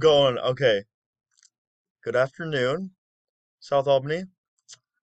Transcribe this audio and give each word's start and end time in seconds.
going. 0.00 0.38
Okay. 0.38 0.82
Good 2.02 2.16
afternoon, 2.16 2.92
South 3.60 3.86
Albany. 3.86 4.24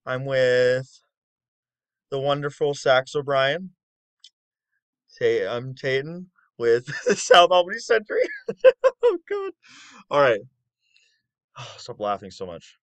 I'm 0.08 0.25
with 0.25 0.89
the 2.09 2.20
wonderful 2.20 2.73
Saxe-O'Brien. 2.73 3.70
Tay, 5.18 5.47
I'm 5.47 5.75
Tayten 5.75 6.25
with 6.57 6.88
South 7.15 7.52
Albany 7.52 7.78
Sentry. 7.78 8.21
oh 9.04 9.18
God. 9.29 9.52
All 10.10 10.21
right. 10.21 10.41
Oh, 11.60 11.76
stop 11.78 12.00
laughing 12.00 12.29
so 12.29 12.46
much. 12.46 12.78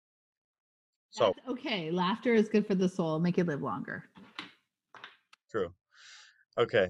So 1.10 1.32
That's 1.36 1.48
okay. 1.50 1.92
Laughter 1.92 2.34
is 2.34 2.48
good 2.48 2.66
for 2.66 2.74
the 2.74 2.88
soul. 2.88 3.20
Make 3.20 3.38
you 3.38 3.44
live 3.44 3.62
longer. 3.62 4.02
true. 5.48 5.72
Okay. 6.58 6.88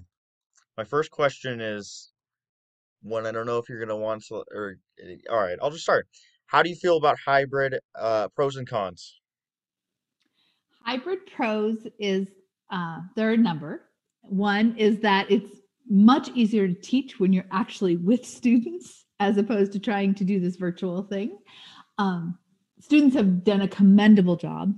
My 0.79 0.85
first 0.85 1.11
question 1.11 1.61
is 1.61 2.14
one 3.05 3.27
I 3.27 3.33
don't 3.33 3.47
know 3.47 3.59
if 3.59 3.69
you're 3.69 3.79
gonna 3.79 3.97
want 3.97 4.25
to 4.27 4.45
or 4.53 4.77
eh, 5.01 5.17
all 5.31 5.41
right, 5.41 5.59
I'll 5.63 5.71
just 5.71 5.85
start. 5.85 6.09
How 6.47 6.63
do 6.63 6.71
you 6.71 6.77
feel 6.77 6.97
about 6.97 7.17
hybrid 7.25 7.79
uh 7.95 8.29
pros 8.29 8.57
and 8.57 8.69
cons? 8.69 9.21
Hybrid 10.83 11.21
pros 11.35 11.87
is 11.99 12.27
uh, 12.71 12.99
there 13.15 13.29
are 13.31 13.35
a 13.35 13.39
number. 13.39 13.83
One 14.23 14.77
is 14.77 15.01
that 15.01 15.31
it's 15.31 15.61
much 15.89 16.29
easier 16.35 16.67
to 16.67 16.75
teach 16.75 17.21
when 17.21 17.33
you're 17.33 17.47
actually 17.53 17.97
with 17.97 18.25
students 18.27 19.05
as 19.21 19.37
opposed 19.37 19.73
to 19.73 19.79
trying 19.79 20.15
to 20.15 20.25
do 20.25 20.41
this 20.41 20.57
virtual 20.57 21.03
thing. 21.05 21.39
Um, 21.99 22.39
students 22.81 23.17
have 23.17 23.45
done 23.45 23.63
a 23.63 23.69
commendable 23.69 24.37
job 24.37 24.75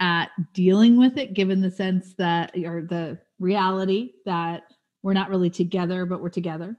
at 0.00 0.30
dealing 0.54 0.96
with 0.96 1.18
it, 1.18 1.34
given 1.34 1.60
the 1.60 1.70
sense 1.70 2.14
that, 2.14 2.52
or 2.64 2.82
the 2.82 3.18
reality 3.38 4.12
that 4.24 4.62
we're 5.02 5.12
not 5.12 5.30
really 5.30 5.50
together, 5.50 6.06
but 6.06 6.22
we're 6.22 6.28
together. 6.28 6.76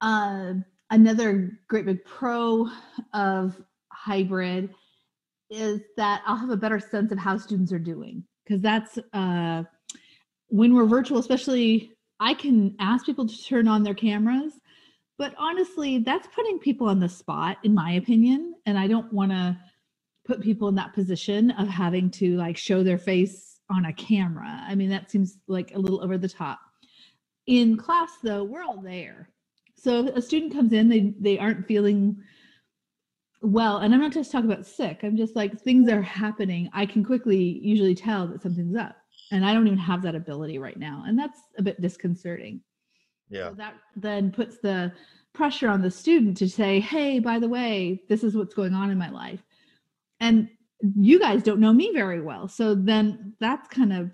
Uh, 0.00 0.54
another 0.90 1.58
great 1.68 1.86
big 1.86 2.04
pro 2.04 2.68
of 3.12 3.60
hybrid 3.92 4.74
is 5.50 5.80
that 5.96 6.22
I'll 6.26 6.36
have 6.36 6.50
a 6.50 6.56
better 6.56 6.80
sense 6.80 7.12
of 7.12 7.18
how 7.18 7.38
students 7.38 7.72
are 7.72 7.78
doing 7.78 8.24
because 8.44 8.60
that's 8.60 8.98
uh, 9.12 9.64
when 10.48 10.74
we're 10.74 10.86
virtual, 10.86 11.18
especially. 11.18 11.90
I 12.20 12.32
can 12.32 12.76
ask 12.78 13.04
people 13.04 13.26
to 13.26 13.44
turn 13.44 13.66
on 13.66 13.82
their 13.82 13.94
cameras, 13.94 14.52
but 15.18 15.34
honestly, 15.36 15.98
that's 15.98 16.28
putting 16.28 16.60
people 16.60 16.88
on 16.88 17.00
the 17.00 17.08
spot, 17.08 17.58
in 17.64 17.74
my 17.74 17.92
opinion. 17.92 18.54
And 18.66 18.78
I 18.78 18.86
don't 18.86 19.12
want 19.12 19.32
to 19.32 19.58
put 20.24 20.40
people 20.40 20.68
in 20.68 20.76
that 20.76 20.94
position 20.94 21.50
of 21.52 21.68
having 21.68 22.10
to 22.12 22.36
like 22.36 22.56
show 22.56 22.82
their 22.82 22.98
face 22.98 23.60
on 23.70 23.86
a 23.86 23.92
camera. 23.92 24.62
I 24.66 24.74
mean, 24.74 24.90
that 24.90 25.10
seems 25.10 25.38
like 25.48 25.74
a 25.74 25.78
little 25.78 26.02
over 26.02 26.16
the 26.16 26.28
top. 26.28 26.60
In 27.46 27.76
class, 27.76 28.10
though, 28.22 28.44
we're 28.44 28.62
all 28.62 28.80
there. 28.80 29.28
So 29.84 30.08
a 30.14 30.22
student 30.22 30.54
comes 30.54 30.72
in, 30.72 30.88
they 30.88 31.12
they 31.20 31.38
aren't 31.38 31.66
feeling 31.66 32.16
well, 33.42 33.76
and 33.78 33.92
I'm 33.92 34.00
not 34.00 34.12
just 34.12 34.32
talking 34.32 34.50
about 34.50 34.66
sick. 34.66 35.00
I'm 35.02 35.14
just 35.14 35.36
like 35.36 35.60
things 35.60 35.90
are 35.90 36.00
happening. 36.00 36.70
I 36.72 36.86
can 36.86 37.04
quickly 37.04 37.60
usually 37.62 37.94
tell 37.94 38.26
that 38.28 38.40
something's 38.40 38.76
up, 38.76 38.96
and 39.30 39.44
I 39.44 39.52
don't 39.52 39.66
even 39.66 39.78
have 39.78 40.00
that 40.02 40.14
ability 40.14 40.58
right 40.58 40.78
now, 40.78 41.04
and 41.06 41.18
that's 41.18 41.38
a 41.58 41.62
bit 41.62 41.82
disconcerting. 41.82 42.62
Yeah. 43.28 43.50
So 43.50 43.56
that 43.56 43.74
then 43.94 44.32
puts 44.32 44.56
the 44.58 44.90
pressure 45.34 45.68
on 45.68 45.82
the 45.82 45.90
student 45.90 46.38
to 46.38 46.48
say, 46.48 46.80
"Hey, 46.80 47.18
by 47.18 47.38
the 47.38 47.48
way, 47.48 48.04
this 48.08 48.24
is 48.24 48.34
what's 48.34 48.54
going 48.54 48.72
on 48.72 48.90
in 48.90 48.96
my 48.96 49.10
life," 49.10 49.44
and 50.18 50.48
you 50.96 51.20
guys 51.20 51.42
don't 51.42 51.60
know 51.60 51.74
me 51.74 51.92
very 51.92 52.22
well, 52.22 52.48
so 52.48 52.74
then 52.74 53.34
that's 53.38 53.68
kind 53.68 53.92
of 53.92 54.10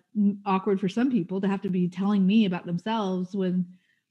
awkward 0.46 0.80
for 0.80 0.88
some 0.88 1.12
people 1.12 1.40
to 1.40 1.46
have 1.46 1.62
to 1.62 1.70
be 1.70 1.88
telling 1.88 2.26
me 2.26 2.44
about 2.44 2.66
themselves 2.66 3.36
when 3.36 3.66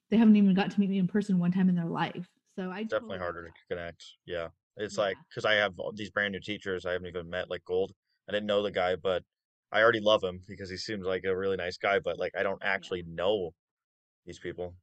they 0.10 0.18
haven't 0.18 0.36
even 0.36 0.54
got 0.54 0.72
to 0.72 0.80
meet 0.80 0.90
me 0.90 0.98
in 0.98 1.08
person 1.08 1.40
one 1.40 1.52
time 1.52 1.70
in 1.70 1.76
their 1.76 1.86
life. 1.86 2.28
So 2.56 2.72
I 2.72 2.84
Definitely 2.84 3.18
totally 3.18 3.20
harder 3.20 3.46
to 3.48 3.54
connect. 3.70 4.04
Yeah. 4.26 4.50
It's 4.78 4.98
Yeah. 4.98 5.04
like 5.04 5.18
because 5.30 5.46
I 5.46 5.54
have 5.56 5.80
all 5.80 5.92
these 5.92 6.10
brand 6.10 6.32
new 6.32 6.40
teachers 6.40 6.86
I 6.86 6.94
haven't 6.94 7.08
even 7.08 7.30
met, 7.30 7.50
like 7.50 7.64
Gold. 7.66 7.94
I 8.28 8.32
didn't 8.32 8.48
know 8.48 8.64
the 8.64 8.72
guy, 8.72 8.96
but 8.96 9.24
I 9.72 9.82
already 9.82 10.00
love 10.00 10.24
him 10.24 10.42
because 10.48 10.70
he 10.70 10.78
seems 10.78 11.06
like 11.06 11.24
a 11.26 11.36
really 11.36 11.58
nice 11.58 11.78
guy, 11.78 12.00
but 12.00 12.18
like 12.18 12.36
I 12.38 12.44
don't 12.44 12.62
actually 12.64 13.04
know 13.04 13.54
these 14.26 14.40
people. 14.40 14.76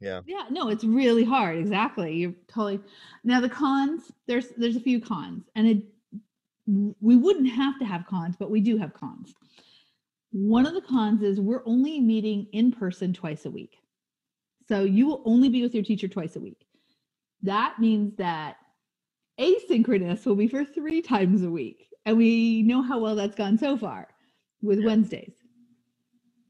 Yeah. 0.00 0.22
Yeah, 0.24 0.46
no, 0.50 0.68
it's 0.68 0.84
really 0.84 1.24
hard. 1.24 1.58
Exactly. 1.58 2.14
You're 2.14 2.34
totally 2.48 2.80
now 3.24 3.40
the 3.40 3.48
cons, 3.48 4.12
there's 4.26 4.48
there's 4.50 4.76
a 4.76 4.80
few 4.80 5.00
cons 5.00 5.48
and 5.54 5.66
it 5.68 5.84
we 6.66 7.16
wouldn't 7.16 7.48
have 7.50 7.78
to 7.80 7.84
have 7.84 8.06
cons, 8.06 8.36
but 8.36 8.50
we 8.50 8.60
do 8.60 8.76
have 8.78 8.94
cons. 8.94 9.34
One 10.32 10.66
of 10.66 10.74
the 10.74 10.80
cons 10.82 11.22
is 11.22 11.40
we're 11.40 11.62
only 11.66 12.00
meeting 12.00 12.48
in 12.52 12.72
person 12.72 13.12
twice 13.12 13.44
a 13.46 13.50
week. 13.50 13.78
So 14.68 14.84
you 14.84 15.06
will 15.06 15.22
only 15.24 15.48
be 15.48 15.62
with 15.62 15.74
your 15.74 15.84
teacher 15.84 16.08
twice 16.08 16.36
a 16.36 16.40
week. 16.40 16.66
That 17.42 17.78
means 17.78 18.16
that 18.16 18.56
asynchronous 19.40 20.24
will 20.26 20.36
be 20.36 20.48
for 20.48 20.64
three 20.64 21.02
times 21.02 21.42
a 21.42 21.50
week. 21.50 21.88
And 22.04 22.16
we 22.16 22.62
know 22.62 22.82
how 22.82 22.98
well 22.98 23.14
that's 23.16 23.34
gone 23.34 23.58
so 23.58 23.76
far 23.76 24.08
with 24.62 24.78
Yeah. 24.80 24.86
Wednesdays. 24.86 25.32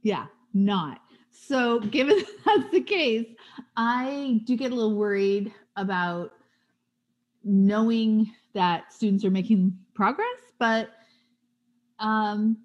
Yeah, 0.03 0.27
not. 0.53 1.01
So, 1.31 1.81
given 1.81 2.23
that's 2.45 2.71
the 2.71 2.81
case, 2.83 3.29
I 3.77 4.41
do 4.45 4.57
get 4.57 4.73
a 4.73 4.75
little 4.75 4.97
worried 4.97 5.53
about 5.77 6.33
knowing 7.45 8.31
that 8.55 8.93
students 8.93 9.25
are 9.25 9.31
making 9.31 9.77
progress, 9.95 10.27
but 10.59 10.91
um, 11.99 12.59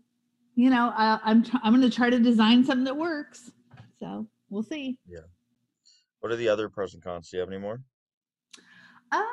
you 0.56 0.70
know, 0.70 0.92
I, 0.96 1.20
I'm 1.24 1.46
I'm 1.64 1.74
going 1.76 1.88
to 1.90 1.96
try 1.96 2.10
to 2.10 2.20
design 2.20 2.66
something 2.66 2.86
that 2.86 2.98
works. 2.98 3.52
So 4.00 4.28
we'll 4.50 4.64
see. 4.64 4.98
What 6.28 6.34
are 6.34 6.36
the 6.36 6.50
other 6.50 6.68
pros 6.68 6.94
and 6.94 7.02
cons? 7.02 7.30
Do 7.30 7.38
you 7.38 7.40
have 7.40 7.48
any 7.48 7.58
more? 7.58 7.80
Uh, 9.14 9.24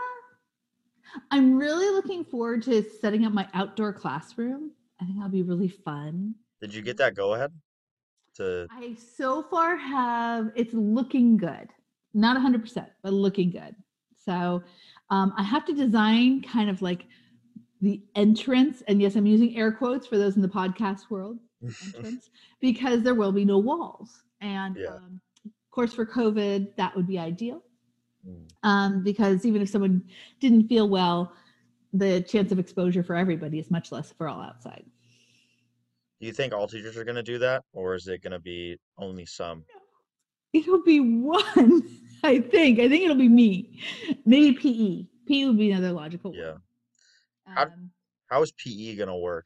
I'm 1.33 1.57
really 1.57 1.91
looking 1.91 2.25
forward 2.25 2.63
to 2.67 2.85
setting 2.89 3.27
up 3.27 3.33
my 3.33 3.49
outdoor 3.53 3.93
classroom. 3.93 4.71
I 5.01 5.05
think 5.05 5.17
that'll 5.17 5.29
be 5.33 5.43
really 5.43 5.67
fun. 5.67 6.37
Did 6.61 6.73
you 6.73 6.83
get 6.83 6.97
that 6.99 7.17
go 7.17 7.35
ahead 7.35 7.53
to 8.37 8.69
I 8.71 8.95
so 9.17 9.43
far 9.43 9.77
have 9.77 10.53
it's 10.55 10.73
looking 10.73 11.37
good. 11.37 11.69
Not 12.15 12.37
100%, 12.37 12.87
but 13.03 13.13
looking 13.13 13.51
good. 13.51 13.75
So 14.25 14.63
um, 15.11 15.35
I 15.37 15.43
have 15.43 15.65
to 15.65 15.75
design 15.75 16.43
kind 16.43 16.71
of 16.71 16.81
like 16.81 17.07
the 17.81 18.05
entrance. 18.15 18.85
And 18.87 19.03
yes, 19.03 19.17
I'm 19.17 19.27
using 19.27 19.57
air 19.57 19.73
quotes 19.73 20.07
for 20.07 20.17
those 20.17 20.37
in 20.37 20.43
the 20.43 20.49
podcast 20.49 21.11
world 21.11 21.41
entrance 21.83 22.31
because 22.61 23.03
there 23.03 23.17
will 23.17 23.33
be 23.33 23.45
no 23.45 23.59
walls. 23.59 24.23
And 24.41 24.77
Yeah. 24.79 24.91
um, 24.91 25.21
course, 25.75 25.93
for 25.93 26.07
COVID, 26.07 26.77
that 26.77 26.95
would 26.97 27.07
be 27.07 27.19
ideal 27.19 27.63
Mm, 28.27 28.49
um, 28.63 29.03
because 29.03 29.45
even 29.45 29.61
if 29.61 29.69
someone 29.69 30.03
didn't 30.41 30.67
feel 30.67 30.89
well, 30.89 31.35
the 31.93 32.23
chance 32.23 32.51
of 32.53 32.59
exposure 32.59 33.03
for 33.03 33.15
everybody 33.15 33.59
is 33.59 33.71
much 33.71 33.93
less 33.93 34.11
if 34.11 34.19
we're 34.19 34.29
all 34.29 34.41
outside. 34.41 34.83
Do 36.21 36.27
you 36.27 36.33
think 36.33 36.55
all 36.55 36.67
teachers 36.67 36.97
are 36.97 37.05
going 37.05 37.17
to 37.17 37.23
do 37.23 37.39
that, 37.41 37.65
or 37.75 37.95
is 37.95 38.09
it 38.09 38.23
going 38.23 38.33
to 38.33 38.39
be 38.39 38.79
only 38.97 39.27
some? 39.27 39.63
It'll 40.55 40.83
be 40.83 41.01
one, 41.01 41.83
I 42.25 42.41
think. 42.41 42.79
I 42.79 42.89
think 42.89 43.05
it'll 43.05 43.15
be 43.17 43.29
me. 43.29 43.79
Maybe 44.25 44.57
PE. 44.57 45.07
PE 45.29 45.45
would 45.49 45.59
be 45.59 45.71
another 45.73 45.93
logical 45.93 46.31
one. 46.31 46.41
Yeah. 46.41 46.55
How- 47.47 47.65
Um, 47.65 47.91
How 48.31 48.43
is 48.43 48.53
PE 48.53 48.97
going 48.97 49.09
to 49.09 49.17
work? 49.17 49.45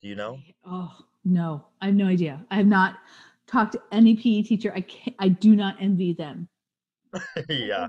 Do 0.00 0.08
you 0.08 0.14
know? 0.14 0.38
Oh 0.64 0.92
no, 1.26 1.66
I 1.82 1.86
have 1.86 1.94
no 1.94 2.06
idea. 2.06 2.42
I 2.50 2.56
have 2.56 2.66
not 2.66 2.96
talked 3.46 3.72
to 3.72 3.82
any 3.92 4.16
PE 4.16 4.42
teacher. 4.42 4.72
I 4.74 4.80
can't, 4.82 5.16
I 5.18 5.28
do 5.28 5.56
not 5.56 5.76
envy 5.80 6.12
them. 6.12 6.48
Yeah. 7.48 7.88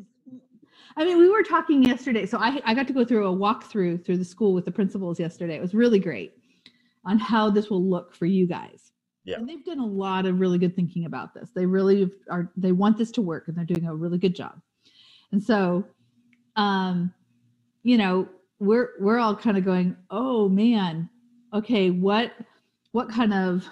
I 0.96 1.06
mean, 1.06 1.20
we 1.20 1.30
were 1.30 1.44
talking 1.44 1.84
yesterday. 1.84 2.26
So 2.26 2.40
I, 2.40 2.60
I 2.66 2.74
got 2.74 2.88
to 2.88 2.94
go 2.94 3.06
through 3.06 3.28
a 3.28 3.36
walkthrough 3.36 4.04
through 4.04 4.18
the 4.18 4.26
school 4.26 4.54
with 4.54 4.66
the 4.66 4.72
principals 4.72 5.20
yesterday. 5.20 5.56
It 5.56 5.62
was 5.62 5.76
really 5.76 6.00
great 6.00 6.34
on 7.06 7.20
how 7.20 7.52
this 7.52 7.70
will 7.70 7.84
look 7.84 8.16
for 8.16 8.26
you 8.26 8.48
guys. 8.48 8.92
Yeah. 9.24 9.38
And 9.38 9.48
they've 9.48 9.64
done 9.64 9.80
a 9.80 9.86
lot 9.86 10.26
of 10.26 10.40
really 10.40 10.58
good 10.58 10.76
thinking 10.76 11.06
about 11.06 11.36
this. 11.36 11.52
They 11.54 11.66
really 11.66 12.10
are, 12.32 12.52
they 12.58 12.72
want 12.72 12.98
this 12.98 13.12
to 13.12 13.22
work 13.22 13.48
and 13.48 13.56
they're 13.56 13.66
doing 13.66 13.86
a 13.86 13.94
really 13.94 14.18
good 14.18 14.36
job. 14.36 14.60
And 15.32 15.44
so, 15.44 15.86
um, 16.56 17.14
you 17.84 17.98
know, 17.98 18.28
we're, 18.60 18.92
we're 19.00 19.20
all 19.20 19.36
kind 19.36 19.58
of 19.58 19.66
going, 19.66 19.96
oh 20.10 20.50
man, 20.50 21.10
okay, 21.54 21.92
what, 21.92 22.32
what 22.92 23.10
kind 23.10 23.34
of, 23.34 23.70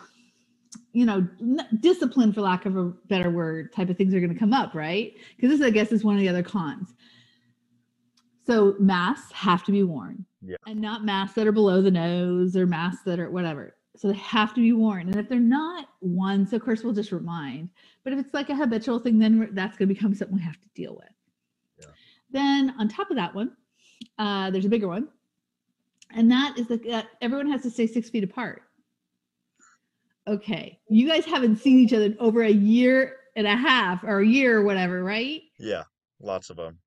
you 0.96 1.06
know, 1.06 1.28
n- 1.42 1.68
discipline, 1.82 2.32
for 2.32 2.40
lack 2.40 2.66
of 2.66 2.78
a 2.78 2.86
better 3.10 3.30
word, 3.30 3.74
type 3.74 3.90
of 3.90 3.98
things 3.98 4.14
are 4.14 4.22
going 4.22 4.34
to 4.34 4.40
come 4.40 4.54
up, 4.54 4.74
right? 4.74 5.14
Because 5.36 5.50
this, 5.60 5.66
I 5.66 5.70
guess, 5.70 5.92
is 5.92 6.06
one 6.06 6.16
of 6.16 6.22
the 6.22 6.30
other 6.30 6.42
cons. 6.42 6.94
So 8.48 8.76
masks 8.80 9.30
have 9.34 9.66
to 9.66 9.74
be 9.74 9.84
worn, 9.84 10.26
Yeah. 10.42 10.56
and 10.66 10.80
not 10.80 11.04
masks 11.04 11.36
that 11.36 11.48
are 11.48 11.52
below 11.52 11.82
the 11.82 11.92
nose 11.92 12.56
or 12.56 12.66
masks 12.66 13.04
that 13.04 13.20
are 13.20 13.30
whatever. 13.30 13.76
So 13.98 14.08
they 14.08 14.14
have 14.18 14.54
to 14.54 14.62
be 14.62 14.72
worn, 14.72 15.08
and 15.08 15.18
if 15.18 15.28
they're 15.28 15.40
not 15.40 15.90
one, 16.00 16.48
so 16.48 16.56
of 16.56 16.64
course 16.64 16.82
we'll 16.84 16.94
just 16.94 17.12
remind. 17.12 17.70
But 18.06 18.14
if 18.14 18.20
it's 18.20 18.34
like 18.34 18.50
a 18.50 18.56
habitual 18.56 19.00
thing, 19.00 19.20
then 19.20 19.50
that's 19.52 19.78
going 19.78 19.90
to 19.90 19.94
become 19.94 20.14
something 20.16 20.38
we 20.38 20.44
have 20.44 20.60
to 20.62 20.70
deal 20.76 20.96
with. 20.96 21.10
Yeah. 21.82 21.94
Then 22.32 22.74
on 22.80 22.88
top 22.88 23.10
of 23.10 23.18
that 23.18 23.36
one, 23.36 23.52
uh, 24.18 24.50
there's 24.50 24.66
a 24.66 24.70
bigger 24.70 24.88
one, 24.88 25.10
and 26.12 26.32
that 26.32 26.58
is 26.58 26.68
that 26.68 26.84
that 26.88 27.08
everyone 27.22 27.52
has 27.52 27.64
to 27.64 27.70
stay 27.70 27.86
six 27.88 28.10
feet 28.10 28.24
apart. 28.24 28.62
Okay, 30.28 30.80
you 30.90 31.08
guys 31.08 31.24
haven't 31.26 31.58
seen 31.58 31.78
each 31.80 31.94
other 31.94 32.06
in 32.06 32.18
over 32.20 32.42
a 32.42 32.50
year 32.52 33.18
and 33.36 33.46
a 33.46 33.56
half 33.56 34.04
or 34.04 34.20
a 34.20 34.26
year 34.26 34.58
or 34.60 34.64
whatever, 34.64 35.04
right? 35.04 35.42
Yeah. 35.60 35.84
Lots 36.20 36.50
of 36.50 36.56
them. 36.58 36.80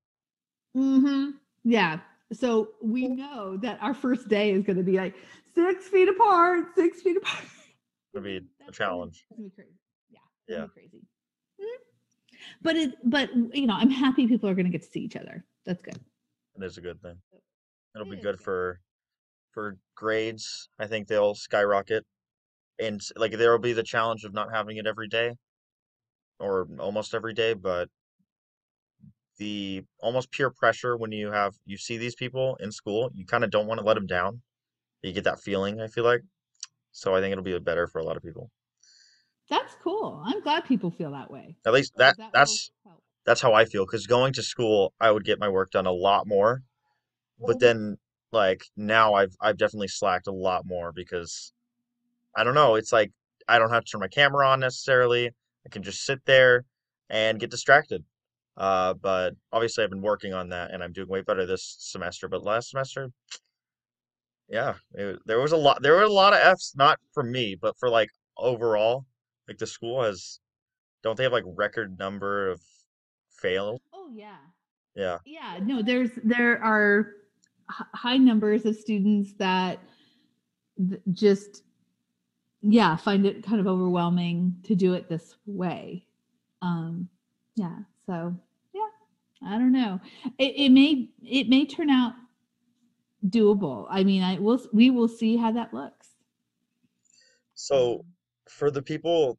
Mm-hmm. 0.77 1.31
Yeah. 1.65 2.01
So 2.33 2.71
we 2.83 3.07
know 3.07 3.57
that 3.59 3.79
our 3.81 3.95
first 3.95 4.29
day 4.29 4.51
is 4.53 4.65
going 4.65 4.77
to 4.79 4.83
be 4.83 4.97
like 4.97 5.15
six 5.55 5.87
feet 5.89 6.09
apart, 6.09 6.75
six 6.75 7.01
feet 7.03 7.17
apart. 7.17 7.45
It'll 8.13 8.25
be 8.25 8.41
a 8.69 8.73
challenge. 8.73 9.25
It's 9.31 9.37
gonna 9.39 9.49
be 9.49 9.55
crazy. 9.55 9.71
Yeah. 10.11 10.19
it's 10.49 10.59
Yeah. 10.59 10.67
crazy. 10.73 11.03
Mhm. 11.61 12.45
But 12.63 12.77
it, 12.77 12.95
but 13.05 13.31
you 13.55 13.67
know, 13.67 13.75
I'm 13.75 13.91
happy 13.91 14.27
people 14.27 14.49
are 14.49 14.55
going 14.55 14.67
to 14.67 14.73
get 14.73 14.83
to 14.83 14.89
see 14.91 15.01
each 15.01 15.17
other. 15.17 15.45
That's 15.65 15.83
good. 15.83 15.99
It 16.57 16.65
is 16.65 16.77
a 16.79 16.81
good 16.81 17.01
thing. 17.03 17.17
It'll 17.95 18.07
It 18.07 18.17
be 18.17 18.17
good 18.17 18.39
good. 18.39 18.41
for 18.45 18.81
for 19.53 19.79
grades. 19.95 20.69
I 20.79 20.87
think 20.87 21.07
they'll 21.09 21.35
skyrocket, 21.35 22.05
and 22.81 23.01
like 23.17 23.33
there 23.33 23.53
will 23.53 23.59
be 23.59 23.73
the 23.73 23.83
challenge 23.83 24.25
of 24.25 24.35
not 24.35 24.53
having 24.53 24.77
it 24.77 24.87
every 24.87 25.09
day, 25.09 25.35
or 26.39 26.67
almost 26.79 27.15
every 27.15 27.35
day. 27.35 27.55
But 27.55 27.89
the 29.39 29.85
almost 30.01 30.33
peer 30.33 30.51
pressure 30.51 30.97
when 30.97 31.13
you 31.13 31.31
have 31.31 31.55
you 31.65 31.77
see 31.79 31.97
these 31.97 32.15
people 32.15 32.57
in 32.61 32.73
school, 32.73 33.11
you 33.15 33.25
kind 33.25 33.45
of 33.45 33.51
don't 33.51 33.67
want 33.67 33.79
to 33.81 33.87
let 33.87 33.95
them 33.95 34.07
down. 34.07 34.43
You 35.03 35.13
get 35.13 35.25
that 35.25 35.41
feeling. 35.41 35.81
I 35.81 35.87
feel 35.87 36.05
like, 36.05 36.23
so 36.91 37.15
I 37.15 37.21
think 37.21 37.33
it'll 37.33 37.45
be 37.45 37.59
better 37.61 37.87
for 37.87 38.01
a 38.01 38.05
lot 38.05 38.17
of 38.17 38.23
people. 38.23 38.51
That's 39.49 39.75
cool. 39.83 40.23
I'm 40.25 40.43
glad 40.43 40.65
people 40.65 40.91
feel 40.91 41.13
that 41.13 41.31
way. 41.31 41.57
At 41.65 41.73
least 41.73 41.95
because 41.97 42.17
that 42.17 42.33
that's 42.33 42.71
that's 43.25 43.41
how 43.41 43.55
I 43.55 43.65
feel. 43.65 43.87
Because 43.87 44.07
going 44.07 44.33
to 44.35 44.43
school, 44.43 44.93
I 45.01 45.11
would 45.11 45.25
get 45.25 45.39
my 45.39 45.49
work 45.49 45.71
done 45.71 45.87
a 45.87 45.93
lot 45.93 46.27
more. 46.27 46.63
But 47.41 47.61
then, 47.61 47.99
like 48.33 48.65
now, 48.77 49.15
I've 49.15 49.37
I've 49.41 49.57
definitely 49.57 49.89
slacked 49.89 50.27
a 50.27 50.33
lot 50.33 50.67
more 50.67 50.93
because 50.93 51.53
I 52.39 52.45
don't 52.45 52.55
know. 52.55 52.77
It's 52.77 52.93
like 52.93 53.11
I 53.49 53.59
don't 53.59 53.71
have 53.71 53.85
to 53.85 53.91
turn 53.91 54.01
my 54.01 54.09
camera 54.09 54.47
on 54.49 54.61
necessarily. 54.61 55.27
I 55.27 55.69
can 55.71 55.83
just 55.83 56.05
sit 56.05 56.21
there 56.25 56.65
and 57.11 57.41
get 57.41 57.51
distracted. 57.51 58.05
Uh, 58.57 58.95
but 58.95 59.35
obviously, 59.53 59.83
I've 59.85 59.91
been 59.91 60.03
working 60.03 60.35
on 60.35 60.49
that, 60.51 60.71
and 60.73 60.83
I'm 60.83 60.93
doing 60.93 61.09
way 61.09 61.23
better 61.23 61.47
this 61.47 61.77
semester. 61.79 62.29
But 62.29 62.45
last 62.45 62.71
semester, 62.71 63.11
yeah, 64.49 64.75
it, 64.95 65.19
there 65.27 65.41
was 65.41 65.53
a 65.53 65.57
lot. 65.57 65.83
There 65.83 65.95
were 65.95 66.03
a 66.03 66.09
lot 66.13 66.33
of 66.33 66.41
Fs, 66.41 66.75
not 66.77 66.99
for 67.13 67.23
me, 67.23 67.57
but 67.61 67.77
for 67.79 67.91
like 67.91 68.09
overall. 68.37 69.05
Like 69.49 69.59
the 69.59 69.67
school 69.67 70.03
has, 70.03 70.41
don't 71.03 71.17
they 71.17 71.23
have 71.23 71.33
like 71.33 71.45
record 71.47 71.99
number 71.99 72.51
of 72.51 72.61
fails? 73.31 73.81
Oh 73.95 74.11
yeah. 74.13 74.37
Yeah, 74.95 75.19
Yeah, 75.25 75.59
no, 75.63 75.81
there's 75.81 76.11
there 76.25 76.63
are 76.63 77.13
h- 77.71 77.87
high 77.95 78.17
numbers 78.17 78.67
of 78.67 78.75
students 78.77 79.33
that 79.39 79.79
th- 80.77 81.01
just 81.13 81.63
yeah 82.63 82.97
find 82.97 83.27
it 83.27 83.45
kind 83.45 83.61
of 83.61 83.67
overwhelming 83.67 84.57
to 84.65 84.75
do 84.75 84.95
it 84.95 85.09
this 85.09 85.37
way. 85.47 86.05
Um, 86.63 87.09
yeah, 87.57 87.79
so 88.07 88.35
yeah, 88.73 88.89
I 89.47 89.59
don't 89.59 89.73
know. 89.73 90.01
It, 90.39 90.55
it 90.57 90.69
may 90.71 91.09
it 91.23 91.49
may 91.49 91.67
turn 91.67 91.91
out 91.91 92.15
doable. 93.27 93.87
I 93.91 94.05
mean, 94.05 94.23
I 94.23 94.39
will 94.39 94.61
we 94.73 94.91
will 94.91 95.09
see 95.09 95.37
how 95.37 95.53
that 95.53 95.73
looks. 95.75 96.09
So 97.55 98.05
for 98.49 98.71
the 98.71 98.83
people 98.83 99.39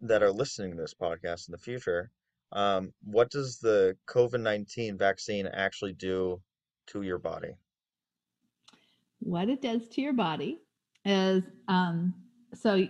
that 0.00 0.22
are 0.22 0.32
listening 0.32 0.72
to 0.72 0.76
this 0.82 0.94
podcast 0.94 1.48
in 1.48 1.52
the 1.52 1.58
future, 1.58 2.10
um, 2.52 2.92
what 3.04 3.30
does 3.30 3.58
the 3.58 3.96
COVID-19 4.08 4.98
vaccine 4.98 5.46
actually 5.46 5.92
do 5.94 6.40
to 6.88 7.02
your 7.02 7.18
body? 7.18 7.54
what 9.20 9.48
it 9.48 9.60
does 9.60 9.88
to 9.88 10.00
your 10.00 10.12
body 10.12 10.60
is 11.08 11.42
um, 11.68 12.14
so 12.54 12.86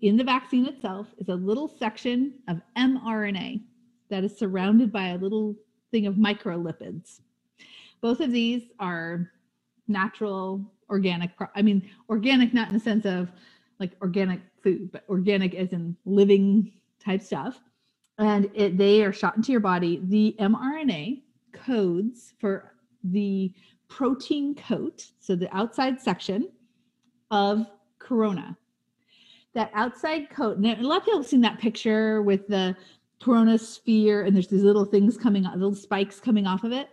in 0.00 0.16
the 0.16 0.24
vaccine 0.24 0.66
itself 0.66 1.06
is 1.18 1.28
a 1.28 1.34
little 1.34 1.68
section 1.68 2.34
of 2.48 2.60
mRNA 2.76 3.62
that 4.10 4.24
is 4.24 4.36
surrounded 4.36 4.92
by 4.92 5.08
a 5.08 5.16
little 5.16 5.54
thing 5.90 6.06
of 6.06 6.16
microlipids. 6.16 7.20
Both 8.00 8.20
of 8.20 8.32
these 8.32 8.64
are 8.80 9.30
natural, 9.86 10.60
organic. 10.90 11.36
pro- 11.36 11.48
I 11.54 11.62
mean, 11.62 11.88
organic 12.10 12.52
not 12.52 12.68
in 12.68 12.74
the 12.74 12.80
sense 12.80 13.06
of 13.06 13.30
like 13.78 13.92
organic 14.02 14.40
food, 14.62 14.90
but 14.92 15.04
organic 15.08 15.54
as 15.54 15.72
in 15.72 15.96
living 16.04 16.72
type 17.02 17.22
stuff. 17.22 17.60
And 18.18 18.50
it, 18.54 18.76
they 18.76 19.04
are 19.04 19.12
shot 19.12 19.36
into 19.36 19.52
your 19.52 19.60
body. 19.60 20.00
The 20.04 20.36
mRNA 20.38 21.22
codes 21.52 22.34
for 22.40 22.74
the 23.04 23.52
protein 23.88 24.54
coat, 24.54 25.06
so 25.20 25.34
the 25.34 25.54
outside 25.56 26.00
section 26.00 26.48
of 27.32 27.66
corona. 27.98 28.56
That 29.54 29.70
outside 29.74 30.30
coat, 30.30 30.58
and 30.58 30.66
a 30.66 30.86
lot 30.86 30.98
of 30.98 31.04
people 31.04 31.20
have 31.20 31.28
seen 31.28 31.40
that 31.40 31.58
picture 31.58 32.22
with 32.22 32.46
the 32.46 32.76
corona 33.20 33.58
sphere, 33.58 34.22
and 34.22 34.34
there's 34.34 34.48
these 34.48 34.62
little 34.62 34.84
things 34.84 35.16
coming 35.16 35.44
out, 35.46 35.58
little 35.58 35.74
spikes 35.74 36.20
coming 36.20 36.46
off 36.46 36.62
of 36.62 36.72
it. 36.72 36.90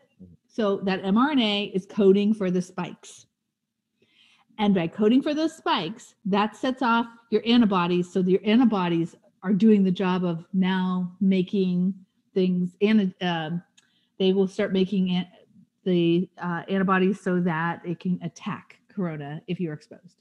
So 0.47 0.77
that 0.77 1.03
mRNA 1.03 1.73
is 1.73 1.85
coding 1.85 2.33
for 2.33 2.49
the 2.49 2.61
spikes. 2.61 3.27
And 4.57 4.73
by 4.73 4.87
coding 4.87 5.21
for 5.21 5.33
those 5.33 5.55
spikes, 5.55 6.15
that 6.25 6.55
sets 6.55 6.81
off 6.81 7.07
your 7.29 7.41
antibodies. 7.45 8.11
So 8.11 8.19
your 8.19 8.41
antibodies 8.43 9.15
are 9.41 9.53
doing 9.53 9.83
the 9.83 9.91
job 9.91 10.25
of 10.25 10.45
now 10.53 11.15
making 11.21 11.93
things, 12.33 12.75
and 12.81 13.13
um, 13.21 13.63
they 14.17 14.33
will 14.33 14.47
start 14.47 14.73
making 14.73 15.11
an- 15.11 15.27
the 15.85 16.29
uh, 16.37 16.63
antibodies 16.67 17.21
so 17.21 17.39
that 17.39 17.81
it 17.85 17.99
can 17.99 18.19
attack 18.21 18.79
corona 18.93 19.41
if 19.47 19.59
you're 19.61 19.73
exposed. 19.73 20.17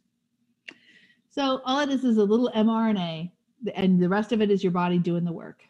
So 1.30 1.60
all 1.64 1.80
it 1.80 1.90
is 1.90 2.04
is 2.04 2.16
a 2.16 2.24
little 2.24 2.50
mRNA, 2.54 3.30
and 3.74 4.00
the 4.00 4.08
rest 4.08 4.32
of 4.32 4.40
it 4.40 4.50
is 4.50 4.62
your 4.62 4.72
body 4.72 4.98
doing 4.98 5.24
the 5.24 5.32
work. 5.32 5.62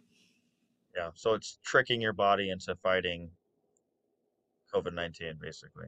Yeah, 0.96 1.10
so 1.14 1.34
it's 1.34 1.58
tricking 1.62 2.00
your 2.00 2.12
body 2.12 2.50
into 2.50 2.74
fighting 2.76 3.30
COVID-19, 4.72 5.40
basically. 5.40 5.86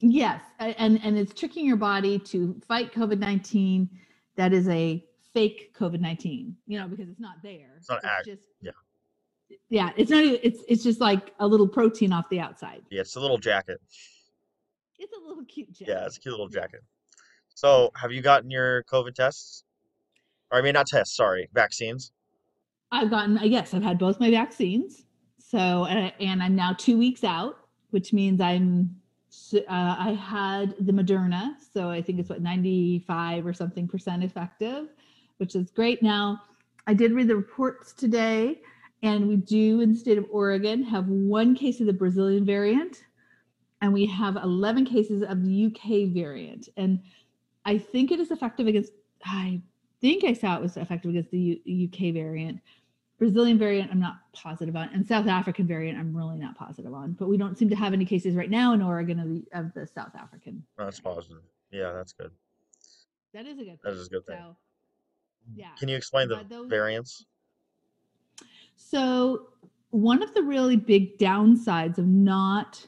Yes, 0.00 0.42
and 0.58 1.00
and 1.04 1.16
it's 1.16 1.32
tricking 1.32 1.64
your 1.64 1.76
body 1.76 2.18
to 2.18 2.60
fight 2.66 2.92
COVID 2.92 3.20
nineteen. 3.20 3.88
That 4.34 4.52
is 4.52 4.68
a 4.68 5.04
fake 5.32 5.76
COVID 5.78 6.00
nineteen, 6.00 6.56
you 6.66 6.80
know, 6.80 6.88
because 6.88 7.08
it's 7.08 7.20
not 7.20 7.36
there. 7.40 7.74
It's 7.76 7.88
not 7.88 8.04
act- 8.04 8.26
just 8.26 8.48
yeah. 8.60 8.72
yeah. 9.68 9.90
It's 9.96 10.10
not. 10.10 10.24
It's 10.24 10.64
it's 10.66 10.82
just 10.82 11.00
like 11.00 11.32
a 11.38 11.46
little 11.46 11.68
protein 11.68 12.12
off 12.12 12.28
the 12.30 12.40
outside. 12.40 12.82
Yeah, 12.90 13.02
it's 13.02 13.14
a 13.14 13.20
little 13.20 13.38
jacket. 13.38 13.80
It's 14.98 15.12
a 15.16 15.20
little 15.20 15.44
cute. 15.44 15.72
jacket. 15.72 15.92
Yeah, 15.92 16.06
it's 16.06 16.16
a 16.16 16.20
cute 16.20 16.32
little 16.32 16.48
jacket. 16.48 16.80
So, 17.54 17.90
have 17.94 18.12
you 18.12 18.22
gotten 18.22 18.50
your 18.50 18.82
COVID 18.84 19.14
tests? 19.14 19.64
Or 20.50 20.58
I 20.58 20.62
mean, 20.62 20.74
not 20.74 20.86
tests, 20.86 21.16
sorry, 21.16 21.48
vaccines. 21.52 22.12
I've 22.92 23.10
gotten 23.10 23.38
yes, 23.44 23.72
I've 23.72 23.82
had 23.82 23.98
both 23.98 24.20
my 24.20 24.30
vaccines. 24.30 25.04
So 25.38 25.86
and 25.86 26.42
I'm 26.42 26.54
now 26.54 26.74
two 26.78 26.96
weeks 26.96 27.24
out, 27.24 27.56
which 27.90 28.12
means 28.12 28.40
I'm 28.40 28.96
uh, 29.54 29.60
I 29.68 30.18
had 30.20 30.74
the 30.78 30.92
Moderna, 30.92 31.54
so 31.72 31.90
I 31.90 32.02
think 32.02 32.20
it's 32.20 32.28
what 32.28 32.42
95 32.42 33.46
or 33.46 33.54
something 33.54 33.88
percent 33.88 34.22
effective, 34.22 34.88
which 35.38 35.56
is 35.56 35.70
great. 35.70 36.02
Now 36.02 36.40
I 36.86 36.94
did 36.94 37.12
read 37.12 37.28
the 37.28 37.36
reports 37.36 37.92
today, 37.92 38.60
and 39.02 39.26
we 39.26 39.36
do 39.36 39.80
in 39.80 39.92
the 39.92 39.98
state 39.98 40.18
of 40.18 40.26
Oregon 40.30 40.82
have 40.84 41.08
one 41.08 41.54
case 41.54 41.80
of 41.80 41.86
the 41.86 41.92
Brazilian 41.92 42.44
variant, 42.44 43.04
and 43.80 43.92
we 43.92 44.06
have 44.06 44.36
11 44.36 44.84
cases 44.84 45.22
of 45.22 45.44
the 45.44 45.66
UK 45.66 46.12
variant, 46.12 46.68
and 46.76 47.00
I 47.64 47.78
think 47.78 48.10
it 48.10 48.20
is 48.20 48.30
effective 48.30 48.66
against. 48.66 48.92
I 49.24 49.60
think 50.00 50.24
I 50.24 50.32
saw 50.32 50.56
it 50.56 50.62
was 50.62 50.76
effective 50.76 51.10
against 51.10 51.30
the 51.30 51.60
U- 51.64 51.88
UK 51.88 52.12
variant. 52.12 52.60
Brazilian 53.18 53.56
variant, 53.56 53.88
I'm 53.92 54.00
not 54.00 54.16
positive 54.32 54.74
on, 54.74 54.88
and 54.92 55.06
South 55.06 55.28
African 55.28 55.64
variant, 55.64 55.96
I'm 55.96 56.16
really 56.16 56.38
not 56.38 56.56
positive 56.56 56.92
on. 56.92 57.12
But 57.12 57.28
we 57.28 57.36
don't 57.36 57.56
seem 57.56 57.70
to 57.70 57.76
have 57.76 57.92
any 57.92 58.04
cases 58.04 58.34
right 58.34 58.50
now 58.50 58.72
in 58.72 58.82
Oregon 58.82 59.20
of 59.20 59.28
the 59.28 59.44
of 59.52 59.72
the 59.74 59.86
South 59.86 60.14
African. 60.18 60.64
That's 60.76 60.98
positive. 60.98 61.42
Yeah, 61.70 61.92
that's 61.92 62.12
good. 62.12 62.32
That 63.32 63.46
is 63.46 63.58
a 63.58 63.64
good. 63.64 63.78
That 63.84 63.90
thing. 63.92 64.00
is 64.00 64.06
a 64.06 64.10
good 64.10 64.26
thing. 64.26 64.36
So, 64.40 64.56
yeah. 65.54 65.68
Can 65.78 65.88
you 65.88 65.96
explain 65.96 66.28
the 66.28 66.44
those- 66.48 66.68
variants? 66.68 67.24
So, 68.74 69.48
one 69.90 70.22
of 70.22 70.34
the 70.34 70.42
really 70.42 70.76
big 70.76 71.16
downsides 71.18 71.98
of 71.98 72.06
not 72.06 72.84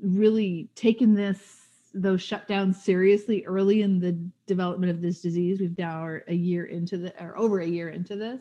really 0.00 0.70
taking 0.74 1.14
this 1.14 1.67
those 2.02 2.22
shutdowns 2.22 2.76
seriously 2.76 3.44
early 3.46 3.82
in 3.82 4.00
the 4.00 4.18
development 4.46 4.90
of 4.90 5.00
this 5.00 5.20
disease, 5.20 5.60
we've 5.60 5.78
now 5.78 6.04
are 6.04 6.24
a 6.28 6.34
year 6.34 6.66
into 6.66 6.96
the 6.96 7.22
or 7.22 7.36
over 7.38 7.60
a 7.60 7.66
year 7.66 7.90
into 7.90 8.16
this, 8.16 8.40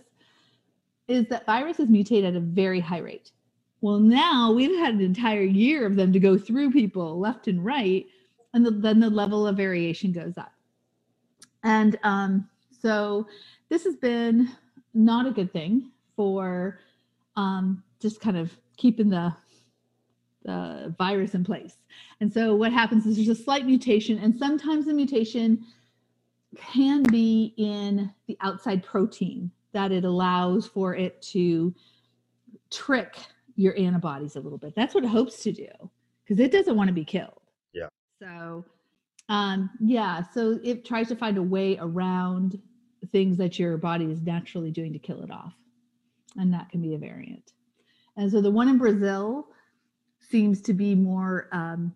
is 1.07 1.27
that 1.27 1.45
viruses 1.45 1.87
mutate 1.87 2.27
at 2.27 2.35
a 2.35 2.39
very 2.39 2.79
high 2.79 2.99
rate. 2.99 3.31
Well, 3.81 3.99
now 3.99 4.51
we've 4.51 4.77
had 4.79 4.95
an 4.95 5.01
entire 5.01 5.43
year 5.43 5.85
of 5.85 5.95
them 5.95 6.11
to 6.13 6.19
go 6.19 6.37
through 6.37 6.71
people 6.71 7.19
left 7.19 7.47
and 7.47 7.63
right, 7.63 8.05
and 8.53 8.65
the, 8.65 8.71
then 8.71 8.99
the 8.99 9.09
level 9.09 9.45
of 9.45 9.55
variation 9.57 10.11
goes 10.11 10.37
up. 10.37 10.51
And 11.63 11.97
um, 12.03 12.49
so 12.81 13.27
this 13.69 13.83
has 13.83 13.95
been 13.95 14.49
not 14.93 15.27
a 15.27 15.31
good 15.31 15.53
thing 15.53 15.91
for 16.15 16.79
um, 17.35 17.83
just 17.99 18.19
kind 18.19 18.37
of 18.37 18.51
keeping 18.77 19.09
the 19.09 19.35
the 20.47 20.95
virus 20.97 21.35
in 21.35 21.43
place. 21.43 21.75
And 22.19 22.33
so 22.33 22.55
what 22.55 22.71
happens 22.71 23.05
is 23.05 23.17
there's 23.17 23.29
a 23.29 23.35
slight 23.35 23.67
mutation, 23.67 24.17
and 24.17 24.35
sometimes 24.35 24.87
the 24.87 24.93
mutation 24.93 25.63
can 26.55 27.03
be 27.03 27.53
in 27.57 28.11
the 28.27 28.37
outside 28.41 28.83
protein 28.83 29.51
that 29.73 29.91
it 29.91 30.05
allows 30.05 30.65
for 30.65 30.95
it 30.95 31.21
to 31.21 31.75
trick 32.71 33.15
your 33.55 33.77
antibodies 33.77 34.37
a 34.37 34.39
little 34.39 34.57
bit. 34.57 34.73
That's 34.75 34.95
what 34.95 35.03
it 35.03 35.09
hopes 35.09 35.43
to 35.43 35.51
do 35.51 35.67
because 36.23 36.39
it 36.39 36.51
doesn't 36.51 36.75
want 36.75 36.87
to 36.87 36.93
be 36.93 37.05
killed. 37.05 37.41
Yeah. 37.73 37.89
So, 38.19 38.65
um, 39.29 39.69
yeah, 39.81 40.23
so 40.33 40.59
it 40.63 40.85
tries 40.85 41.09
to 41.09 41.15
find 41.15 41.37
a 41.37 41.43
way 41.43 41.77
around 41.79 42.59
things 43.11 43.37
that 43.37 43.59
your 43.59 43.77
body 43.77 44.05
is 44.05 44.21
naturally 44.21 44.71
doing 44.71 44.93
to 44.93 44.99
kill 44.99 45.21
it 45.21 45.31
off. 45.31 45.53
And 46.37 46.53
that 46.53 46.69
can 46.69 46.81
be 46.81 46.95
a 46.95 46.97
variant. 46.97 47.51
And 48.15 48.31
so 48.31 48.41
the 48.41 48.51
one 48.51 48.69
in 48.69 48.77
Brazil 48.77 49.49
seems 50.29 50.61
to 50.61 50.73
be 50.73 50.95
more 50.95 51.47
um, 51.51 51.93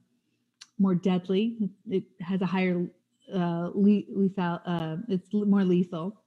more 0.80 0.96
deadly. 0.96 1.58
It 1.90 2.04
has 2.20 2.42
a 2.42 2.46
higher 2.46 2.88
uh, 3.34 3.70
le- 3.74 4.04
lethal. 4.10 4.60
Uh, 4.66 4.98
it's 5.08 5.34
more 5.34 5.64
lethal. 5.64 6.22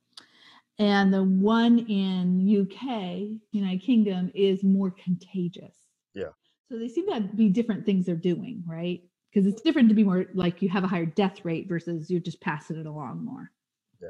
And 0.78 1.12
the 1.14 1.22
one 1.22 1.78
in 1.88 2.62
UK, 2.62 3.38
United 3.52 3.82
Kingdom, 3.82 4.32
is 4.34 4.64
more 4.64 4.90
contagious. 4.90 5.74
Yeah. 6.14 6.30
So 6.68 6.78
they 6.78 6.88
seem 6.88 7.06
to 7.12 7.20
be 7.20 7.48
different 7.48 7.86
things 7.86 8.06
they're 8.06 8.16
doing, 8.16 8.64
right? 8.66 9.00
Because 9.32 9.46
it's 9.46 9.62
different 9.62 9.88
to 9.90 9.94
be 9.94 10.04
more 10.04 10.26
like 10.34 10.62
you 10.62 10.68
have 10.68 10.84
a 10.84 10.88
higher 10.88 11.06
death 11.06 11.44
rate 11.44 11.68
versus 11.68 12.10
you're 12.10 12.20
just 12.20 12.40
passing 12.40 12.76
it 12.78 12.86
along 12.86 13.24
more. 13.24 13.50
Yeah. 14.00 14.08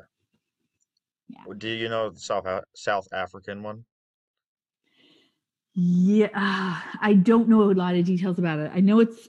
Yeah. 1.28 1.54
Do 1.56 1.68
you 1.68 1.88
know 1.88 2.10
the 2.10 2.20
South 2.20 2.46
South 2.74 3.08
African 3.12 3.62
one? 3.62 3.84
Yeah, 5.74 6.28
I 7.00 7.14
don't 7.14 7.48
know 7.48 7.62
a 7.70 7.72
lot 7.72 7.96
of 7.96 8.04
details 8.04 8.38
about 8.38 8.60
it. 8.60 8.70
I 8.74 8.80
know 8.80 9.00
it's, 9.00 9.28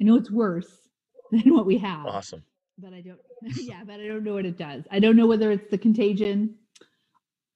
I 0.00 0.04
know 0.04 0.16
it's 0.16 0.30
worse 0.30 0.68
than 1.32 1.54
what 1.54 1.66
we 1.66 1.78
have, 1.78 2.06
Awesome. 2.06 2.44
but 2.78 2.92
I 2.94 3.02
don't. 3.02 3.20
Yeah, 3.56 3.84
but 3.86 4.00
I 4.00 4.08
don't 4.08 4.24
know 4.24 4.34
what 4.34 4.46
it 4.46 4.58
does. 4.58 4.84
I 4.90 5.00
don't 5.00 5.16
know 5.16 5.26
whether 5.26 5.50
it's 5.52 5.70
the 5.70 5.78
contagion, 5.78 6.56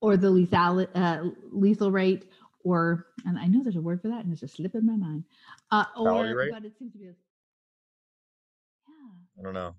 or 0.00 0.16
the 0.16 0.30
lethal 0.30 0.86
uh, 0.94 1.24
lethal 1.52 1.90
rate, 1.92 2.26
or 2.64 3.06
and 3.26 3.38
I 3.38 3.46
know 3.48 3.62
there's 3.62 3.76
a 3.76 3.82
word 3.82 4.02
for 4.02 4.08
that, 4.08 4.24
and 4.24 4.32
it's 4.32 4.40
just 4.42 4.56
slipping 4.56 4.86
my 4.86 4.96
mind. 4.96 5.24
Uh, 5.70 5.84
or 5.96 6.34
rate? 6.34 6.52
but 6.52 6.64
it 6.64 6.78
seems 6.78 6.92
to 6.92 6.98
be. 6.98 7.06
Yeah, 7.06 7.12
I 9.40 9.42
don't 9.42 9.54
know. 9.54 9.74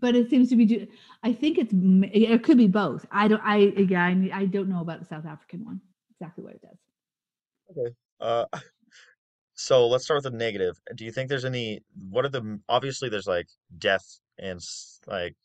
but 0.00 0.16
it 0.16 0.30
seems 0.30 0.50
to 0.50 0.56
be. 0.56 0.88
I 1.22 1.32
think 1.34 1.58
it's. 1.58 1.72
It 1.74 2.42
could 2.44 2.58
be 2.58 2.68
both. 2.68 3.06
I 3.10 3.28
don't. 3.28 3.42
I 3.44 3.56
yeah. 3.58 4.04
I, 4.04 4.30
I 4.34 4.46
don't 4.46 4.68
know 4.68 4.80
about 4.80 5.00
the 5.00 5.06
South 5.06 5.26
African 5.26 5.64
one 5.64 5.80
exactly 6.20 6.44
what 6.44 6.54
it 6.54 6.62
does. 6.62 6.78
Uh, 8.20 8.46
so 9.54 9.86
let's 9.88 10.04
start 10.04 10.24
with 10.24 10.32
the 10.32 10.38
negative. 10.38 10.76
Do 10.94 11.04
you 11.04 11.12
think 11.12 11.28
there's 11.28 11.44
any, 11.44 11.80
what 12.10 12.24
are 12.24 12.30
the, 12.30 12.60
obviously 12.68 13.08
there's 13.08 13.26
like 13.26 13.48
death 13.78 14.20
and 14.38 14.60
like 15.06 15.36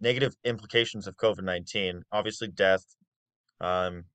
negative 0.00 0.36
implications 0.44 1.06
of 1.06 1.16
COVID-19. 1.16 2.02
Obviously 2.12 2.48
death, 2.48 2.84
um, 3.60 4.06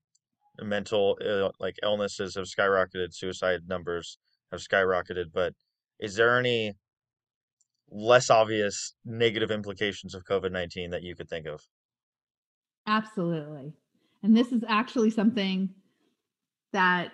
mental 0.60 1.18
ill, 1.22 1.52
like 1.60 1.76
illnesses 1.82 2.36
have 2.36 2.46
skyrocketed, 2.46 3.14
suicide 3.14 3.62
numbers 3.68 4.18
have 4.52 4.60
skyrocketed, 4.60 5.32
but 5.32 5.54
is 6.00 6.16
there 6.16 6.38
any 6.38 6.74
less 7.88 8.28
obvious 8.28 8.94
negative 9.06 9.50
implications 9.50 10.14
of 10.14 10.24
COVID-19 10.24 10.90
that 10.90 11.02
you 11.02 11.14
could 11.16 11.28
think 11.30 11.46
of? 11.46 11.66
Absolutely. 12.86 13.74
And 14.24 14.34
this 14.34 14.52
is 14.52 14.64
actually 14.66 15.10
something 15.10 15.68
that, 16.72 17.12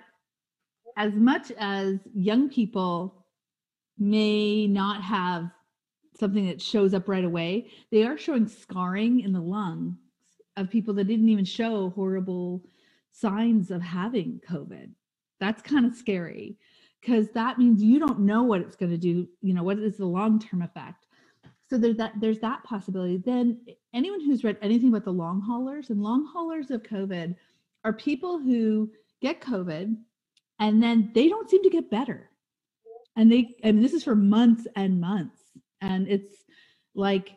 as 0.97 1.13
much 1.15 1.51
as 1.59 1.99
young 2.15 2.49
people 2.49 3.27
may 3.99 4.69
not 4.69 5.03
have 5.03 5.51
something 6.19 6.47
that 6.47 6.63
shows 6.63 6.95
up 6.95 7.09
right 7.09 7.25
away, 7.25 7.67
they 7.91 8.05
are 8.05 8.17
showing 8.17 8.47
scarring 8.47 9.21
in 9.21 9.33
the 9.33 9.41
lungs 9.41 9.97
of 10.57 10.71
people 10.71 10.95
that 10.95 11.09
didn't 11.09 11.29
even 11.29 11.45
show 11.45 11.91
horrible 11.91 12.63
signs 13.11 13.73
of 13.73 13.83
having 13.83 14.41
COVID. 14.49 14.91
That's 15.41 15.63
kind 15.63 15.85
of 15.85 15.97
scary 15.97 16.59
because 17.01 17.29
that 17.31 17.59
means 17.59 17.83
you 17.83 17.99
don't 17.99 18.21
know 18.21 18.45
what 18.45 18.61
it's 18.61 18.77
going 18.77 18.93
to 18.93 18.99
do, 18.99 19.27
you 19.43 19.53
know, 19.53 19.65
what 19.65 19.81
is 19.81 19.97
the 19.97 20.07
long 20.07 20.39
term 20.39 20.63
effect. 20.63 21.07
So 21.71 21.79
there's 21.79 21.97
that 21.97 22.15
there's 22.21 22.41
that 22.41 22.65
possibility. 22.65 23.19
Then 23.19 23.61
anyone 23.95 24.21
who's 24.21 24.43
read 24.43 24.59
anything 24.61 24.89
about 24.89 25.05
the 25.05 25.13
long 25.13 25.41
haulers 25.41 25.91
and 25.91 26.03
long 26.03 26.27
haulers 26.27 26.71
of 26.73 26.83
COVID 26.83 27.37
are 27.85 27.93
people 27.93 28.41
who 28.41 28.91
get 29.23 29.41
COVID 29.41 29.97
and 30.59 30.83
then 30.83 31.13
they 31.15 31.29
don't 31.29 31.49
seem 31.49 31.63
to 31.63 31.71
get 31.71 31.91
better. 31.91 32.29
And 33.17 33.31
they 33.31 33.55
and 33.63 33.83
this 33.83 33.93
is 33.93 34.03
for 34.03 34.17
months 34.17 34.67
and 34.75 35.01
months. 35.01 35.41
And 35.81 36.09
it's 36.09 36.45
like 36.97 37.37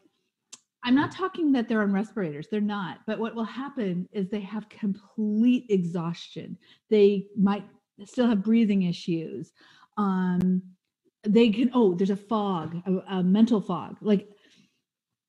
I'm 0.83 0.95
not 0.95 1.11
talking 1.11 1.51
that 1.53 1.69
they're 1.69 1.83
on 1.83 1.93
respirators. 1.93 2.47
They're 2.49 2.59
not. 2.59 2.99
But 3.05 3.19
what 3.19 3.35
will 3.35 3.45
happen 3.45 4.09
is 4.11 4.29
they 4.29 4.41
have 4.41 4.67
complete 4.67 5.65
exhaustion. 5.69 6.57
They 6.89 7.27
might 7.37 7.65
still 8.03 8.27
have 8.27 8.43
breathing 8.43 8.83
issues. 8.83 9.53
Um, 9.97 10.61
they 11.23 11.49
can. 11.49 11.71
Oh, 11.73 11.93
there's 11.93 12.09
a 12.09 12.15
fog, 12.15 12.81
a, 12.85 13.17
a 13.17 13.23
mental 13.23 13.61
fog. 13.61 13.97
Like 14.01 14.27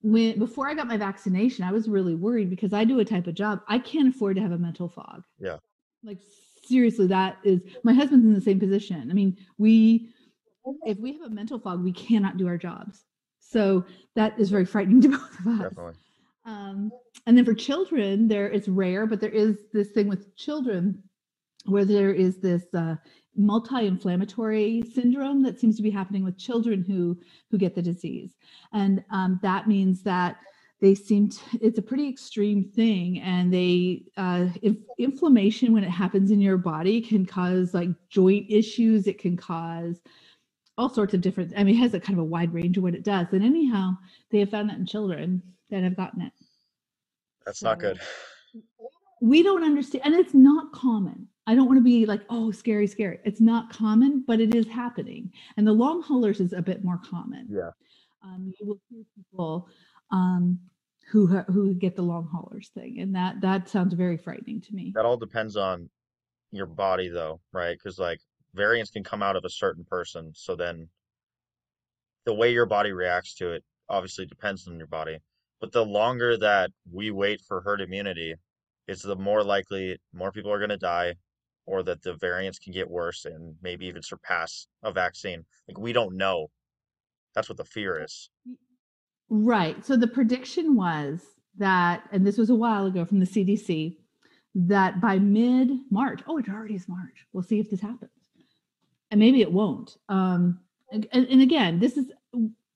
when 0.02 0.38
before 0.38 0.68
I 0.68 0.74
got 0.74 0.86
my 0.86 0.96
vaccination, 0.96 1.64
I 1.64 1.72
was 1.72 1.88
really 1.88 2.14
worried 2.14 2.50
because 2.50 2.72
I 2.72 2.84
do 2.84 3.00
a 3.00 3.04
type 3.04 3.26
of 3.26 3.34
job 3.34 3.60
I 3.68 3.78
can't 3.78 4.14
afford 4.14 4.36
to 4.36 4.42
have 4.42 4.52
a 4.52 4.58
mental 4.58 4.88
fog. 4.88 5.24
Yeah. 5.38 5.56
Like 6.02 6.18
seriously, 6.64 7.06
that 7.08 7.38
is 7.44 7.60
my 7.82 7.92
husband's 7.92 8.26
in 8.26 8.34
the 8.34 8.40
same 8.40 8.60
position. 8.60 9.10
I 9.10 9.14
mean, 9.14 9.36
we 9.58 10.10
if 10.84 10.98
we 10.98 11.12
have 11.12 11.22
a 11.22 11.30
mental 11.30 11.58
fog, 11.58 11.82
we 11.82 11.92
cannot 11.92 12.36
do 12.36 12.46
our 12.48 12.58
jobs. 12.58 13.04
So 13.40 13.84
that 14.14 14.38
is 14.38 14.50
very 14.50 14.64
frightening 14.64 15.00
to 15.02 15.08
both 15.18 15.40
of 15.40 15.46
us. 15.46 15.62
Definitely. 15.62 15.94
Um, 16.46 16.90
and 17.26 17.38
then 17.38 17.44
for 17.44 17.54
children, 17.54 18.28
there 18.28 18.50
it's 18.50 18.68
rare, 18.68 19.06
but 19.06 19.20
there 19.20 19.30
is 19.30 19.56
this 19.72 19.90
thing 19.90 20.08
with 20.08 20.36
children 20.36 21.02
where 21.64 21.84
there 21.84 22.12
is 22.12 22.38
this 22.38 22.64
uh, 22.74 22.96
multi-inflammatory 23.36 24.82
syndrome 24.92 25.42
that 25.42 25.58
seems 25.58 25.76
to 25.76 25.82
be 25.82 25.90
happening 25.90 26.24
with 26.24 26.38
children 26.38 26.82
who 26.82 27.18
who 27.50 27.58
get 27.58 27.74
the 27.74 27.82
disease, 27.82 28.34
and 28.72 29.04
um, 29.10 29.38
that 29.42 29.68
means 29.68 30.02
that 30.02 30.36
they 30.80 30.94
seem 30.94 31.30
to, 31.30 31.40
it's 31.62 31.78
a 31.78 31.82
pretty 31.82 32.08
extreme 32.08 32.64
thing, 32.64 33.20
and 33.20 33.52
they 33.52 34.04
uh, 34.16 34.48
inf- 34.62 34.84
inflammation 34.98 35.72
when 35.72 35.84
it 35.84 35.90
happens 35.90 36.30
in 36.30 36.40
your 36.40 36.58
body 36.58 37.00
can 37.00 37.24
cause 37.24 37.72
like 37.72 37.88
joint 38.10 38.46
issues. 38.50 39.06
It 39.06 39.18
can 39.18 39.36
cause 39.36 40.00
all 40.76 40.88
sorts 40.88 41.14
of 41.14 41.20
different. 41.20 41.52
I 41.56 41.64
mean, 41.64 41.76
it 41.76 41.78
has 41.78 41.94
a 41.94 42.00
kind 42.00 42.18
of 42.18 42.22
a 42.22 42.28
wide 42.28 42.52
range 42.52 42.76
of 42.76 42.82
what 42.82 42.94
it 42.94 43.04
does. 43.04 43.28
And 43.32 43.44
anyhow, 43.44 43.92
they 44.30 44.40
have 44.40 44.50
found 44.50 44.68
that 44.68 44.78
in 44.78 44.86
children 44.86 45.42
that 45.70 45.82
have 45.84 45.96
gotten 45.96 46.20
it. 46.22 46.32
That's 47.46 47.62
not 47.62 47.78
good. 47.78 48.00
we 49.20 49.42
don't 49.42 49.64
understand 49.64 50.04
and 50.04 50.14
it's 50.14 50.34
not 50.34 50.72
common 50.72 51.28
i 51.46 51.54
don't 51.54 51.66
want 51.66 51.78
to 51.78 51.84
be 51.84 52.06
like 52.06 52.22
oh 52.30 52.50
scary 52.50 52.86
scary 52.86 53.18
it's 53.24 53.40
not 53.40 53.70
common 53.70 54.24
but 54.26 54.40
it 54.40 54.54
is 54.54 54.66
happening 54.66 55.30
and 55.56 55.66
the 55.66 55.72
long 55.72 56.02
haulers 56.02 56.40
is 56.40 56.52
a 56.52 56.62
bit 56.62 56.84
more 56.84 57.00
common 57.04 57.46
Yeah. 57.50 57.70
um, 58.22 58.52
you 58.58 58.66
will 58.66 58.80
hear 58.90 59.04
people 59.16 59.68
um, 60.10 60.58
who 61.10 61.26
who 61.26 61.74
get 61.74 61.96
the 61.96 62.02
long 62.02 62.28
haulers 62.32 62.70
thing 62.74 63.00
and 63.00 63.14
that 63.14 63.40
that 63.40 63.68
sounds 63.68 63.94
very 63.94 64.16
frightening 64.16 64.60
to 64.62 64.74
me 64.74 64.92
That 64.94 65.04
all 65.04 65.16
depends 65.16 65.56
on 65.56 65.90
your 66.52 66.66
body 66.66 67.08
though, 67.08 67.40
right? 67.52 67.76
Because 67.76 67.98
like 67.98 68.20
variants 68.54 68.90
can 68.92 69.02
come 69.02 69.22
out 69.24 69.34
of 69.34 69.44
a 69.44 69.50
certain 69.50 69.84
person, 69.84 70.30
so 70.34 70.54
then 70.54 70.88
the 72.24 72.32
way 72.32 72.52
your 72.52 72.66
body 72.66 72.92
reacts 72.92 73.34
to 73.34 73.52
it 73.52 73.64
obviously 73.88 74.24
depends 74.24 74.66
on 74.68 74.78
your 74.78 74.86
body. 74.86 75.18
But 75.60 75.72
the 75.72 75.84
longer 75.84 76.36
that 76.38 76.70
we 76.90 77.10
wait 77.10 77.40
for 77.46 77.60
herd 77.60 77.80
immunity, 77.80 78.34
it's 78.86 79.02
the 79.02 79.16
more 79.16 79.42
likely 79.42 79.98
more 80.12 80.30
people 80.32 80.52
are 80.52 80.58
going 80.58 80.70
to 80.70 80.76
die 80.76 81.14
or 81.66 81.83
that 81.83 82.02
the 82.02 82.14
variants 82.14 82.59
can 82.59 82.73
get 82.73 82.88
worse 82.88 83.25
and 83.25 83.54
maybe 83.62 83.87
even 83.87 84.02
surpass 84.02 84.66
a 84.83 84.92
vaccine. 84.92 85.44
Like 85.68 85.78
we 85.78 85.92
don't 85.92 86.16
know. 86.16 86.50
That's 87.35 87.49
what 87.49 87.59
the 87.59 87.64
fear 87.64 88.02
is. 88.02 88.30
Right. 89.28 89.85
So 89.85 89.97
the 89.97 90.06
prediction 90.06 90.76
was 90.76 91.21
that, 91.59 92.04
and 92.12 92.26
this 92.26 92.38
was 92.38 92.50
a 92.50 92.54
while 92.54 92.87
ago 92.87 93.04
from 93.04 93.21
the 93.21 93.26
CDC, 93.26 93.97
that 94.54 95.00
by 95.00 95.18
mid 95.18 95.71
March, 95.90 96.21
oh, 96.26 96.38
it 96.38 96.49
already 96.49 96.75
is 96.75 96.88
March. 96.88 97.26
We'll 97.33 97.42
see 97.42 97.59
if 97.59 97.71
this 97.71 97.80
happens, 97.80 98.11
and 99.11 99.18
maybe 99.18 99.40
it 99.40 99.52
won't. 99.52 99.97
Um, 100.09 100.61
and, 100.92 101.09
and 101.12 101.26
and 101.26 101.42
again, 101.42 101.80
this 101.80 101.97
is 101.97 102.12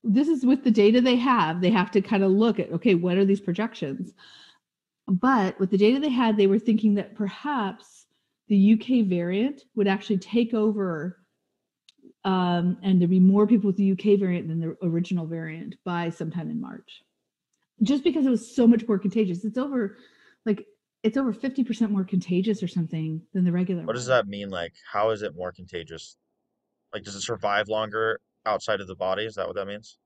this 0.03 0.27
is 0.29 0.45
with 0.45 0.65
the 0.65 0.71
data 0.71 1.01
they 1.01 1.17
have. 1.17 1.61
They 1.61 1.71
have 1.71 1.91
to 1.93 2.01
kind 2.01 2.25
of 2.25 2.33
look 2.33 2.59
at 2.59 2.73
okay, 2.73 2.95
what 2.95 3.17
are 3.17 3.25
these 3.25 3.41
projections? 3.41 4.13
But 5.07 5.59
with 5.61 5.71
the 5.71 5.79
data 5.79 6.01
they 6.01 6.11
had, 6.11 6.37
they 6.37 6.47
were 6.47 6.59
thinking 6.59 6.95
that 6.95 7.15
perhaps 7.15 7.98
the 8.49 8.75
UK 8.75 9.07
variant 9.07 9.63
would 9.75 9.89
actually 9.89 10.19
take 10.19 10.55
over 10.55 11.19
um, 12.25 12.79
and 12.83 13.01
there'd 13.01 13.11
be 13.11 13.21
more 13.21 13.47
people 13.47 13.69
with 13.69 13.77
the 13.77 13.93
UK 13.93 14.19
variant 14.19 14.49
than 14.49 14.61
the 14.61 14.77
original 14.83 15.27
variant 15.27 15.77
by 15.85 16.11
sometime 16.11 16.51
in 16.51 16.61
March, 16.61 17.03
just 17.83 18.05
because 18.05 18.27
it 18.27 18.31
was 18.31 18.55
so 18.55 18.67
much 18.67 18.87
more 18.89 18.99
contagious. 18.99 19.45
It's 19.45 19.57
over, 19.57 19.97
like 20.45 20.67
it's 21.03 21.17
over 21.17 21.33
fifty 21.33 21.63
percent 21.65 21.93
more 21.93 22.05
contagious 22.05 22.63
or 22.63 22.69
something 22.69 23.23
than 23.33 23.45
the 23.45 23.53
regular. 23.53 23.85
What 23.85 23.95
does 23.95 24.07
that 24.07 24.27
mean? 24.27 24.51
Like, 24.51 24.75
how 24.93 25.11
is 25.11 25.23
it 25.23 25.37
more 25.37 25.53
contagious? 25.53 26.17
Like, 26.93 27.05
does 27.05 27.15
it 27.15 27.23
survive 27.23 27.69
longer 27.69 28.21
outside 28.45 28.81
of 28.81 28.89
the 28.89 28.97
body? 28.97 29.25
Is 29.25 29.37
that 29.37 29.47
what 29.47 29.57
that 29.57 29.67
means? 29.67 29.97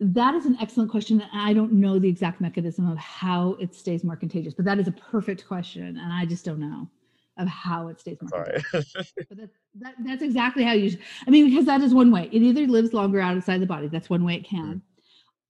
That 0.00 0.34
is 0.34 0.44
an 0.44 0.58
excellent 0.60 0.90
question. 0.90 1.20
and 1.20 1.30
I 1.32 1.54
don't 1.54 1.72
know 1.72 1.98
the 1.98 2.08
exact 2.08 2.40
mechanism 2.40 2.90
of 2.90 2.98
how 2.98 3.56
it 3.60 3.74
stays 3.74 4.04
more 4.04 4.16
contagious, 4.16 4.52
but 4.52 4.64
that 4.66 4.78
is 4.78 4.86
a 4.86 4.92
perfect 4.92 5.46
question, 5.46 5.96
and 5.96 6.12
I 6.12 6.26
just 6.26 6.44
don't 6.44 6.60
know. 6.60 6.88
Of 7.36 7.48
how 7.48 7.88
it 7.88 8.00
stays 8.00 8.18
more 8.22 8.30
Sorry. 8.30 8.64
But 9.28 9.38
that, 9.38 9.50
that, 9.76 9.94
that's 10.04 10.22
exactly 10.22 10.64
how 10.64 10.72
you. 10.72 10.96
I 11.26 11.30
mean, 11.30 11.48
because 11.48 11.66
that 11.66 11.80
is 11.80 11.94
one 11.94 12.10
way. 12.10 12.28
It 12.32 12.42
either 12.42 12.66
lives 12.66 12.92
longer 12.92 13.20
outside 13.20 13.60
the 13.60 13.66
body. 13.66 13.88
That's 13.88 14.10
one 14.10 14.24
way 14.24 14.34
it 14.36 14.44
can. 14.44 14.82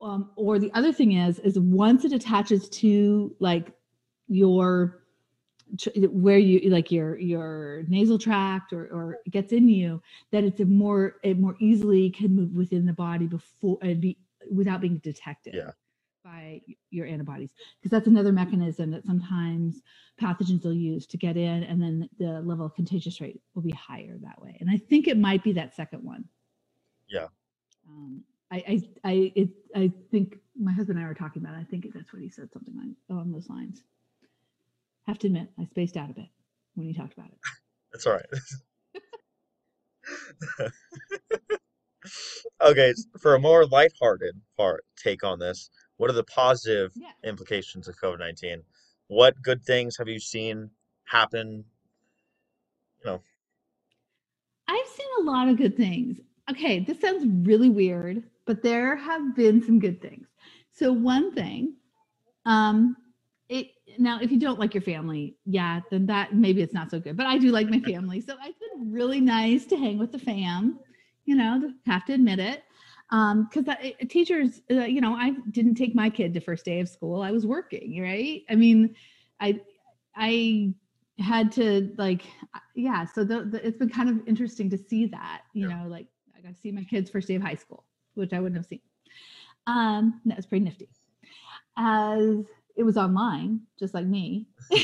Um, 0.00 0.30
or 0.36 0.58
the 0.58 0.72
other 0.74 0.92
thing 0.92 1.12
is, 1.12 1.38
is 1.40 1.58
once 1.58 2.04
it 2.04 2.12
attaches 2.12 2.68
to 2.70 3.34
like 3.40 3.72
your 4.28 5.00
where 6.10 6.38
you 6.38 6.70
like 6.70 6.92
your 6.92 7.18
your 7.18 7.84
nasal 7.88 8.18
tract 8.18 8.72
or 8.72 8.84
or 8.84 9.18
gets 9.30 9.52
in 9.52 9.68
you, 9.68 10.02
that 10.30 10.44
it's 10.44 10.60
a 10.60 10.64
more 10.64 11.16
it 11.22 11.38
more 11.38 11.56
easily 11.58 12.10
can 12.10 12.34
move 12.34 12.54
within 12.54 12.86
the 12.86 12.92
body 12.92 13.26
before 13.26 13.78
and 13.82 14.00
be 14.00 14.18
without 14.50 14.80
being 14.80 14.98
detected 14.98 15.54
Yeah. 15.54 15.70
By 16.24 16.60
your 16.90 17.06
antibodies 17.06 17.50
because 17.80 17.90
that's 17.90 18.06
another 18.06 18.32
mechanism 18.32 18.90
that 18.90 19.04
sometimes 19.04 19.82
pathogens 20.20 20.64
will 20.64 20.72
use 20.72 21.06
to 21.06 21.18
get 21.18 21.36
in 21.36 21.62
and 21.64 21.80
then 21.82 22.08
the 22.18 22.40
level 22.40 22.64
of 22.64 22.74
contagious 22.74 23.20
rate 23.20 23.40
will 23.54 23.62
be 23.62 23.72
higher 23.72 24.16
that 24.22 24.40
way 24.40 24.56
and 24.60 24.70
i 24.70 24.78
think 24.88 25.06
it 25.06 25.18
might 25.18 25.44
be 25.44 25.52
that 25.52 25.74
second 25.76 26.02
one 26.02 26.24
Yeah. 27.08 27.26
um, 27.88 28.22
I, 28.50 28.56
I 28.56 28.82
i 29.10 29.32
it 29.36 29.48
i 29.76 29.92
think 30.10 30.38
my 30.58 30.72
husband 30.72 30.98
and 30.98 31.04
i 31.04 31.08
were 31.08 31.14
talking 31.14 31.42
about 31.42 31.56
it. 31.56 31.60
i 31.60 31.64
think 31.64 31.86
that's 31.94 32.12
what 32.12 32.22
he 32.22 32.28
said 32.30 32.50
something 32.52 32.74
like 32.76 32.96
along 33.10 33.30
those 33.30 33.48
lines 33.50 33.82
have 35.06 35.18
to 35.20 35.26
admit 35.26 35.48
i 35.60 35.64
spaced 35.66 35.96
out 35.98 36.10
a 36.10 36.14
bit 36.14 36.28
when 36.74 36.86
he 36.86 36.94
talked 36.94 37.12
about 37.12 37.26
it 37.28 37.38
That's 37.92 38.06
all 38.08 38.14
right. 38.14 38.26
Okay, 42.60 42.94
for 43.20 43.34
a 43.34 43.38
more 43.40 43.66
lighthearted 43.66 44.40
part 44.56 44.84
take 44.96 45.22
on 45.24 45.38
this, 45.38 45.70
what 46.04 46.10
are 46.10 46.14
the 46.16 46.24
positive 46.24 46.92
yeah 46.96 47.12
implications 47.26 47.88
of 47.88 47.98
COVID-19? 47.98 48.60
What 49.06 49.40
good 49.40 49.64
things 49.64 49.96
have 49.96 50.06
you 50.06 50.20
seen 50.20 50.68
happen? 51.04 51.64
You 52.98 53.10
know, 53.10 53.22
I've 54.68 54.86
seen 54.86 55.06
a 55.20 55.22
lot 55.22 55.48
of 55.48 55.56
good 55.56 55.78
things. 55.78 56.18
Okay, 56.50 56.80
this 56.80 57.00
sounds 57.00 57.24
really 57.48 57.70
weird, 57.70 58.22
but 58.44 58.62
there 58.62 58.94
have 58.96 59.34
been 59.34 59.62
some 59.62 59.78
good 59.80 60.02
things. 60.02 60.26
So 60.72 60.92
one 60.92 61.34
thing, 61.34 61.76
um, 62.44 62.98
it 63.48 63.68
now 63.96 64.18
if 64.20 64.30
you 64.30 64.38
don't 64.38 64.60
like 64.60 64.74
your 64.74 64.82
family, 64.82 65.38
yeah, 65.46 65.80
then 65.90 66.04
that 66.04 66.34
maybe 66.34 66.60
it's 66.60 66.74
not 66.74 66.90
so 66.90 67.00
good. 67.00 67.16
But 67.16 67.24
I 67.24 67.38
do 67.38 67.50
like 67.50 67.68
my 67.70 67.80
family, 67.92 68.20
so 68.20 68.34
it's 68.44 68.58
been 68.58 68.92
really 68.92 69.22
nice 69.22 69.64
to 69.66 69.76
hang 69.78 69.96
with 69.96 70.12
the 70.12 70.18
fam. 70.18 70.80
You 71.24 71.36
know, 71.36 71.72
have 71.86 72.04
to 72.04 72.12
admit 72.12 72.40
it. 72.40 72.62
Um, 73.14 73.48
because 73.48 73.76
teachers, 74.08 74.60
uh, 74.72 74.80
you 74.80 75.00
know, 75.00 75.14
I 75.14 75.34
didn't 75.52 75.76
take 75.76 75.94
my 75.94 76.10
kid 76.10 76.34
to 76.34 76.40
first 76.40 76.64
day 76.64 76.80
of 76.80 76.88
school. 76.88 77.22
I 77.22 77.30
was 77.30 77.46
working, 77.46 78.00
right? 78.02 78.42
I 78.50 78.56
mean, 78.56 78.96
I 79.40 79.60
I 80.16 80.74
had 81.18 81.52
to 81.52 81.92
like 81.96 82.22
yeah 82.74 83.04
so 83.04 83.22
the, 83.22 83.44
the, 83.44 83.64
it's 83.64 83.78
been 83.78 83.88
kind 83.88 84.08
of 84.08 84.26
interesting 84.26 84.68
to 84.68 84.76
see 84.76 85.06
that 85.06 85.42
you 85.52 85.68
Yeah. 85.68 85.76
know 85.82 85.88
like 85.88 86.08
i 86.36 86.40
got 86.40 86.54
to 86.54 86.60
see 86.60 86.72
my 86.72 86.82
kids 86.82 87.08
first 87.08 87.28
day 87.28 87.36
of 87.36 87.42
high 87.42 87.54
school 87.54 87.84
which 88.14 88.32
i 88.32 88.40
wouldn't 88.40 88.56
have 88.56 88.66
seen 88.66 88.80
um 89.68 90.20
that 90.24 90.36
was 90.36 90.44
pretty 90.44 90.64
nifty 90.64 90.88
as 91.78 92.44
it 92.76 92.82
was 92.82 92.96
online 92.96 93.60
just 93.78 93.94
like 93.94 94.06
me 94.06 94.48
yeah, 94.70 94.80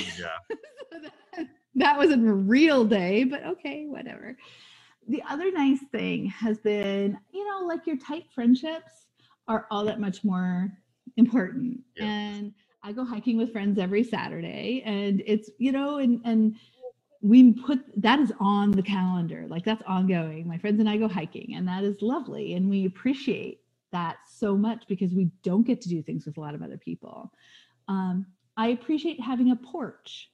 So 0.93 0.99
that, 1.01 1.47
that 1.75 1.99
wasn't 1.99 2.29
a 2.29 2.33
real 2.33 2.85
day 2.85 3.25
but 3.25 3.45
okay 3.45 3.87
whatever 3.87 4.37
the 5.09 5.23
other 5.29 5.51
nice 5.51 5.81
thing 5.93 6.27
has 6.27 6.59
been 6.59 7.19
you 7.33 7.49
know 7.49 7.67
like 7.67 7.87
your 7.87 7.97
tight 7.97 8.27
friendships 8.35 9.07
are 9.49 9.67
all 9.71 9.85
that 9.85 10.01
much 10.01 10.23
more 10.25 10.71
important. 11.17 11.81
Yeah. 11.97 12.05
and 12.05 12.55
i 12.83 12.93
go 12.93 13.05
hiking 13.05 13.37
with 13.37 13.53
friends 13.53 13.79
every 13.79 14.05
saturday 14.05 14.83
and 14.87 15.23
it's 15.27 15.51
you 15.59 15.73
know 15.73 15.99
and 15.99 16.21
and 16.25 16.57
we 17.23 17.53
put 17.53 17.81
that 18.01 18.19
is 18.21 18.33
on 18.41 18.71
the 18.71 18.83
calendar 18.83 19.45
like 19.49 19.65
that's 19.65 19.83
ongoing. 19.87 20.49
My 20.49 20.57
friends 20.59 20.81
and 20.81 20.89
i 20.89 20.97
go 20.97 21.09
hiking 21.09 21.55
and 21.55 21.69
that 21.69 21.85
is 21.85 22.01
lovely 22.01 22.55
and 22.55 22.71
we 22.71 22.87
appreciate 22.87 23.61
that 23.93 24.19
so 24.27 24.57
much 24.57 24.85
because 24.89 25.13
we 25.13 25.31
don't 25.43 25.67
get 25.67 25.81
to 25.83 25.89
do 25.89 26.01
things 26.03 26.25
with 26.25 26.37
a 26.37 26.41
lot 26.41 26.55
of 26.55 26.63
other 26.63 26.79
people. 26.79 27.33
Um, 27.89 28.27
i 28.57 28.69
appreciate 28.69 29.21
having 29.21 29.51
a 29.51 29.57
porch 29.57 30.31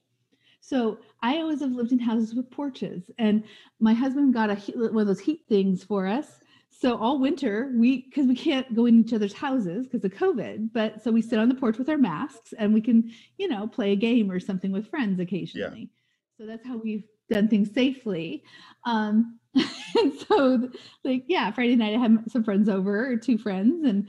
so 0.66 0.98
i 1.22 1.36
always 1.36 1.60
have 1.60 1.70
lived 1.70 1.92
in 1.92 1.98
houses 1.98 2.34
with 2.34 2.50
porches 2.50 3.04
and 3.18 3.44
my 3.80 3.94
husband 3.94 4.34
got 4.34 4.50
a 4.50 4.54
one 4.76 5.02
of 5.02 5.06
those 5.06 5.20
heat 5.20 5.42
things 5.48 5.84
for 5.84 6.06
us. 6.06 6.40
So 6.70 6.98
all 6.98 7.18
winter 7.18 7.72
we 7.74 8.02
because 8.02 8.26
we 8.26 8.34
can't 8.34 8.74
go 8.74 8.86
in 8.86 9.00
each 9.00 9.12
other's 9.12 9.32
houses 9.32 9.86
because 9.86 10.04
of 10.04 10.12
covid 10.12 10.70
but 10.72 11.02
so 11.02 11.10
we 11.10 11.22
sit 11.22 11.38
on 11.38 11.48
the 11.48 11.54
porch 11.54 11.78
with 11.78 11.88
our 11.88 11.96
masks 11.96 12.52
and 12.58 12.74
we 12.74 12.80
can 12.80 13.10
you 13.38 13.48
know 13.48 13.66
play 13.66 13.92
a 13.92 13.96
game 13.96 14.30
or 14.30 14.40
something 14.40 14.72
with 14.72 14.88
friends 14.88 15.20
occasionally. 15.20 15.88
So 16.38 16.44
that's 16.44 16.66
how 16.66 16.76
we've 16.76 17.04
done 17.30 17.48
things 17.48 17.72
safely. 17.72 18.42
Um 18.84 19.38
and 19.54 20.12
so 20.28 20.68
like 21.02 21.24
yeah 21.28 21.50
friday 21.50 21.76
night 21.76 21.94
i 21.94 21.98
had 21.98 22.30
some 22.30 22.44
friends 22.44 22.68
over 22.68 23.10
or 23.10 23.16
two 23.16 23.38
friends 23.38 23.86
and 23.86 24.06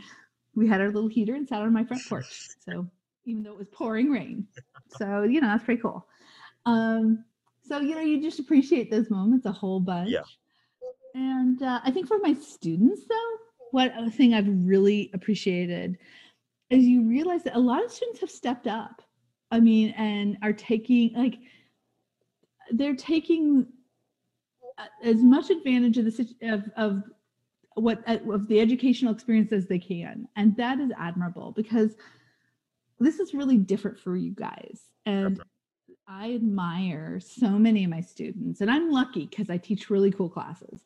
we 0.55 0.67
had 0.67 0.81
our 0.81 0.91
little 0.91 1.07
heater 1.07 1.35
and 1.35 1.47
sat 1.47 1.61
on 1.61 1.71
my 1.71 1.85
front 1.85 2.03
porch. 2.09 2.49
So 2.65 2.87
even 3.25 3.43
though 3.43 3.51
it 3.51 3.57
was 3.57 3.67
pouring 3.71 4.09
rain. 4.09 4.47
So 4.97 5.23
you 5.23 5.39
know 5.39 5.47
that's 5.47 5.63
pretty 5.63 5.81
cool 5.81 6.07
um 6.67 7.23
so 7.63 7.79
you 7.79 7.95
know 7.95 8.01
you 8.01 8.21
just 8.21 8.39
appreciate 8.39 8.91
those 8.91 9.09
moments 9.09 9.45
a 9.45 9.51
whole 9.51 9.79
bunch. 9.79 10.09
Yeah. 10.09 10.21
and 11.15 11.61
uh, 11.63 11.79
i 11.83 11.91
think 11.91 12.07
for 12.07 12.19
my 12.19 12.33
students 12.33 13.01
though 13.09 13.35
what 13.71 13.91
a 13.97 14.09
thing 14.09 14.33
i've 14.33 14.47
really 14.47 15.09
appreciated 15.13 15.97
is 16.69 16.85
you 16.85 17.07
realize 17.07 17.43
that 17.43 17.55
a 17.55 17.59
lot 17.59 17.83
of 17.83 17.91
students 17.91 18.19
have 18.19 18.31
stepped 18.31 18.67
up. 18.67 19.01
I 19.49 19.61
mean 19.61 19.91
and 19.91 20.37
are 20.41 20.51
taking 20.51 21.13
like 21.13 21.39
they're 22.71 22.97
taking 22.97 23.65
uh, 24.77 24.85
as 25.01 25.23
much 25.23 25.49
advantage 25.49 25.97
of 25.97 26.05
the 26.05 26.35
of, 26.41 26.63
of 26.75 27.03
what 27.75 28.03
uh, 28.07 28.17
of 28.29 28.47
the 28.49 28.59
educational 28.59 29.13
experience 29.13 29.53
as 29.53 29.67
they 29.67 29.79
can. 29.79 30.27
And 30.35 30.57
that 30.57 30.79
is 30.81 30.91
admirable 30.97 31.53
because 31.55 31.95
this 32.99 33.19
is 33.19 33.33
really 33.33 33.57
different 33.57 33.99
for 33.99 34.17
you 34.17 34.31
guys. 34.31 34.81
And 35.05 35.41
i 36.07 36.33
admire 36.33 37.19
so 37.19 37.49
many 37.49 37.83
of 37.83 37.89
my 37.89 38.01
students 38.01 38.61
and 38.61 38.71
i'm 38.71 38.89
lucky 38.91 39.25
because 39.25 39.49
i 39.49 39.57
teach 39.57 39.89
really 39.89 40.11
cool 40.11 40.29
classes. 40.29 40.81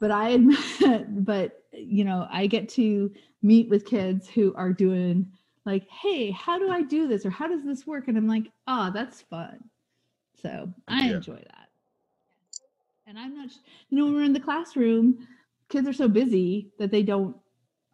But 0.00 0.10
i 0.10 0.36
but 1.08 1.62
you 1.72 2.04
know 2.04 2.26
i 2.30 2.46
get 2.46 2.68
to 2.70 3.12
meet 3.42 3.68
with 3.68 3.86
kids 3.86 4.28
who 4.28 4.52
are 4.54 4.72
doing 4.72 5.30
like 5.64 5.88
hey 5.88 6.30
how 6.32 6.58
do 6.58 6.70
i 6.70 6.82
do 6.82 7.06
this? 7.06 7.24
Or 7.24 7.30
how 7.30 7.46
does 7.46 7.64
this 7.64 7.86
work? 7.86 8.08
And 8.08 8.16
i'm 8.16 8.26
like 8.26 8.50
oh 8.66 8.90
that's 8.92 9.22
fun. 9.22 9.58
So 10.40 10.72
i 10.88 11.06
Yeah. 11.06 11.16
enjoy 11.16 11.36
that. 11.36 11.68
And 13.06 13.18
i'm 13.18 13.36
not 13.36 13.50
you 13.90 13.98
know 13.98 14.06
when 14.06 14.14
we're 14.14 14.24
in 14.24 14.32
the 14.32 14.40
classroom 14.40 15.26
kids 15.68 15.86
are 15.86 15.92
so 15.92 16.08
busy 16.08 16.72
that 16.78 16.90
they 16.90 17.02
don't 17.02 17.36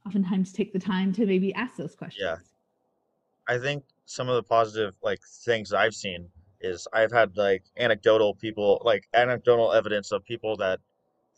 oftentimes 0.07 0.53
take 0.53 0.73
the 0.73 0.79
time 0.79 1.13
to 1.13 1.27
maybe 1.27 1.53
ask 1.55 1.77
those 1.77 1.95
questions. 1.95 2.25
Yeah, 2.25 3.55
I 3.55 3.59
think 3.59 3.85
some 4.07 4.29
of 4.31 4.37
the 4.37 4.43
positive 4.43 4.95
like 5.03 5.21
things 5.45 5.75
I've 5.75 5.95
seen 5.95 6.29
is 6.61 6.87
I've 6.93 7.13
had 7.13 7.37
like 7.37 7.65
anecdotal 7.77 8.35
people, 8.35 8.83
like 8.85 9.09
anecdotal 9.15 9.73
evidence 9.73 10.13
of 10.13 10.25
people 10.25 10.57
that 10.57 10.81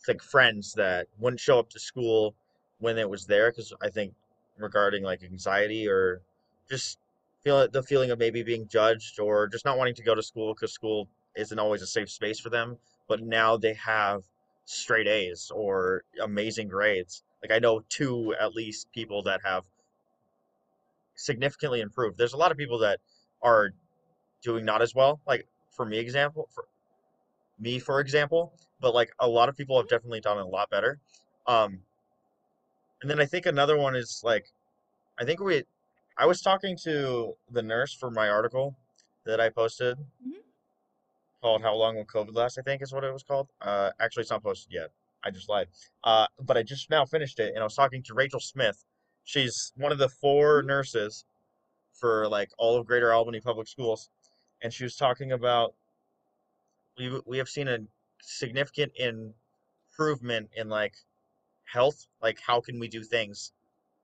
like 0.07 0.21
friends 0.21 0.73
that 0.73 1.07
wouldn't 1.19 1.39
show 1.39 1.59
up 1.59 1.69
to 1.69 1.79
school 1.79 2.35
when 2.79 2.97
it 2.97 3.09
was 3.09 3.25
there 3.25 3.51
because 3.51 3.73
I 3.81 3.89
think 3.89 4.13
regarding 4.57 5.03
like 5.03 5.23
anxiety 5.23 5.87
or 5.87 6.21
just 6.69 6.97
feel 7.43 7.67
the 7.67 7.83
feeling 7.83 8.11
of 8.11 8.19
maybe 8.19 8.43
being 8.43 8.67
judged 8.67 9.19
or 9.19 9.47
just 9.47 9.65
not 9.65 9.77
wanting 9.77 9.95
to 9.95 10.03
go 10.03 10.15
to 10.15 10.23
school 10.23 10.53
because 10.53 10.73
school 10.73 11.07
isn't 11.35 11.59
always 11.59 11.81
a 11.81 11.87
safe 11.87 12.09
space 12.09 12.39
for 12.39 12.49
them. 12.49 12.77
But 13.07 13.21
now 13.21 13.57
they 13.57 13.73
have 13.73 14.23
straight 14.65 15.07
A's 15.07 15.51
or 15.53 16.03
amazing 16.23 16.67
grades. 16.67 17.23
Like 17.43 17.51
I 17.51 17.59
know 17.59 17.83
two 17.89 18.35
at 18.39 18.53
least 18.53 18.91
people 18.91 19.23
that 19.23 19.41
have 19.43 19.63
significantly 21.15 21.81
improved. 21.81 22.17
There's 22.17 22.33
a 22.33 22.37
lot 22.37 22.51
of 22.51 22.57
people 22.57 22.79
that 22.79 22.99
are 23.41 23.71
doing 24.41 24.65
not 24.65 24.81
as 24.81 24.93
well. 24.95 25.21
Like 25.27 25.47
for 25.71 25.85
me 25.85 25.97
example, 25.97 26.49
for 26.53 26.65
me 27.59 27.79
for 27.79 27.99
example, 27.99 28.53
but 28.79 28.93
like 28.93 29.11
a 29.19 29.27
lot 29.27 29.49
of 29.49 29.55
people 29.55 29.77
have 29.77 29.87
definitely 29.87 30.21
done 30.21 30.37
a 30.37 30.45
lot 30.45 30.69
better. 30.69 30.99
Um, 31.47 31.81
and 33.01 33.09
then 33.09 33.19
I 33.19 33.25
think 33.25 33.45
another 33.45 33.77
one 33.77 33.95
is 33.95 34.21
like 34.23 34.51
I 35.19 35.25
think 35.25 35.39
we 35.39 35.63
I 36.17 36.25
was 36.25 36.41
talking 36.41 36.77
to 36.83 37.33
the 37.51 37.61
nurse 37.61 37.93
for 37.93 38.11
my 38.11 38.29
article 38.29 38.75
that 39.25 39.39
I 39.39 39.49
posted 39.49 39.97
Mhm. 40.25 40.43
called 41.41 41.61
"How 41.61 41.75
Long 41.75 41.95
Will 41.95 42.05
COVID 42.05 42.35
Last?" 42.35 42.57
I 42.57 42.61
think 42.61 42.81
is 42.81 42.93
what 42.93 43.03
it 43.03 43.13
was 43.13 43.23
called. 43.23 43.49
Uh, 43.61 43.91
actually, 43.99 44.21
it's 44.21 44.31
not 44.31 44.43
posted 44.43 44.71
yet. 44.73 44.91
I 45.23 45.29
just 45.31 45.49
lied. 45.49 45.67
Uh, 46.03 46.27
but 46.39 46.57
I 46.57 46.63
just 46.63 46.89
now 46.89 47.05
finished 47.05 47.39
it, 47.39 47.49
and 47.49 47.59
I 47.59 47.63
was 47.63 47.75
talking 47.75 48.01
to 48.03 48.13
Rachel 48.15 48.39
Smith. 48.39 48.83
She's 49.23 49.71
one 49.75 49.91
of 49.91 49.99
the 49.99 50.09
four 50.09 50.63
Mhm. 50.63 50.67
nurses 50.67 51.25
for 51.93 52.27
like 52.27 52.51
all 52.57 52.75
of 52.77 52.87
Greater 52.87 53.13
Albany 53.13 53.39
Public 53.39 53.67
Schools, 53.67 54.09
and 54.61 54.73
she 54.73 54.83
was 54.83 54.95
talking 54.95 55.31
about 55.31 55.73
we 56.97 57.21
we 57.25 57.37
have 57.37 57.49
seen 57.49 57.67
a 57.67 57.79
significant 58.21 58.91
improvement 58.95 60.49
in 60.55 60.69
like 60.69 60.93
health, 61.65 62.07
like 62.21 62.39
how 62.45 62.61
can 62.61 62.79
we 62.79 62.87
do 62.87 63.03
things 63.03 63.51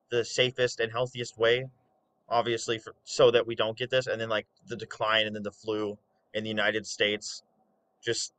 the 0.09 0.23
safest 0.23 0.79
and 0.79 0.91
healthiest 0.91 1.37
way, 1.37 1.65
obviously 2.29 2.79
for 2.79 2.95
so 3.03 3.31
that 3.31 3.45
we 3.45 3.55
don't 3.55 3.77
get 3.77 3.89
this, 3.89 4.07
and 4.07 4.19
then 4.19 4.29
like 4.29 4.47
the 4.67 4.75
decline 4.75 5.25
and 5.27 5.35
then 5.35 5.43
the 5.43 5.51
flu 5.51 5.97
in 6.33 6.43
the 6.43 6.49
United 6.49 6.85
States 6.85 7.43
just 8.03 8.33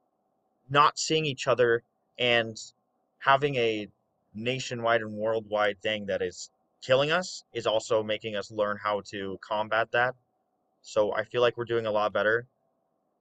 not 0.70 0.98
seeing 0.98 1.24
each 1.26 1.46
other 1.46 1.82
and 2.18 2.56
having 3.18 3.56
a 3.56 3.88
nationwide 4.34 5.00
and 5.00 5.12
worldwide 5.12 5.80
thing 5.82 6.06
that 6.06 6.22
is 6.22 6.50
killing 6.80 7.10
us 7.10 7.44
is 7.52 7.66
also 7.66 8.02
making 8.02 8.36
us 8.36 8.50
learn 8.50 8.78
how 8.82 9.00
to 9.00 9.38
combat 9.40 9.90
that. 9.92 10.14
So 10.88 11.12
I 11.12 11.22
feel 11.24 11.42
like 11.42 11.58
we're 11.58 11.66
doing 11.66 11.84
a 11.84 11.90
lot 11.90 12.14
better. 12.14 12.46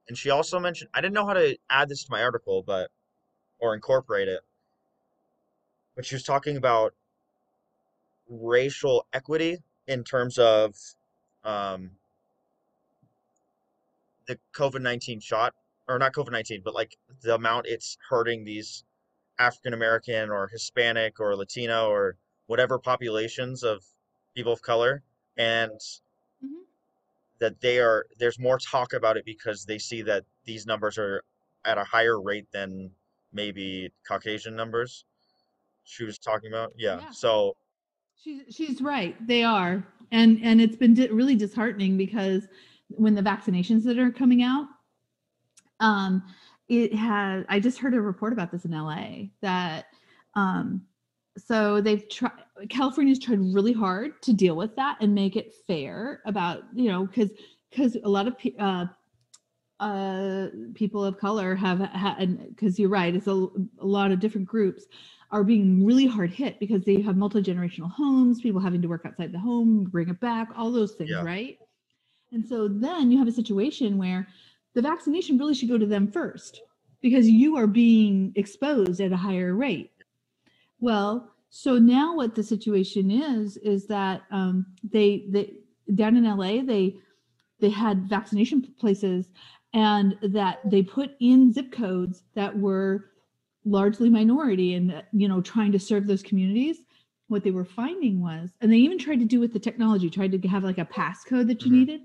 And 0.08 0.16
she 0.16 0.30
also 0.30 0.58
mentioned, 0.58 0.88
I 0.94 1.02
didn't 1.02 1.12
know 1.12 1.26
how 1.26 1.34
to 1.34 1.58
add 1.68 1.90
this 1.90 2.04
to 2.04 2.10
my 2.10 2.22
article, 2.22 2.62
but, 2.62 2.90
or 3.58 3.74
incorporate 3.74 4.26
it, 4.26 4.40
but 5.94 6.06
she 6.06 6.14
was 6.14 6.22
talking 6.22 6.56
about 6.56 6.94
racial 8.26 9.06
equity 9.12 9.58
in 9.86 10.02
terms 10.02 10.38
of 10.38 10.76
um, 11.44 11.90
the 14.26 14.38
COVID 14.54 14.80
19 14.80 15.20
shot, 15.20 15.52
or 15.88 15.98
not 15.98 16.14
COVID 16.14 16.32
19, 16.32 16.62
but 16.64 16.74
like 16.74 16.96
the 17.20 17.34
amount 17.34 17.66
it's 17.66 17.98
hurting 18.08 18.44
these 18.44 18.84
African 19.38 19.74
American 19.74 20.30
or 20.30 20.48
Hispanic 20.48 21.20
or 21.20 21.36
Latino 21.36 21.90
or 21.90 22.16
whatever 22.46 22.78
populations 22.78 23.62
of 23.62 23.84
people 24.34 24.54
of 24.54 24.62
color. 24.62 25.02
And. 25.36 25.78
That 27.40 27.60
they 27.60 27.78
are 27.78 28.06
there's 28.18 28.38
more 28.38 28.58
talk 28.58 28.92
about 28.92 29.16
it 29.16 29.24
because 29.24 29.64
they 29.64 29.78
see 29.78 30.02
that 30.02 30.24
these 30.44 30.66
numbers 30.66 30.98
are 30.98 31.22
at 31.64 31.78
a 31.78 31.84
higher 31.84 32.20
rate 32.20 32.46
than 32.52 32.90
maybe 33.32 33.90
Caucasian 34.06 34.56
numbers 34.56 35.04
she 35.84 36.04
was 36.04 36.18
talking 36.18 36.52
about. 36.52 36.72
Yeah. 36.76 37.00
Yeah. 37.00 37.10
So 37.10 37.56
She's 38.22 38.42
she's 38.50 38.80
right. 38.82 39.14
They 39.26 39.44
are, 39.44 39.86
and 40.10 40.40
and 40.42 40.60
it's 40.60 40.76
been 40.76 40.94
di- 40.94 41.08
really 41.08 41.36
disheartening 41.36 41.96
because 41.96 42.48
when 42.88 43.14
the 43.14 43.22
vaccinations 43.22 43.84
that 43.84 43.98
are 43.98 44.10
coming 44.10 44.42
out, 44.42 44.66
um, 45.78 46.24
it 46.68 46.92
has. 46.94 47.44
I 47.48 47.60
just 47.60 47.78
heard 47.78 47.94
a 47.94 48.00
report 48.00 48.32
about 48.32 48.50
this 48.50 48.64
in 48.64 48.72
LA 48.72 49.28
that, 49.40 49.86
um, 50.34 50.82
so 51.38 51.80
they've 51.80 52.08
tried. 52.08 52.32
California's 52.68 53.18
tried 53.18 53.38
really 53.54 53.72
hard 53.72 54.20
to 54.22 54.32
deal 54.32 54.56
with 54.56 54.74
that 54.76 54.98
and 55.00 55.14
make 55.14 55.36
it 55.36 55.54
fair 55.66 56.20
about 56.26 56.64
you 56.74 56.88
know 56.88 57.06
because 57.06 57.30
because 57.70 57.96
a 58.02 58.08
lot 58.08 58.26
of 58.26 58.36
pe- 58.38 58.56
uh, 58.58 58.86
uh, 59.80 60.48
people 60.74 61.04
of 61.04 61.18
color 61.18 61.54
have 61.54 61.78
had 61.78 62.48
because 62.48 62.78
you're 62.78 62.88
right, 62.88 63.14
it's 63.14 63.26
a, 63.28 63.48
a 63.80 63.86
lot 63.86 64.10
of 64.10 64.20
different 64.20 64.46
groups 64.46 64.86
are 65.30 65.44
being 65.44 65.84
really 65.84 66.06
hard 66.06 66.30
hit 66.30 66.58
because 66.58 66.84
they 66.84 67.00
have 67.02 67.16
multi-generational 67.16 67.90
homes, 67.90 68.40
people 68.40 68.60
having 68.60 68.80
to 68.80 68.88
work 68.88 69.02
outside 69.04 69.30
the 69.30 69.38
home, 69.38 69.84
bring 69.84 70.08
it 70.08 70.18
back, 70.20 70.48
all 70.56 70.72
those 70.72 70.94
things, 70.94 71.10
Yeah. 71.10 71.22
right? 71.22 71.58
And 72.32 72.44
so 72.46 72.66
then 72.66 73.10
you 73.10 73.18
have 73.18 73.28
a 73.28 73.32
situation 73.32 73.98
where 73.98 74.26
the 74.74 74.82
vaccination 74.82 75.38
really 75.38 75.54
should 75.54 75.68
go 75.68 75.78
to 75.78 75.86
them 75.86 76.10
first 76.10 76.62
because 77.02 77.28
you 77.28 77.56
are 77.56 77.66
being 77.66 78.32
exposed 78.36 79.00
at 79.00 79.12
a 79.12 79.16
higher 79.16 79.54
rate. 79.54 79.92
Well, 80.80 81.34
so 81.50 81.78
now 81.78 82.14
what 82.16 82.34
the 82.34 82.42
situation 82.42 83.10
is 83.10 83.56
is 83.58 83.86
that 83.86 84.22
um, 84.30 84.66
they 84.82 85.26
they 85.30 85.54
down 85.94 86.16
in 86.16 86.24
LA 86.24 86.62
they 86.62 86.96
they 87.60 87.70
had 87.70 88.08
vaccination 88.08 88.62
places 88.78 89.30
and 89.74 90.16
that 90.22 90.58
they 90.70 90.82
put 90.82 91.12
in 91.20 91.52
zip 91.52 91.72
codes 91.72 92.22
that 92.34 92.56
were 92.58 93.06
largely 93.64 94.08
minority 94.10 94.74
and 94.74 94.92
uh, 94.92 95.02
you 95.12 95.28
know 95.28 95.40
trying 95.40 95.72
to 95.72 95.78
serve 95.78 96.06
those 96.06 96.22
communities. 96.22 96.78
What 97.28 97.44
they 97.44 97.50
were 97.50 97.64
finding 97.64 98.20
was 98.20 98.50
and 98.60 98.72
they 98.72 98.76
even 98.78 98.98
tried 98.98 99.20
to 99.20 99.26
do 99.26 99.40
with 99.40 99.52
the 99.52 99.58
technology 99.58 100.08
tried 100.10 100.32
to 100.40 100.48
have 100.48 100.64
like 100.64 100.78
a 100.78 100.84
passcode 100.86 101.46
that 101.48 101.64
you 101.64 101.70
Mhm. 101.70 101.74
needed. 101.74 102.00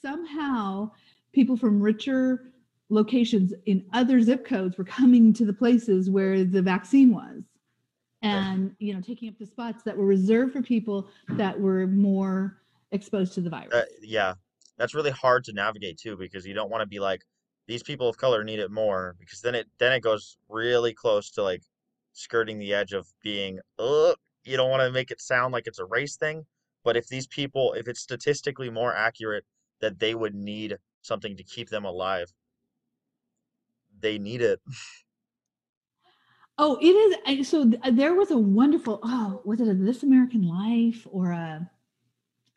Somehow 0.00 0.92
people 1.32 1.56
from 1.56 1.80
richer 1.80 2.52
locations 2.90 3.52
in 3.66 3.84
other 3.92 4.20
zip 4.20 4.44
codes 4.44 4.78
were 4.78 4.84
coming 4.84 5.32
to 5.34 5.44
the 5.44 5.52
places 5.52 6.10
where 6.10 6.44
the 6.44 6.62
vaccine 6.62 7.12
was 7.12 7.42
and 8.26 8.74
you 8.78 8.94
know 8.94 9.00
taking 9.00 9.28
up 9.28 9.38
the 9.38 9.46
spots 9.46 9.82
that 9.84 9.96
were 9.96 10.06
reserved 10.06 10.52
for 10.52 10.62
people 10.62 11.08
that 11.30 11.58
were 11.58 11.86
more 11.86 12.58
exposed 12.92 13.32
to 13.34 13.40
the 13.40 13.50
virus. 13.50 13.72
Uh, 13.72 13.84
yeah, 14.02 14.34
that's 14.78 14.94
really 14.94 15.10
hard 15.10 15.44
to 15.44 15.52
navigate 15.52 15.98
too 15.98 16.16
because 16.16 16.46
you 16.46 16.54
don't 16.54 16.70
want 16.70 16.82
to 16.82 16.86
be 16.86 16.98
like 17.00 17.22
these 17.66 17.82
people 17.82 18.08
of 18.08 18.16
color 18.16 18.44
need 18.44 18.58
it 18.58 18.70
more 18.70 19.16
because 19.18 19.40
then 19.40 19.54
it 19.54 19.66
then 19.78 19.92
it 19.92 20.00
goes 20.00 20.38
really 20.48 20.92
close 20.92 21.30
to 21.30 21.42
like 21.42 21.62
skirting 22.12 22.58
the 22.58 22.72
edge 22.72 22.92
of 22.92 23.06
being 23.22 23.58
uh 23.78 24.14
you 24.44 24.56
don't 24.56 24.70
want 24.70 24.82
to 24.82 24.90
make 24.90 25.10
it 25.10 25.20
sound 25.20 25.52
like 25.52 25.66
it's 25.66 25.80
a 25.80 25.84
race 25.84 26.16
thing, 26.16 26.46
but 26.84 26.96
if 26.96 27.08
these 27.08 27.26
people 27.26 27.72
if 27.72 27.88
it's 27.88 28.00
statistically 28.00 28.70
more 28.70 28.94
accurate 28.94 29.44
that 29.80 29.98
they 29.98 30.14
would 30.14 30.34
need 30.34 30.76
something 31.02 31.36
to 31.36 31.42
keep 31.44 31.68
them 31.68 31.84
alive, 31.84 32.32
they 34.00 34.18
need 34.18 34.42
it. 34.42 34.60
Oh, 36.58 36.78
it 36.80 36.86
is. 36.86 37.48
So 37.48 37.70
uh, 37.82 37.90
there 37.90 38.14
was 38.14 38.30
a 38.30 38.38
wonderful. 38.38 39.00
Oh, 39.02 39.42
was 39.44 39.60
it 39.60 39.68
a 39.68 39.74
This 39.74 40.02
American 40.02 40.48
Life 40.48 41.06
or 41.10 41.32
a? 41.32 41.68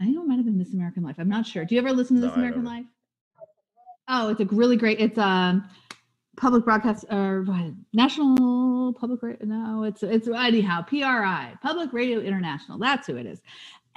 I 0.01 0.05
think 0.05 0.15
it 0.15 0.25
might 0.25 0.37
have 0.37 0.45
been 0.45 0.57
This 0.57 0.73
American 0.73 1.03
Life. 1.03 1.17
I'm 1.19 1.27
not 1.27 1.45
sure. 1.45 1.65
Do 1.65 1.75
you 1.75 1.81
ever 1.81 1.91
listen 1.91 2.15
to 2.15 2.21
This 2.21 2.35
American. 2.35 2.63
Life? 2.63 2.85
Oh, 4.07 4.29
it's 4.29 4.39
a 4.39 4.45
really 4.45 4.77
great. 4.77 4.99
It's 4.99 5.17
um 5.17 5.67
public 6.37 6.63
broadcast 6.63 7.03
or 7.11 7.43
what, 7.43 7.73
national 7.91 8.93
public 8.93 9.21
radio. 9.21 9.45
No, 9.45 9.83
it's 9.83 10.01
it's 10.01 10.29
anyhow 10.29 10.81
PRI 10.81 11.53
Public 11.61 11.91
Radio 11.91 12.19
International. 12.19 12.77
That's 12.77 13.05
who 13.07 13.17
it 13.17 13.25
is. 13.25 13.41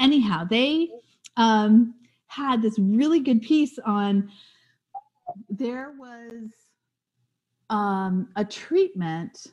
Anyhow, 0.01 0.45
they 0.45 0.91
um 1.37 1.95
had 2.27 2.61
this 2.61 2.77
really 2.79 3.21
good 3.21 3.41
piece 3.41 3.79
on. 3.85 4.31
There 5.49 5.95
was 5.97 6.51
um 7.71 8.29
a 8.35 8.45
treatment 8.45 9.47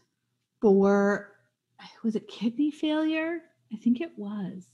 for 0.62 1.32
was 2.04 2.16
it 2.16 2.28
kidney 2.28 2.72
failure? 2.72 3.40
I 3.74 3.78
think 3.78 4.02
it 4.02 4.12
was. 4.18 4.66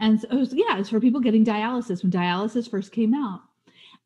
And 0.00 0.20
so 0.20 0.28
it 0.30 0.34
was, 0.34 0.52
yeah, 0.52 0.78
it's 0.78 0.90
for 0.90 1.00
people 1.00 1.20
getting 1.20 1.44
dialysis 1.44 2.02
when 2.02 2.12
dialysis 2.12 2.70
first 2.70 2.92
came 2.92 3.14
out. 3.14 3.40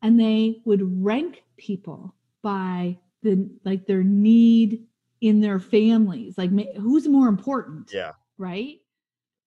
And 0.01 0.19
they 0.19 0.61
would 0.65 1.03
rank 1.03 1.43
people 1.57 2.15
by 2.41 2.97
the 3.23 3.49
like 3.65 3.85
their 3.85 4.03
need 4.03 4.85
in 5.21 5.41
their 5.41 5.59
families, 5.59 6.37
like 6.37 6.49
who's 6.77 7.07
more 7.07 7.27
important, 7.27 7.91
Yeah. 7.93 8.13
right? 8.37 8.79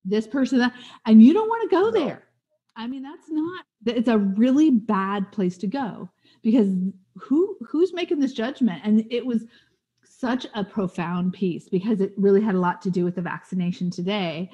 This 0.04 0.26
person, 0.26 0.58
that, 0.58 0.74
and 1.06 1.22
you 1.22 1.32
don't 1.32 1.48
want 1.48 1.62
to 1.68 1.76
go 1.76 1.84
No. 1.86 1.90
there. 1.90 2.24
I 2.76 2.86
mean, 2.86 3.02
that's 3.02 3.30
not. 3.30 3.64
It's 3.86 4.08
a 4.08 4.18
really 4.18 4.70
bad 4.70 5.32
place 5.32 5.56
to 5.58 5.66
go 5.66 6.08
because 6.42 6.68
who 7.16 7.56
who's 7.66 7.92
making 7.92 8.20
this 8.20 8.32
judgment? 8.32 8.80
And 8.84 9.04
it 9.10 9.24
was 9.24 9.44
such 10.18 10.46
a 10.54 10.64
profound 10.64 11.32
piece 11.32 11.68
because 11.68 12.00
it 12.00 12.12
really 12.16 12.40
had 12.40 12.54
a 12.54 12.60
lot 12.60 12.80
to 12.82 12.90
do 12.90 13.04
with 13.04 13.14
the 13.14 13.22
vaccination 13.22 13.90
today 13.90 14.50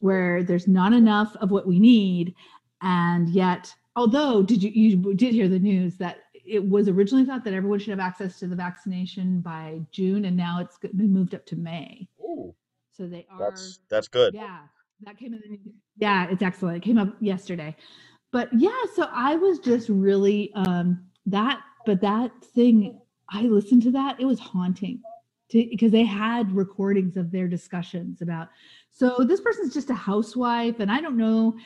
where 0.00 0.42
there's 0.42 0.66
not 0.66 0.92
enough 0.92 1.36
of 1.36 1.50
what 1.50 1.66
we 1.66 1.78
need 1.78 2.34
and 2.80 3.28
yet 3.28 3.72
although 3.96 4.42
did 4.42 4.62
you 4.62 4.70
you 4.70 5.14
did 5.14 5.32
hear 5.32 5.48
the 5.48 5.58
news 5.58 5.96
that 5.96 6.18
it 6.44 6.66
was 6.66 6.88
originally 6.88 7.24
thought 7.24 7.44
that 7.44 7.54
everyone 7.54 7.78
should 7.78 7.90
have 7.90 8.00
access 8.00 8.38
to 8.38 8.46
the 8.46 8.56
vaccination 8.56 9.40
by 9.40 9.80
June 9.92 10.24
and 10.24 10.36
now 10.36 10.58
it's 10.60 10.78
been 10.78 11.12
moved 11.12 11.34
up 11.34 11.44
to 11.46 11.56
May 11.56 12.08
Ooh, 12.20 12.54
so 12.92 13.06
they 13.06 13.26
are 13.30 13.38
that's 13.38 13.80
that's 13.88 14.08
good. 14.08 14.34
yeah, 14.34 14.60
that 15.02 15.18
came 15.18 15.34
in. 15.34 15.40
The, 15.40 15.48
news. 15.48 15.60
yeah, 15.98 16.28
it's 16.30 16.42
excellent. 16.42 16.78
It 16.78 16.82
came 16.82 16.98
up 16.98 17.14
yesterday, 17.20 17.76
but 18.32 18.48
yeah, 18.52 18.82
so 18.94 19.08
I 19.12 19.36
was 19.36 19.58
just 19.58 19.88
really 19.88 20.52
um 20.54 21.04
that, 21.26 21.60
but 21.86 22.00
that 22.00 22.32
thing 22.42 22.98
I 23.32 23.42
listened 23.42 23.82
to 23.82 23.90
that. 23.92 24.20
It 24.20 24.26
was 24.26 24.38
haunting, 24.38 25.00
because 25.50 25.92
they 25.92 26.04
had 26.04 26.52
recordings 26.52 27.16
of 27.16 27.30
their 27.30 27.48
discussions 27.48 28.22
about. 28.22 28.48
So 28.90 29.18
this 29.24 29.40
person's 29.40 29.72
just 29.74 29.90
a 29.90 29.94
housewife, 29.94 30.80
and 30.80 30.90
I 30.90 31.00
don't 31.00 31.16
know. 31.16 31.56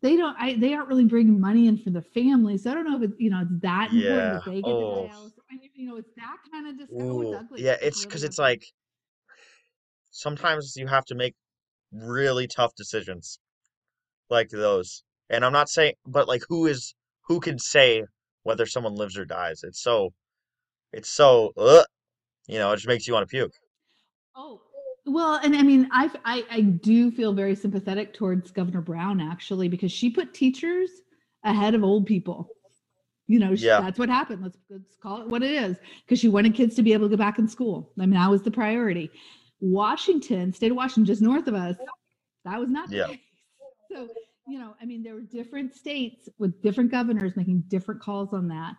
They 0.00 0.16
don't. 0.16 0.36
I 0.38 0.54
they 0.54 0.74
aren't 0.74 0.88
really 0.88 1.04
bringing 1.04 1.40
money 1.40 1.68
in 1.68 1.78
for 1.78 1.90
the 1.90 2.02
family, 2.02 2.58
so 2.58 2.70
I 2.70 2.74
don't 2.74 2.84
know 2.84 2.96
if 2.96 3.02
it's 3.10 3.20
you 3.20 3.30
know 3.30 3.40
it's 3.42 3.60
that 3.62 3.92
important 3.92 4.08
Yeah. 4.08 4.32
that 4.32 4.44
they 4.46 4.62
get 4.62 4.66
Oh. 4.66 4.92
the. 4.92 5.32
I 5.50 5.54
mean, 5.58 5.70
you 5.74 5.88
know, 5.88 5.96
it's 5.96 6.12
that 6.16 6.36
kind 6.50 6.66
of 6.66 6.78
discussion. 6.78 7.08
Oh, 7.08 7.20
it's 7.22 7.60
yeah, 7.60 7.76
it's 7.80 7.98
really 7.98 8.06
because 8.08 8.24
it's 8.24 8.38
like 8.38 8.64
sometimes 10.10 10.74
you 10.76 10.86
have 10.86 11.04
to 11.06 11.14
make 11.14 11.34
really 11.92 12.46
tough 12.48 12.74
decisions 12.74 13.38
like 14.30 14.48
those. 14.48 15.04
And 15.30 15.44
I'm 15.44 15.52
not 15.52 15.68
saying, 15.68 15.94
but 16.06 16.26
like 16.28 16.42
who 16.48 16.66
is 16.66 16.94
who 17.28 17.38
can 17.40 17.58
say 17.58 18.04
whether 18.42 18.66
someone 18.66 18.94
lives 18.94 19.16
or 19.16 19.24
dies? 19.24 19.62
It's 19.62 19.80
so 19.80 20.12
it's 20.92 21.10
so 21.10 21.52
uh, 21.56 21.84
you 22.48 22.58
know, 22.58 22.72
it 22.72 22.76
just 22.76 22.88
makes 22.88 23.06
you 23.06 23.14
want 23.14 23.28
to 23.28 23.32
puke. 23.32 23.52
Oh, 24.36 24.62
well, 25.06 25.36
and 25.42 25.56
I 25.56 25.62
mean, 25.62 25.88
I, 25.92 26.10
I 26.24 26.44
I 26.50 26.60
do 26.62 27.10
feel 27.10 27.34
very 27.34 27.54
sympathetic 27.56 28.14
towards 28.14 28.50
Governor 28.52 28.82
Brown 28.82 29.20
actually 29.20 29.68
because 29.68 29.92
she 29.92 30.10
put 30.10 30.34
teachers 30.34 30.90
ahead 31.44 31.74
of 31.74 31.84
old 31.84 32.06
people. 32.06 32.50
You 33.28 33.38
know, 33.40 33.56
she, 33.56 33.66
Yeah. 33.66 33.78
that's 33.78 33.98
what 33.98 34.08
happened. 34.10 34.42
Let's 34.42 34.58
let's 34.70 34.96
call 35.02 35.22
it 35.22 35.28
what 35.28 35.42
it 35.42 35.52
is 35.52 35.76
because 36.04 36.20
she 36.20 36.28
wanted 36.28 36.54
kids 36.54 36.76
to 36.76 36.82
be 36.82 36.92
able 36.92 37.08
to 37.08 37.16
go 37.16 37.18
back 37.18 37.38
in 37.38 37.48
school. 37.48 37.92
I 37.98 38.02
mean, 38.02 38.12
that 38.12 38.30
was 38.30 38.42
the 38.42 38.50
priority. 38.50 39.10
Washington, 39.60 40.52
state 40.52 40.70
of 40.72 40.76
Washington, 40.76 41.06
just 41.06 41.22
north 41.22 41.48
of 41.48 41.54
us, 41.54 41.76
that 42.44 42.60
was 42.60 42.70
not 42.70 42.90
the 42.90 42.98
Yeah. 42.98 43.06
case. 43.08 43.18
So, 43.92 44.08
you 44.48 44.58
know, 44.58 44.74
I 44.82 44.86
mean, 44.86 45.02
there 45.02 45.14
were 45.14 45.20
different 45.22 45.74
states 45.74 46.28
with 46.38 46.62
different 46.62 46.90
governors 46.90 47.36
making 47.36 47.64
different 47.68 48.00
calls 48.02 48.32
on 48.32 48.48
that. 48.48 48.74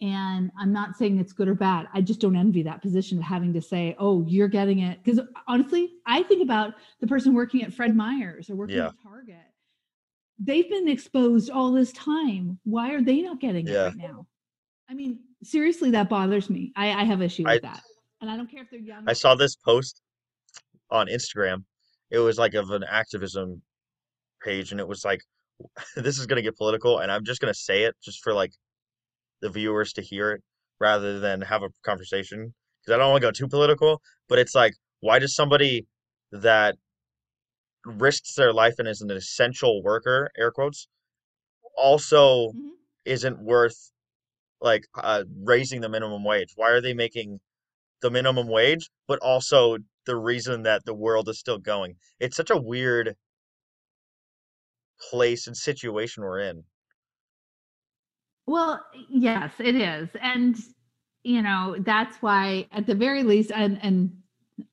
And 0.00 0.50
I'm 0.58 0.72
not 0.72 0.96
saying 0.96 1.18
it's 1.18 1.32
good 1.32 1.46
or 1.48 1.54
bad. 1.54 1.86
I 1.94 2.00
just 2.00 2.20
don't 2.20 2.34
envy 2.34 2.64
that 2.64 2.82
position 2.82 3.18
of 3.18 3.24
having 3.24 3.52
to 3.52 3.62
say, 3.62 3.94
oh, 4.00 4.24
you're 4.26 4.48
getting 4.48 4.80
it. 4.80 4.98
Because 5.02 5.20
honestly, 5.46 5.90
I 6.06 6.24
think 6.24 6.42
about 6.42 6.74
the 7.00 7.06
person 7.06 7.34
working 7.34 7.62
at 7.62 7.72
Fred 7.72 7.94
Meyer's 7.94 8.50
or 8.50 8.56
working 8.56 8.76
Yeah. 8.78 8.88
at 8.88 8.94
Target. 9.02 9.36
They've 10.40 10.68
been 10.68 10.88
exposed 10.88 11.50
all 11.50 11.70
this 11.70 11.92
time. 11.92 12.58
Why 12.64 12.92
are 12.94 13.00
they 13.00 13.20
not 13.22 13.38
getting 13.40 13.68
it 13.68 13.76
right 13.76 13.96
now? 13.96 14.26
I 14.90 14.94
mean, 14.94 15.20
seriously, 15.44 15.92
that 15.92 16.08
bothers 16.08 16.50
me. 16.50 16.72
I, 16.74 16.90
I 16.90 17.04
have 17.04 17.22
issue 17.22 17.44
I- 17.46 17.54
with 17.54 17.62
that. 17.62 17.80
And 18.20 18.30
I 18.30 18.36
don't 18.36 18.48
care 18.50 18.62
if 18.62 18.70
they're 18.70 18.78
young. 18.80 19.04
I 19.08 19.14
saw 19.14 19.34
this 19.34 19.56
post 19.56 20.00
on 20.90 21.08
Instagram. 21.08 21.64
It 22.10 22.18
was 22.20 22.38
like 22.38 22.54
of 22.54 22.70
an 22.70 22.84
activism 22.88 23.62
page, 24.44 24.70
and 24.70 24.80
it 24.80 24.86
was 24.86 25.04
like, 25.04 25.20
this 25.96 26.18
is 26.18 26.26
gonna 26.26 26.42
get 26.42 26.56
political, 26.56 26.98
and 27.00 27.10
I'm 27.10 27.24
just 27.24 27.40
gonna 27.40 27.52
say 27.54 27.82
it 27.84 27.96
just 28.02 28.22
for 28.22 28.32
like 28.32 28.52
the 29.42 29.50
viewers 29.50 29.92
to 29.94 30.02
hear 30.02 30.32
it 30.32 30.42
rather 30.80 31.20
than 31.20 31.42
have 31.42 31.62
a 31.64 31.70
conversation 31.84 32.54
because 32.82 32.94
I 32.94 32.98
don't 32.98 33.10
want 33.12 33.22
to 33.22 33.28
go 33.28 33.32
too 33.32 33.48
political. 33.48 34.02
But 34.28 34.40
it's 34.40 34.54
like, 34.54 34.74
why 35.00 35.20
does 35.20 35.34
somebody 35.36 35.86
that 36.32 36.76
risks 37.84 38.34
their 38.34 38.52
life 38.52 38.74
and 38.78 38.88
is 38.88 39.00
an 39.00 39.10
essential 39.10 39.82
worker, 39.82 40.30
air 40.36 40.50
quotes, 40.50 40.88
also 41.76 42.52
Mhm. 42.52 42.72
isn't 43.04 43.40
worth 43.40 43.92
like 44.60 44.86
uh, 44.94 45.24
raising 45.44 45.80
the 45.82 45.88
minimum 45.90 46.24
wage? 46.24 46.52
Why 46.56 46.70
are 46.72 46.80
they 46.82 46.94
making 46.94 47.40
the 48.02 48.10
minimum 48.10 48.48
wage, 48.48 48.90
but 49.08 49.20
also 49.20 49.78
the 50.06 50.16
reason 50.16 50.62
that 50.64 50.84
the 50.86 50.94
world 50.94 51.28
is 51.28 51.40
still 51.40 51.58
going? 51.58 51.98
It's 52.20 52.36
such 52.36 52.50
a 52.50 52.60
weird 52.60 53.16
place 55.10 55.46
and 55.46 55.56
situation 55.56 56.22
we're 56.22 56.40
in. 56.40 56.64
Well, 58.46 58.84
yes, 59.08 59.52
it 59.58 59.74
is. 59.74 60.08
And 60.20 60.56
you 61.24 61.42
know, 61.42 61.76
that's 61.78 62.16
why 62.18 62.66
at 62.72 62.86
the 62.86 62.94
very 62.94 63.22
least 63.22 63.52
and 63.52 63.78
and 63.82 64.16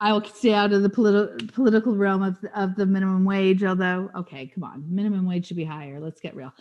I 0.02 0.12
will 0.14 0.24
stay 0.26 0.54
out 0.54 0.74
of 0.74 0.82
the 0.82 0.90
political 0.90 1.48
political 1.54 1.96
realm 1.96 2.24
of 2.24 2.38
of 2.56 2.76
the 2.76 2.86
minimum 2.86 3.26
wage, 3.26 3.64
although 3.64 4.10
okay, 4.16 4.48
come 4.48 4.64
on. 4.64 4.84
Minimum 4.90 5.26
wage 5.26 5.48
should 5.48 5.58
be 5.58 5.64
higher. 5.66 6.00
Let's 6.00 6.20
get 6.20 6.36
real. 6.36 6.54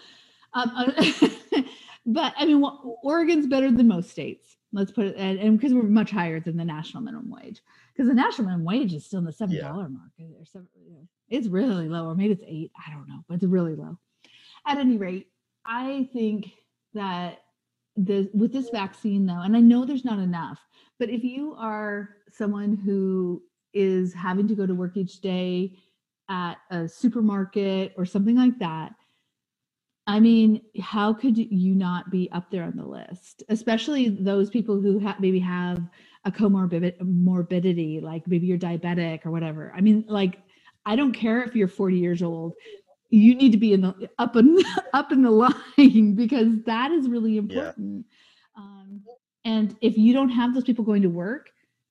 Um, 0.55 0.71
but 2.07 2.35
I 2.37 2.47
mean, 2.47 2.63
Oregon's 3.03 3.47
better 3.47 3.71
than 3.71 3.89
most 3.89 4.11
states. 4.11 4.57
Let's 4.73 4.93
put 4.93 5.07
it 5.07 5.17
and 5.17 5.59
because 5.59 5.73
we're 5.73 5.83
much 5.85 6.11
higher 6.11 6.41
than 6.41 6.57
the 6.59 6.65
national 6.65 7.03
minimum 7.03 7.31
wage. 7.31 7.63
Because 7.93 8.09
the 8.09 8.15
national 8.15 8.47
minimum 8.49 8.67
wage 8.67 8.93
is 8.93 9.07
still 9.07 9.19
in 9.21 9.25
the 9.25 9.33
seven 9.33 9.57
Yeah. 9.57 9.63
dollar 9.63 9.89
mark. 9.89 10.11
Or 10.39 10.45
seven, 10.45 10.69
it's 11.29 11.49
really 11.49 11.89
low, 11.89 12.07
or 12.07 12.15
maybe 12.15 12.35
it's 12.35 12.45
eight. 12.47 12.71
I 12.87 12.93
don't 12.93 13.09
know, 13.09 13.25
but 13.29 13.35
it's 13.37 13.45
really 13.45 13.75
low. 13.75 13.99
At 14.67 14.79
any 14.79 14.99
rate, 14.99 15.29
I 15.65 16.09
think 16.13 16.51
that 16.95 17.39
the 17.97 18.31
with 18.33 18.53
this 18.53 18.71
vaccine 18.71 19.27
though, 19.27 19.41
and 19.41 19.57
I 19.57 19.61
know 19.61 19.85
there's 19.85 20.05
not 20.05 20.19
enough, 20.19 20.61
but 20.99 21.11
if 21.11 21.25
you 21.25 21.55
are 21.59 22.11
someone 22.31 22.77
who 22.77 23.43
is 23.75 24.15
having 24.15 24.49
to 24.49 24.55
go 24.55 24.67
to 24.67 24.75
work 24.75 24.97
each 24.97 25.21
day 25.21 25.77
at 26.29 26.55
a 26.71 26.89
supermarket 26.89 27.95
or 27.97 28.05
something 28.05 28.37
like 28.37 28.59
that, 28.59 28.93
I 30.07 30.21
mean, 30.21 30.63
how 30.81 31.13
could 31.13 31.37
you 31.37 31.75
not 31.75 32.11
be 32.11 32.31
up 32.33 32.51
there 32.51 32.65
on 32.65 32.77
the 32.77 32.87
list? 32.87 33.43
Especially 33.51 34.09
those 34.09 34.49
people 34.49 34.81
who 34.81 34.99
ha- 34.99 35.17
maybe 35.21 35.39
have 35.41 35.87
a 36.25 36.33
comorbid 36.33 36.99
morbidity, 37.03 38.01
like 38.01 38.27
maybe 38.27 38.47
you're 38.47 38.59
diabetic 38.59 39.27
or 39.27 39.31
whatever. 39.31 39.71
I 39.77 39.83
mean, 39.83 40.07
like 40.09 40.39
I 40.87 40.97
don't 40.97 41.13
care 41.13 41.43
if 41.43 41.55
you're 41.55 41.69
40 41.69 41.99
years 41.99 42.23
old. 42.23 42.55
You 43.11 43.35
need 43.35 43.53
to 43.53 43.59
be 43.59 43.73
in 43.73 43.81
the 43.81 44.11
up 44.19 44.37
and 44.37 44.59
up 44.93 45.13
in 45.13 45.23
the 45.23 45.31
line 45.31 45.55
because 46.15 46.49
that 46.67 46.91
is 46.91 47.09
really 47.09 47.37
important. 47.39 48.07
Um, 48.57 49.03
and 49.45 49.77
if 49.81 49.97
you 49.97 50.13
don't 50.13 50.29
have 50.31 50.55
those 50.55 50.65
people 50.65 50.85
going 50.85 51.03
to 51.03 51.09
work, 51.09 51.51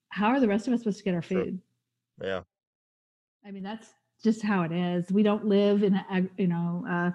how 0.09 0.27
are 0.27 0.39
the 0.39 0.47
rest 0.47 0.67
of 0.67 0.73
us 0.73 0.81
supposed 0.81 0.99
to 0.99 1.03
get 1.03 1.15
our 1.15 1.21
food? 1.21 1.59
Yeah. 2.21 2.41
I 3.45 3.51
mean, 3.51 3.63
that's 3.63 3.87
just 4.23 4.41
how 4.41 4.63
it 4.63 4.71
is. 4.71 5.11
We 5.11 5.23
don't 5.23 5.45
live 5.45 5.83
in 5.83 5.95
a, 5.95 6.23
you 6.37 6.47
know, 6.47 6.85
uh, 6.89 7.11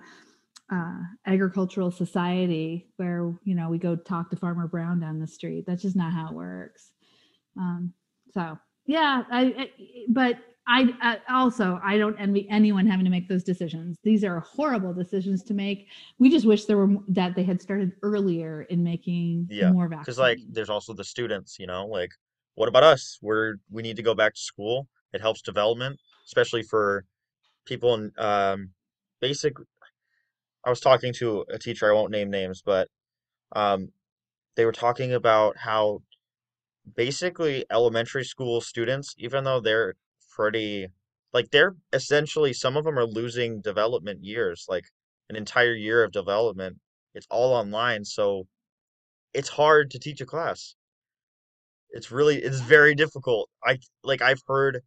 uh, 0.75 0.99
agricultural 1.27 1.91
society 1.91 2.89
where, 2.97 3.35
you 3.45 3.55
know, 3.55 3.69
we 3.69 3.79
go 3.79 3.95
talk 3.95 4.31
to 4.31 4.37
Farmer 4.37 4.67
Brown 4.67 5.01
down 5.01 5.21
the 5.21 5.27
street. 5.27 5.65
That's 5.67 5.83
just 5.83 5.97
not 5.97 6.13
how 6.13 6.29
it 6.29 6.35
works. 6.35 6.93
Um, 7.59 7.93
so 8.33 8.59
yeah, 8.87 9.25
I, 9.31 9.41
I 9.43 9.71
but 10.09 10.39
I, 10.67 11.19
I 11.29 11.35
also, 11.35 11.81
I 11.83 11.99
don't 11.99 12.17
envy 12.21 12.49
anyone 12.49 12.87
having 12.87 13.05
to 13.05 13.11
make 13.11 13.29
those 13.29 13.43
decisions. 13.43 13.97
These 14.05 14.23
are 14.25 14.41
horrible 14.41 14.95
decisions 14.95 15.43
to 15.45 15.55
make. 15.55 15.89
We 16.19 16.31
just 16.31 16.47
wish 16.47 16.67
there 16.67 16.79
were, 16.79 16.97
that 17.09 17.35
they 17.35 17.43
had 17.43 17.61
started 17.61 17.93
earlier 18.03 18.63
in 18.63 18.83
making 18.83 19.51
Yeah, 19.51 19.71
more 19.71 19.89
vaccines. 19.89 20.07
Because 20.07 20.19
like 20.19 20.39
there's 20.51 20.71
also 20.71 20.95
the 20.95 21.05
students, 21.05 21.59
you 21.59 21.67
know, 21.67 21.87
like 21.87 22.11
what 22.55 22.69
about 22.69 22.85
us? 22.85 23.19
We're 23.23 23.57
we 23.71 23.83
need 23.83 23.97
to 23.97 24.03
go 24.03 24.15
back 24.15 24.35
to 24.35 24.41
school. 24.41 24.89
It 25.13 25.21
helps 25.21 25.43
development, 25.43 25.99
especially 26.27 26.63
for 26.63 27.05
people 27.67 27.95
in 27.95 28.13
um 28.19 28.71
basic 29.21 29.55
I 30.65 30.71
was 30.71 30.81
talking 30.81 31.13
to 31.15 31.45
a 31.51 31.59
teacher, 31.59 31.91
I 31.91 31.95
won't 31.95 32.11
name 32.13 32.31
names, 32.31 32.63
but 32.63 32.89
um 33.53 33.93
they 34.57 34.65
were 34.67 34.73
talking 34.73 35.13
about 35.15 35.59
how 35.59 36.03
basically 36.97 37.65
elementary 37.71 38.25
school 38.25 38.61
students, 38.61 39.15
even 39.19 39.45
though 39.45 39.61
they're 39.61 39.95
pretty 40.35 40.89
like 41.33 41.51
they're 41.51 41.77
essentially 41.93 42.53
some 42.53 42.77
of 42.77 42.85
them 42.85 42.99
are 42.99 43.07
losing 43.07 43.61
development 43.63 44.25
years, 44.25 44.67
like 44.69 44.85
an 45.31 45.37
entire 45.37 45.75
year 45.75 46.05
of 46.05 46.13
development. 46.13 46.79
It's 47.15 47.27
all 47.31 47.55
online, 47.55 48.05
so 48.05 48.47
it's 49.35 49.49
hard 49.51 49.91
to 49.93 49.99
teach 49.99 50.21
a 50.21 50.27
class. 50.27 50.75
It's 51.91 52.11
really 52.11 52.39
it's 52.43 52.61
very 52.61 52.95
difficult. 52.95 53.51
I 53.65 53.79
like 54.05 54.23
I've 54.23 54.43
heard 54.47 54.83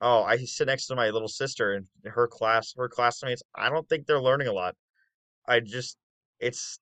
oh, 0.00 0.22
I 0.24 0.36
sit 0.38 0.66
next 0.66 0.86
to 0.86 0.96
my 0.96 1.10
little 1.10 1.28
sister 1.28 1.72
and 1.74 1.86
her 2.04 2.28
class, 2.28 2.74
her 2.76 2.88
classmates, 2.88 3.42
I 3.54 3.68
don't 3.70 3.88
think 3.88 4.06
they're 4.06 4.20
learning 4.20 4.48
a 4.48 4.52
lot. 4.52 4.74
I 5.48 5.60
just 5.60 5.96
it's 6.40 6.78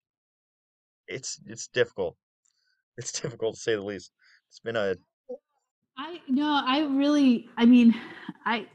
it's 1.09 1.41
it's 1.47 1.69
difficult. 1.69 2.17
It's 2.99 3.13
difficult 3.21 3.57
to 3.57 3.61
say 3.61 3.75
the 3.75 3.83
least. 3.83 4.13
It's 4.51 4.61
been 4.61 4.77
a 4.77 4.97
I 5.99 6.21
no, 6.29 6.63
I 6.67 6.81
really, 6.81 7.49
I 7.57 7.65
mean, 7.65 7.95
I, 8.45 8.67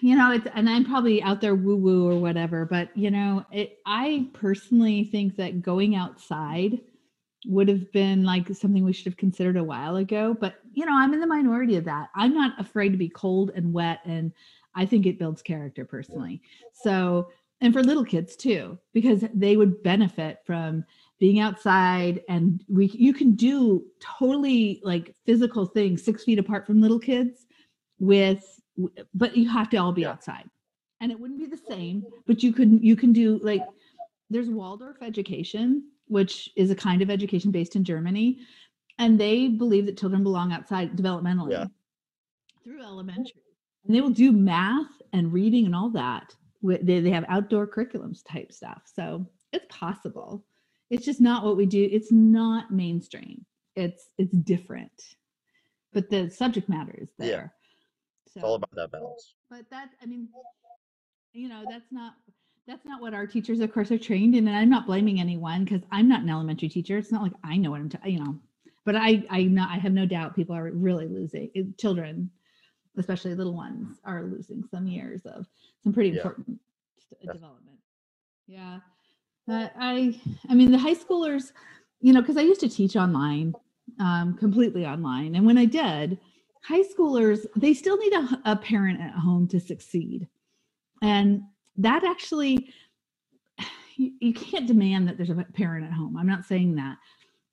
you 0.00 0.16
know, 0.16 0.32
it's, 0.32 0.46
and 0.54 0.68
I'm 0.68 0.84
probably 0.84 1.22
out 1.22 1.40
there 1.40 1.54
woo 1.54 1.76
woo 1.76 2.08
or 2.08 2.18
whatever, 2.18 2.64
but 2.64 2.96
you 2.96 3.10
know, 3.10 3.44
it, 3.50 3.78
I 3.86 4.28
personally 4.32 5.04
think 5.04 5.36
that 5.36 5.62
going 5.62 5.96
outside 5.96 6.80
would 7.46 7.68
have 7.68 7.90
been 7.92 8.24
like 8.24 8.48
something 8.54 8.84
we 8.84 8.92
should 8.92 9.06
have 9.06 9.16
considered 9.16 9.56
a 9.56 9.64
while 9.64 9.96
ago. 9.96 10.36
But 10.38 10.56
you 10.72 10.86
know, 10.86 10.94
I'm 10.94 11.12
in 11.12 11.20
the 11.20 11.26
minority 11.26 11.76
of 11.76 11.84
that. 11.84 12.08
I'm 12.14 12.34
not 12.34 12.58
afraid 12.58 12.90
to 12.90 12.98
be 12.98 13.08
cold 13.08 13.50
and 13.54 13.72
wet, 13.72 14.00
and 14.04 14.32
I 14.74 14.86
think 14.86 15.06
it 15.06 15.18
builds 15.18 15.42
character 15.42 15.84
personally. 15.84 16.40
So, 16.72 17.30
and 17.60 17.72
for 17.72 17.82
little 17.82 18.04
kids 18.04 18.36
too, 18.36 18.78
because 18.92 19.24
they 19.34 19.56
would 19.56 19.82
benefit 19.82 20.40
from 20.44 20.84
being 21.20 21.38
outside 21.40 22.22
and 22.28 22.64
we 22.68 22.86
you 22.86 23.12
can 23.12 23.34
do 23.34 23.84
totally 24.00 24.80
like 24.82 25.14
physical 25.26 25.64
things 25.66 26.02
six 26.04 26.24
feet 26.24 26.38
apart 26.38 26.66
from 26.66 26.80
little 26.80 26.98
kids 26.98 27.46
with 27.98 28.60
but 29.14 29.36
you 29.36 29.48
have 29.48 29.70
to 29.70 29.76
all 29.76 29.92
be 29.92 30.02
Yeah. 30.02 30.10
outside 30.10 30.48
and 31.00 31.12
it 31.12 31.18
wouldn't 31.18 31.38
be 31.38 31.46
the 31.46 31.60
same 31.68 32.04
but 32.26 32.42
you 32.42 32.52
can 32.52 32.82
you 32.82 32.96
can 32.96 33.12
do 33.12 33.38
like 33.42 33.62
there's 34.30 34.48
waldorf 34.48 34.96
education 35.02 35.84
which 36.08 36.50
is 36.56 36.70
a 36.70 36.74
kind 36.74 37.00
of 37.02 37.10
education 37.10 37.50
based 37.50 37.76
in 37.76 37.84
germany 37.84 38.40
and 38.98 39.18
they 39.18 39.48
believe 39.48 39.86
that 39.86 39.98
children 39.98 40.22
belong 40.22 40.52
outside 40.52 40.96
developmentally 40.96 41.52
Yeah. 41.52 41.66
through 42.64 42.82
elementary 42.82 43.42
and 43.86 43.94
they 43.94 44.00
will 44.00 44.10
do 44.10 44.32
math 44.32 45.00
and 45.12 45.32
reading 45.32 45.66
and 45.66 45.74
all 45.76 45.90
that 45.90 46.34
they, 46.62 47.00
they 47.00 47.10
have 47.10 47.24
outdoor 47.28 47.66
curriculums 47.68 48.20
type 48.28 48.50
stuff 48.52 48.82
so 48.92 49.24
it's 49.52 49.66
possible 49.68 50.44
it's 50.94 51.04
just 51.04 51.20
not 51.20 51.44
what 51.44 51.56
we 51.56 51.66
do. 51.66 51.88
It's 51.90 52.12
not 52.12 52.70
mainstream. 52.70 53.44
It's 53.76 54.08
it's 54.18 54.32
different. 54.36 54.92
But 55.92 56.08
the 56.10 56.30
subject 56.30 56.68
matter 56.68 56.94
is 57.00 57.10
there 57.18 57.28
Yeah. 57.28 57.36
there. 57.36 57.52
It's 58.36 58.44
all 58.44 58.54
about 58.54 58.74
that 58.74 58.90
balance. 58.90 59.34
but 59.50 59.64
that 59.70 59.90
i 60.02 60.06
mean 60.06 60.28
you 61.32 61.48
know 61.48 61.62
that's 61.70 61.90
not 61.92 62.14
that's 62.66 62.84
not 62.84 63.00
what 63.00 63.14
our 63.14 63.26
teachers 63.26 63.60
of 63.60 63.72
course 63.72 63.90
are 63.92 63.98
trained 63.98 64.34
in 64.34 64.48
and 64.48 64.56
i'm 64.56 64.70
not 64.70 64.86
blaming 64.86 65.20
anyone 65.20 65.62
because 65.64 65.82
i'm 65.92 66.08
not 66.08 66.22
an 66.22 66.30
elementary 66.30 66.68
teacher. 66.68 66.96
It's 66.98 67.12
not 67.12 67.22
like 67.22 67.32
i 67.44 67.56
know 67.56 67.70
what 67.72 67.80
i'm 67.80 67.88
t- 67.88 68.10
you 68.14 68.18
know. 68.22 68.34
But 68.84 68.96
i 68.96 69.24
i 69.30 69.44
not 69.44 69.70
i 69.70 69.78
have 69.84 69.92
no 69.92 70.06
doubt 70.06 70.34
people 70.36 70.56
are 70.56 70.70
really 70.72 71.06
losing 71.18 71.50
it- 71.54 71.78
children 71.78 72.30
especially 72.96 73.34
little 73.34 73.54
ones 73.66 73.98
are 74.04 74.22
losing 74.24 74.64
some 74.70 74.86
years 74.86 75.22
of 75.26 75.46
some 75.82 75.92
pretty 75.92 76.10
important 76.16 76.46
uh, 76.50 77.00
st- 77.06 77.20
Def- 77.22 77.32
development. 77.34 77.78
Yeah 78.46 78.78
but 79.46 79.72
i 79.78 80.18
i 80.48 80.54
mean 80.54 80.70
the 80.70 80.78
high 80.78 80.94
schoolers 80.94 81.52
you 82.00 82.12
know 82.12 82.20
because 82.20 82.36
i 82.36 82.42
used 82.42 82.60
to 82.60 82.68
teach 82.68 82.96
online 82.96 83.54
um, 84.00 84.34
completely 84.38 84.86
online 84.86 85.34
and 85.34 85.44
when 85.44 85.58
i 85.58 85.64
did 85.64 86.18
high 86.62 86.82
schoolers 86.82 87.46
they 87.56 87.74
still 87.74 87.96
need 87.98 88.12
a, 88.12 88.40
a 88.46 88.56
parent 88.56 89.00
at 89.00 89.12
home 89.12 89.46
to 89.46 89.60
succeed 89.60 90.26
and 91.02 91.42
that 91.76 92.04
actually 92.04 92.70
you, 93.96 94.12
you 94.20 94.32
can't 94.32 94.66
demand 94.66 95.08
that 95.08 95.16
there's 95.16 95.30
a 95.30 95.46
parent 95.52 95.84
at 95.84 95.92
home 95.92 96.16
i'm 96.16 96.26
not 96.26 96.44
saying 96.44 96.74
that 96.74 96.96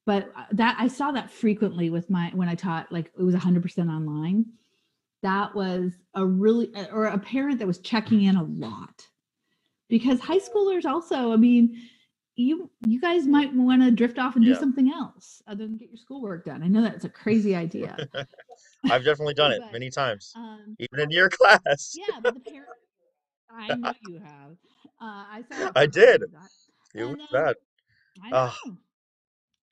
but 0.06 0.32
uh, 0.36 0.45
that 0.54 0.75
I 0.80 0.88
saw 0.88 1.12
that 1.12 1.32
frequently 1.32 1.89
with 1.89 2.10
my 2.10 2.32
when 2.34 2.49
I 2.49 2.56
taught 2.56 2.91
like 2.91 3.12
it 3.17 3.23
was 3.23 3.36
100% 3.36 3.89
online. 3.89 4.45
That 5.23 5.54
was 5.54 5.93
a 6.15 6.25
really 6.25 6.71
or 6.91 7.06
a 7.06 7.17
parent 7.17 7.60
that 7.60 7.67
was 7.67 7.80
checking 7.80 8.23
in 8.23 8.36
a 8.36 8.43
lot. 8.43 9.08
Because 9.91 10.21
high 10.21 10.39
schoolers 10.39 10.86
also, 10.86 11.34
I 11.34 11.36
mean, 11.36 11.77
you 12.36 12.71
you 12.88 12.99
guys 12.99 13.27
might 13.27 13.54
want 13.54 13.82
to 13.84 13.91
drift 13.91 14.17
off 14.17 14.38
and 14.38 14.45
do 14.45 14.56
something 14.56 14.89
else 14.91 15.43
other 15.47 15.67
than 15.67 15.77
get 15.77 15.89
your 15.89 15.97
schoolwork 15.97 16.45
done. 16.45 16.63
I 16.63 16.67
know 16.67 16.82
that's 16.82 17.04
a 17.04 17.10
crazy 17.10 17.56
idea. 17.56 17.97
I've 18.89 19.04
definitely 19.04 19.34
done 19.34 19.51
it 19.51 19.62
many 19.73 19.89
times, 19.89 20.32
um 20.36 20.77
even 20.80 21.01
in 21.01 21.12
your 21.12 21.30
class. 21.38 21.93
yeah, 21.95 22.19
but 22.23 22.34
the 22.34 22.39
parent 22.39 22.69
I 23.51 23.75
know 23.75 23.93
you 24.08 24.19
have. 24.19 24.51
Uh 24.99 25.25
I 25.30 25.43
saw 25.51 25.71
I 25.75 25.86
did. 25.86 26.21
photo 26.21 26.25
of 26.25 26.32
that. 26.32 26.49
It 26.95 27.04
was 27.04 27.19
um, 27.19 27.27
bad. 27.34 27.56
I 28.23 28.30
know. 28.32 28.51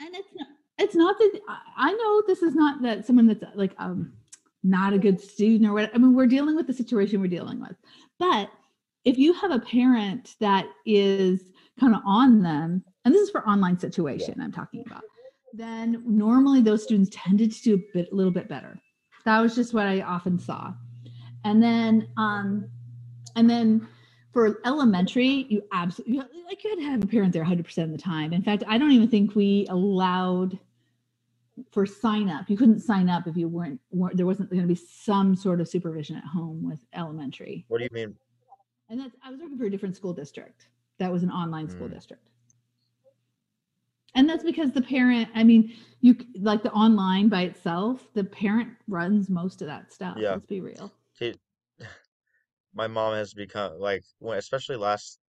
And 0.01 0.15
it's 0.15 0.29
not 0.36 0.47
it's 0.79 0.95
not 0.95 1.17
that 1.17 1.39
I- 1.47 1.89
I 1.89 1.93
know 1.93 2.23
this 2.27 2.43
is 2.43 2.55
not 2.55 2.82
that 2.82 3.05
someone 3.08 3.27
that's 3.27 3.43
like 3.55 3.73
um 3.77 4.13
not 4.63 4.91
a 4.91 4.99
good 4.99 5.21
student 5.21 5.69
or 5.69 5.73
what 5.73 5.89
I 5.95 5.97
mean 5.97 6.13
we're 6.13 6.27
dealing 6.27 6.58
with 6.58 6.67
the 6.67 6.73
situation 6.73 7.21
we're 7.21 7.27
dealing 7.27 7.62
with. 7.62 7.77
But 8.19 8.49
if 9.06 9.18
you 9.18 9.34
have 9.34 9.52
a 9.52 9.60
parent 9.60 10.36
that 10.40 10.68
is 10.86 11.42
kind 11.80 11.96
of 11.96 12.02
on 12.06 12.42
them, 12.42 12.84
and 13.06 13.14
this 13.14 13.22
is 13.22 13.30
for 13.30 13.48
online 13.48 13.80
situation 13.80 14.40
I'm 14.42 14.52
talking 14.52 14.84
about, 14.86 15.04
then 15.54 16.04
normally 16.06 16.62
those 16.62 16.84
students 16.84 17.10
tended 17.12 17.52
to 17.52 17.62
do 17.62 17.74
a 17.76 17.78
bit 17.94 18.12
a 18.12 18.16
little 18.16 18.32
bit 18.32 18.48
better. 18.48 18.80
That 19.26 19.40
was 19.40 19.56
just 19.56 19.74
what 19.74 19.88
I 19.88 20.02
often 20.02 20.38
saw. 20.38 20.74
And 21.44 21.64
then 21.64 22.10
um 22.18 22.70
and 23.36 23.50
then 23.50 23.88
for 24.32 24.60
elementary, 24.66 25.48
you 25.50 25.64
absolutely 25.72 26.44
like 26.46 26.64
you 26.64 26.70
had 26.70 26.80
to 26.80 26.86
have 26.86 27.04
a 27.04 27.08
parent 27.08 27.34
there 27.34 27.44
100% 27.44 27.84
of 27.84 27.92
the 27.92 27.98
time. 27.98 28.34
In 28.34 28.44
fact, 28.44 28.64
I 28.68 28.78
don't 28.78 28.92
even 28.92 29.08
think 29.08 29.36
we 29.36 29.66
allowed 29.70 30.60
for 31.72 31.86
sign 31.86 32.30
up. 32.30 32.50
You 32.50 32.58
couldn't 32.58 32.80
sign 32.80 33.10
up 33.10 33.28
if 33.28 33.36
you 33.36 33.48
weren't, 33.48 33.80
weren't 33.92 34.18
there 34.18 34.26
wasn't 34.26 34.50
going 34.50 34.62
to 34.62 34.68
be 34.68 34.76
some 34.76 35.36
sort 35.36 35.62
of 35.62 35.68
supervision 35.68 36.16
at 36.16 36.24
home 36.24 36.64
with 36.64 36.80
elementary. 36.94 37.66
What 37.68 37.80
do 37.80 37.86
you 37.86 37.90
mean? 37.92 38.16
And 38.89 38.99
that's 38.99 39.15
I 39.23 39.32
was 39.32 39.39
working 39.39 39.58
for 39.58 39.65
a 39.65 39.69
different 39.69 39.95
school 39.95 40.13
district. 40.13 40.67
That 40.97 41.12
was 41.12 41.23
an 41.23 41.32
online 41.32 41.69
school 41.69 41.88
Mm. 41.88 41.93
district. 41.93 42.28
And 44.15 44.28
that's 44.28 44.43
because 44.43 44.71
the 44.71 44.82
parent, 44.82 45.30
I 45.36 45.43
mean, 45.43 45.73
you 46.02 46.15
like 46.36 46.63
the 46.63 46.71
online 46.71 47.30
by 47.30 47.43
itself, 47.43 48.12
the 48.13 48.23
parent 48.23 48.69
runs 48.88 49.30
most 49.30 49.62
of 49.62 49.67
that 49.67 49.93
stuff. 49.93 50.17
Yeah. 50.17 50.34
Let's 50.34 50.47
be 50.47 50.62
real. 50.62 50.91
See, 51.13 51.36
my 52.73 52.88
mom 52.88 53.13
has 53.13 53.34
become 53.34 53.80
like, 53.80 54.04
when, 54.19 54.38
especially 54.38 54.78
last, 54.78 55.19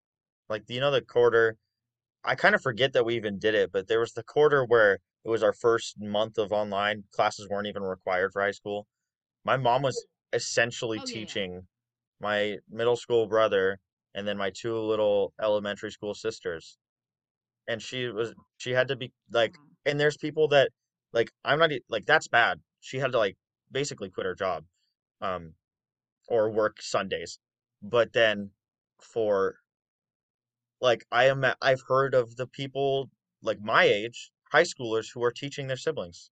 like, 0.49 0.64
you 0.68 0.81
know, 0.81 0.90
the 0.90 1.03
quarter. 1.03 1.57
I 2.25 2.35
kind 2.35 2.55
of 2.55 2.62
forget 2.62 2.92
that 2.94 3.05
we 3.05 3.16
even 3.16 3.38
did 3.38 3.55
it, 3.55 3.73
but 3.73 3.88
there 3.88 4.01
was 4.01 4.12
the 4.12 4.23
quarter 4.23 4.64
where 4.64 4.94
it 5.25 5.29
was 5.29 5.42
our 5.42 5.55
first 5.55 5.99
month 6.01 6.38
of 6.38 6.53
online. 6.53 7.05
Classes 7.12 7.49
weren't 7.49 7.66
even 7.66 7.83
required 7.83 8.33
for 8.33 8.42
high 8.42 8.51
school. 8.51 8.87
My 9.44 9.57
mom 9.57 9.83
was 9.83 10.07
essentially 10.33 10.99
Oh, 11.01 11.09
yeah, 11.09 11.20
yeah. 11.20 11.61
My 12.21 12.59
middle 12.69 12.97
school 12.97 13.27
brother 13.27 13.79
and 14.15 14.27
then 14.27 14.37
my 14.37 14.51
two 14.51 14.77
little 14.79 15.33
elementary 15.41 15.91
school 15.91 16.15
sisters. 16.15 16.79
And 17.69 17.81
she 17.81 18.09
was, 18.09 18.35
she 18.59 18.73
had 18.73 18.89
to 18.89 18.97
be 18.97 19.13
like, 19.31 19.55
and 19.87 19.99
there's 19.99 20.17
people 20.17 20.49
that 20.49 20.71
like 21.13 21.31
I'm 21.45 21.59
not 21.59 21.71
like 21.89 22.07
that's 22.07 22.29
bad. 22.29 22.61
She 22.81 22.99
had 22.99 23.13
to 23.13 23.19
like 23.19 23.37
basically 23.71 24.11
quit 24.11 24.27
her 24.27 24.35
job, 24.35 24.65
um, 25.21 25.55
or 26.29 26.51
work 26.51 26.81
Sundays. 26.81 27.39
But 27.83 28.13
then 28.13 28.51
for 29.01 29.57
like 30.81 31.05
I 31.11 31.27
am 31.27 31.45
I've 31.63 31.83
heard 31.89 32.15
of 32.15 32.37
the 32.37 32.47
people 32.47 33.11
like 33.43 33.61
my 33.61 33.85
age, 33.85 34.31
high 34.53 34.65
schoolers 34.65 35.09
who 35.13 35.23
are 35.25 35.33
teaching 35.33 35.67
their 35.67 35.77
siblings. 35.77 36.31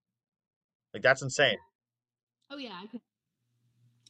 Like 0.94 1.04
that's 1.04 1.22
insane. 1.22 1.58
Oh 2.50 2.58
yeah, 2.58 2.80
I 2.82 2.88
could. 2.88 3.02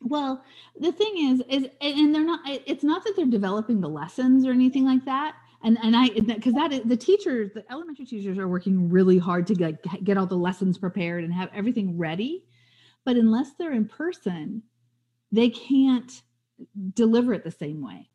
Well, 0.01 0.43
the 0.79 0.91
thing 0.91 1.13
is, 1.17 1.43
is 1.49 1.67
and 1.81 2.13
they're 2.13 2.23
not. 2.23 2.41
It's 2.45 2.83
not 2.83 3.03
that 3.03 3.15
they're 3.15 3.25
developing 3.25 3.81
the 3.81 3.89
lessons 3.89 4.45
or 4.45 4.51
anything 4.51 4.85
like 4.85 5.05
that. 5.05 5.35
And 5.63 5.77
and 5.83 5.95
I 5.95 6.09
because 6.09 6.53
that 6.53 6.71
is 6.71 6.81
the 6.85 6.97
teachers, 6.97 7.51
the 7.53 7.63
elementary 7.71 8.05
teachers 8.05 8.37
are 8.37 8.47
working 8.47 8.89
really 8.89 9.17
hard 9.17 9.47
to 9.47 9.55
get 9.55 10.03
get 10.03 10.17
all 10.17 10.27
the 10.27 10.35
lessons 10.35 10.77
prepared 10.77 11.23
and 11.23 11.33
have 11.33 11.49
everything 11.53 11.97
ready. 11.97 12.45
But 13.05 13.15
unless 13.17 13.53
they're 13.53 13.73
in 13.73 13.87
person, 13.87 14.61
they 15.31 15.49
can't 15.49 16.21
deliver 16.93 17.33
it 17.33 17.43
the 17.43 17.51
same 17.51 17.81
way. 17.81 18.09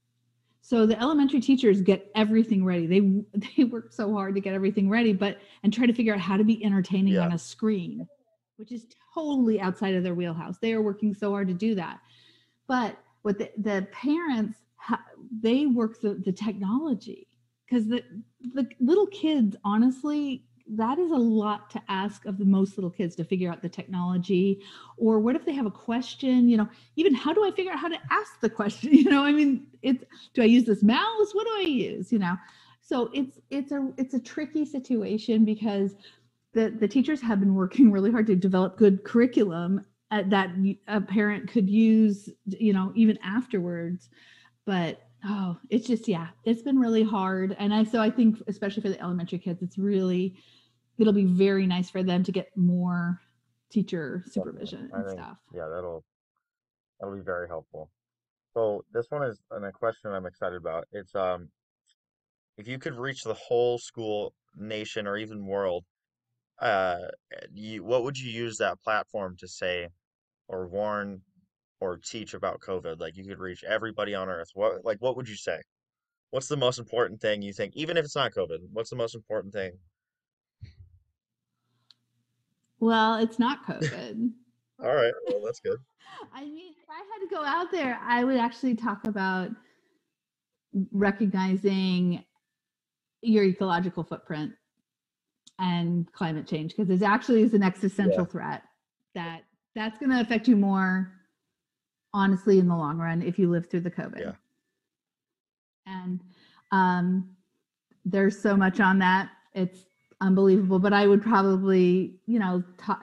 So 0.60 0.86
the 0.86 1.00
elementary 1.00 1.40
teachers 1.40 1.80
get 1.80 2.10
everything 2.14 2.64
ready. 2.64 2.86
They 2.86 3.00
they 3.56 3.64
work 3.64 3.92
so 3.92 4.12
hard 4.14 4.36
to 4.36 4.40
get 4.40 4.54
everything 4.54 4.88
ready, 4.88 5.12
but 5.12 5.38
and 5.64 5.72
try 5.72 5.86
to 5.86 5.92
figure 5.92 6.14
out 6.14 6.20
how 6.20 6.36
to 6.36 6.44
be 6.44 6.64
entertaining 6.64 7.14
Yeah. 7.14 7.24
on 7.24 7.32
a 7.32 7.38
screen, 7.38 8.06
which 8.56 8.72
is 8.72 8.86
totally 9.14 9.60
outside 9.60 9.94
of 9.94 10.02
their 10.02 10.14
wheelhouse. 10.14 10.58
They 10.58 10.72
are 10.72 10.82
working 10.82 11.14
so 11.14 11.30
hard 11.30 11.48
to 11.48 11.54
do 11.54 11.74
that. 11.74 12.00
But 12.66 12.96
what 13.22 13.38
the, 13.38 13.50
the 13.58 13.86
parents, 13.92 14.58
they 15.40 15.66
work 15.66 16.00
the, 16.00 16.14
the 16.24 16.32
technology 16.32 17.28
because 17.72 17.88
the 17.88 18.02
the 18.54 18.68
little 18.80 19.06
kids 19.06 19.56
honestly 19.64 20.44
that 20.68 20.98
is 20.98 21.10
a 21.10 21.16
lot 21.16 21.70
to 21.70 21.82
ask 21.88 22.24
of 22.24 22.38
the 22.38 22.44
most 22.44 22.76
little 22.76 22.90
kids 22.90 23.16
to 23.16 23.24
figure 23.24 23.50
out 23.50 23.62
the 23.62 23.68
technology 23.68 24.60
or 24.96 25.18
what 25.18 25.34
if 25.34 25.44
they 25.44 25.52
have 25.52 25.66
a 25.66 25.70
question 25.70 26.48
you 26.48 26.56
know 26.56 26.68
even 26.96 27.14
how 27.14 27.32
do 27.32 27.44
i 27.44 27.50
figure 27.50 27.72
out 27.72 27.78
how 27.78 27.88
to 27.88 27.98
ask 28.10 28.40
the 28.40 28.50
question 28.50 28.92
you 28.92 29.04
know 29.04 29.24
i 29.24 29.32
mean 29.32 29.66
it's 29.82 30.04
do 30.34 30.42
i 30.42 30.44
use 30.44 30.64
this 30.64 30.82
mouse 30.82 31.34
what 31.34 31.46
do 31.46 31.52
i 31.56 31.66
use 31.66 32.12
you 32.12 32.18
know 32.18 32.36
so 32.80 33.10
it's 33.14 33.38
it's 33.50 33.72
a 33.72 33.92
it's 33.96 34.14
a 34.14 34.20
tricky 34.20 34.64
situation 34.64 35.44
because 35.44 35.94
the 36.52 36.70
the 36.70 36.88
teachers 36.88 37.20
have 37.20 37.40
been 37.40 37.54
working 37.54 37.90
really 37.92 38.10
hard 38.10 38.26
to 38.26 38.36
develop 38.36 38.76
good 38.76 39.04
curriculum 39.04 39.84
uh, 40.10 40.22
that 40.26 40.50
a 40.88 41.00
parent 41.00 41.50
could 41.50 41.68
use 41.68 42.28
you 42.46 42.72
know 42.72 42.92
even 42.94 43.18
afterwards 43.22 44.08
but 44.66 45.02
oh 45.24 45.56
it's 45.70 45.86
just 45.86 46.08
yeah 46.08 46.28
it's 46.44 46.62
been 46.62 46.78
really 46.78 47.02
hard 47.02 47.56
and 47.58 47.72
i 47.72 47.84
so 47.84 48.00
i 48.00 48.10
think 48.10 48.38
especially 48.48 48.82
for 48.82 48.88
the 48.88 49.00
elementary 49.00 49.38
kids 49.38 49.62
it's 49.62 49.78
really 49.78 50.34
it'll 50.98 51.12
be 51.12 51.24
very 51.24 51.66
nice 51.66 51.88
for 51.88 52.02
them 52.02 52.22
to 52.22 52.32
get 52.32 52.48
more 52.56 53.20
teacher 53.70 54.22
supervision 54.30 54.90
I 54.92 54.98
and 54.98 55.06
think 55.06 55.18
stuff 55.18 55.38
yeah, 55.54 55.68
that'll 55.68 56.04
that'll 57.02 57.16
be 57.16 57.22
very 57.22 57.48
helpful. 57.48 57.90
So 58.54 58.84
this 58.92 59.06
one 59.10 59.24
is 59.24 59.40
an, 59.50 59.64
a 59.64 59.72
question 59.72 60.12
I'm 60.12 60.26
excited 60.26 60.56
about. 60.56 60.86
It's 60.92 61.14
um 61.14 61.48
if 62.56 62.68
you 62.68 62.78
could 62.78 62.94
reach 62.94 63.24
the 63.24 63.34
whole 63.34 63.78
school, 63.78 64.34
nation, 64.56 65.06
or 65.06 65.16
even 65.16 65.46
world, 65.46 65.84
uh, 66.62 67.08
you 67.52 67.84
what 67.84 68.04
would 68.04 68.18
you 68.18 68.30
use 68.30 68.58
that 68.58 68.80
platform 68.82 69.36
to 69.38 69.48
say 69.48 69.88
or 70.48 70.68
warn 70.68 71.20
or 71.80 71.98
teach 71.98 72.34
about 72.34 72.60
COVID? 72.60 73.00
Like 73.00 73.16
you 73.16 73.24
could 73.24 73.38
reach 73.38 73.64
everybody 73.64 74.14
on 74.14 74.28
earth. 74.28 74.50
What 74.54 74.84
like 74.84 74.98
what 75.00 75.16
would 75.16 75.28
you 75.28 75.36
say? 75.36 75.60
What's 76.30 76.48
the 76.48 76.56
most 76.56 76.78
important 76.78 77.20
thing 77.20 77.42
you 77.42 77.52
think, 77.52 77.76
even 77.76 77.98
if 77.98 78.04
it's 78.06 78.16
not 78.16 78.32
COVID, 78.32 78.58
what's 78.72 78.90
the 78.90 78.96
most 78.96 79.14
important 79.14 79.52
thing? 79.52 79.72
well 82.80 83.14
it's 83.14 83.38
not 83.38 83.64
covid 83.64 84.32
All 84.82 84.94
right, 84.94 85.12
well 85.28 85.40
that's 85.44 85.60
good. 85.60 85.78
I 86.34 86.44
mean, 86.44 86.72
if 86.72 86.90
I 86.90 86.98
had 86.98 87.28
to 87.28 87.32
go 87.32 87.44
out 87.44 87.70
there, 87.70 88.00
I 88.02 88.24
would 88.24 88.36
actually 88.36 88.74
talk 88.74 89.06
about 89.06 89.50
recognizing 90.90 92.24
your 93.20 93.44
ecological 93.44 94.02
footprint 94.02 94.52
and 95.62 96.12
climate 96.12 96.46
change 96.46 96.76
because 96.76 96.90
it 96.90 97.02
actually 97.04 97.42
is 97.42 97.54
an 97.54 97.62
existential 97.62 98.24
threat 98.24 98.64
that 99.14 99.42
that's 99.76 99.96
going 99.98 100.10
to 100.10 100.20
affect 100.20 100.48
you 100.48 100.56
more 100.56 101.12
honestly 102.12 102.58
in 102.58 102.66
the 102.66 102.76
long 102.76 102.98
run 102.98 103.22
if 103.22 103.38
you 103.38 103.48
live 103.48 103.70
through 103.70 103.80
the 103.80 103.90
covid. 103.90 104.20
Yeah. 104.20 104.32
and 105.86 106.20
um, 106.72 107.30
there's 108.04 108.38
so 108.38 108.56
much 108.56 108.80
on 108.80 108.98
that. 108.98 109.30
It's 109.54 109.86
unbelievable 110.20 110.78
but 110.78 110.92
i 110.92 111.04
would 111.04 111.20
probably 111.20 112.14
you 112.26 112.38
know 112.38 112.62
ta- 112.78 113.00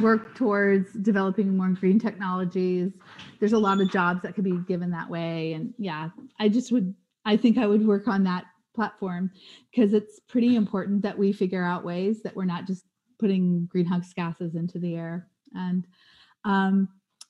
work 0.00 0.34
towards 0.34 0.92
developing 0.94 1.56
more 1.56 1.68
green 1.68 1.98
technologies. 1.98 2.90
There's 3.38 3.52
a 3.52 3.58
lot 3.58 3.80
of 3.80 3.88
jobs 3.90 4.22
that 4.22 4.34
could 4.34 4.42
be 4.42 4.58
given 4.66 4.90
that 4.90 5.08
way 5.08 5.52
and 5.52 5.72
yeah 5.78 6.08
i 6.40 6.48
just 6.48 6.72
would 6.72 6.92
i 7.24 7.36
think 7.36 7.56
i 7.56 7.66
would 7.66 7.86
work 7.86 8.08
on 8.08 8.24
that 8.24 8.46
platform 8.76 9.30
because 9.70 9.92
it's 9.94 10.20
pretty 10.20 10.54
important 10.54 11.02
that 11.02 11.18
we 11.18 11.32
figure 11.32 11.64
out 11.64 11.84
ways 11.84 12.22
that 12.22 12.36
we're 12.36 12.44
not 12.54 12.66
just 12.66 12.84
putting 13.18 13.66
greenhouse 13.66 14.12
gases 14.12 14.54
into 14.54 14.78
the 14.78 14.94
air. 14.94 15.28
And 15.54 15.86
um 16.44 16.88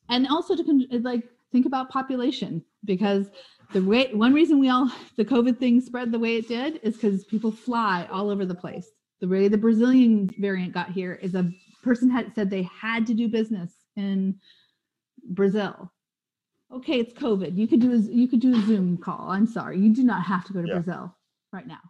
and 0.09 0.27
also 0.29 0.55
to 0.57 0.89
like 1.03 1.25
think 1.53 1.67
about 1.67 1.91
population 1.91 2.63
because 2.85 3.31
the 3.73 3.83
way 3.83 4.13
one 4.13 4.35
reason 4.35 4.59
we 4.59 4.69
all 4.69 4.91
the 5.17 5.25
covid 5.25 5.59
thing 5.59 5.81
spread 5.81 6.13
the 6.13 6.19
way 6.19 6.37
it 6.37 6.49
did 6.49 6.81
is 6.83 6.95
because 6.95 7.25
people 7.25 7.51
fly 7.53 8.07
all 8.11 8.31
over 8.31 8.45
the 8.45 8.55
place. 8.55 8.89
The 9.21 9.29
way 9.29 9.49
the 9.49 9.59
brazilian 9.59 10.31
variant 10.39 10.75
got 10.75 10.91
here 10.91 11.15
is 11.15 11.35
a 11.35 11.51
person 11.83 12.11
had 12.11 12.35
said 12.35 12.51
they 12.51 12.65
had 12.65 13.07
to 13.07 13.15
do 13.15 13.29
business 13.29 13.73
in 13.97 14.39
brazil. 15.31 15.93
Okay 16.73 16.99
it's 17.01 17.15
covid. 17.15 17.57
You 17.57 17.67
could 17.69 17.81
do 17.81 17.93
a, 17.93 17.99
you 17.99 18.27
could 18.29 18.41
do 18.41 18.55
a 18.57 18.61
zoom 18.67 18.99
call. 18.99 19.31
I'm 19.31 19.47
sorry. 19.47 19.79
You 19.79 19.95
do 19.95 20.03
not 20.03 20.23
have 20.25 20.45
to 20.47 20.53
go 20.53 20.61
to 20.63 20.69
Yeah. 20.69 20.75
brazil 20.81 21.15
right 21.57 21.67
now 21.67 21.81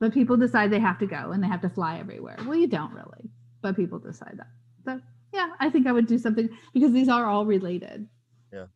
but 0.00 0.14
people 0.14 0.36
decide 0.36 0.70
they 0.72 0.80
have 0.80 0.98
to 0.98 1.06
go 1.06 1.30
and 1.30 1.44
they 1.44 1.46
have 1.46 1.60
to 1.60 1.68
fly 1.68 1.98
everywhere. 1.98 2.36
Well, 2.46 2.56
you 2.56 2.66
don't 2.66 2.92
really, 2.92 3.30
but 3.60 3.76
people 3.76 3.98
decide 3.98 4.38
that. 4.38 4.48
So 4.84 5.00
yeah, 5.32 5.50
I 5.60 5.68
think 5.68 5.86
I 5.86 5.92
would 5.92 6.06
do 6.06 6.18
something 6.18 6.48
because 6.72 6.92
these 6.92 7.08
are 7.08 7.26
all 7.26 7.44
related. 7.44 8.08
Yeah. 8.52 8.66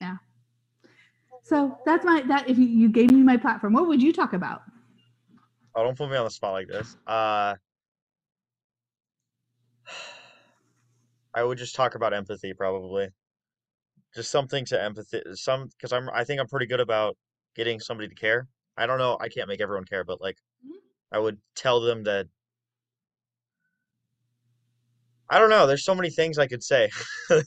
Yeah. 0.00 0.16
So 1.42 1.78
that's 1.84 2.04
my 2.04 2.22
that 2.22 2.48
if 2.48 2.58
you, 2.58 2.64
you 2.64 2.88
gave 2.88 3.12
me 3.12 3.22
my 3.22 3.36
platform, 3.36 3.74
what 3.74 3.86
would 3.86 4.02
you 4.02 4.12
talk 4.12 4.32
about? 4.32 4.62
Oh, 5.74 5.84
don't 5.84 5.96
put 5.96 6.10
me 6.10 6.16
on 6.16 6.24
the 6.24 6.30
spot 6.30 6.54
like 6.54 6.68
this. 6.68 6.96
Uh, 7.06 7.54
I 11.34 11.44
would 11.44 11.58
just 11.58 11.74
talk 11.74 11.94
about 11.94 12.14
empathy, 12.14 12.54
probably. 12.54 13.08
Just 14.14 14.30
something 14.30 14.64
to 14.64 14.82
empathy, 14.82 15.20
some 15.34 15.68
because 15.68 15.92
I'm 15.92 16.08
I 16.14 16.24
think 16.24 16.40
I'm 16.40 16.48
pretty 16.48 16.64
good 16.64 16.80
about 16.80 17.18
getting 17.54 17.78
somebody 17.78 18.08
to 18.08 18.14
care. 18.14 18.48
I 18.76 18.86
don't 18.86 18.98
know, 18.98 19.16
I 19.20 19.28
can't 19.28 19.48
make 19.48 19.60
everyone 19.60 19.84
care, 19.84 20.04
but 20.04 20.20
like 20.20 20.38
Mhm. 20.64 20.80
I 21.12 21.18
would 21.18 21.40
tell 21.54 21.80
them 21.80 22.04
that 22.04 22.28
I 25.28 25.38
don't 25.38 25.50
know, 25.50 25.66
there's 25.66 25.84
so 25.84 25.94
many 25.94 26.10
things 26.10 26.38
I 26.38 26.46
could 26.46 26.62
say. 26.62 26.90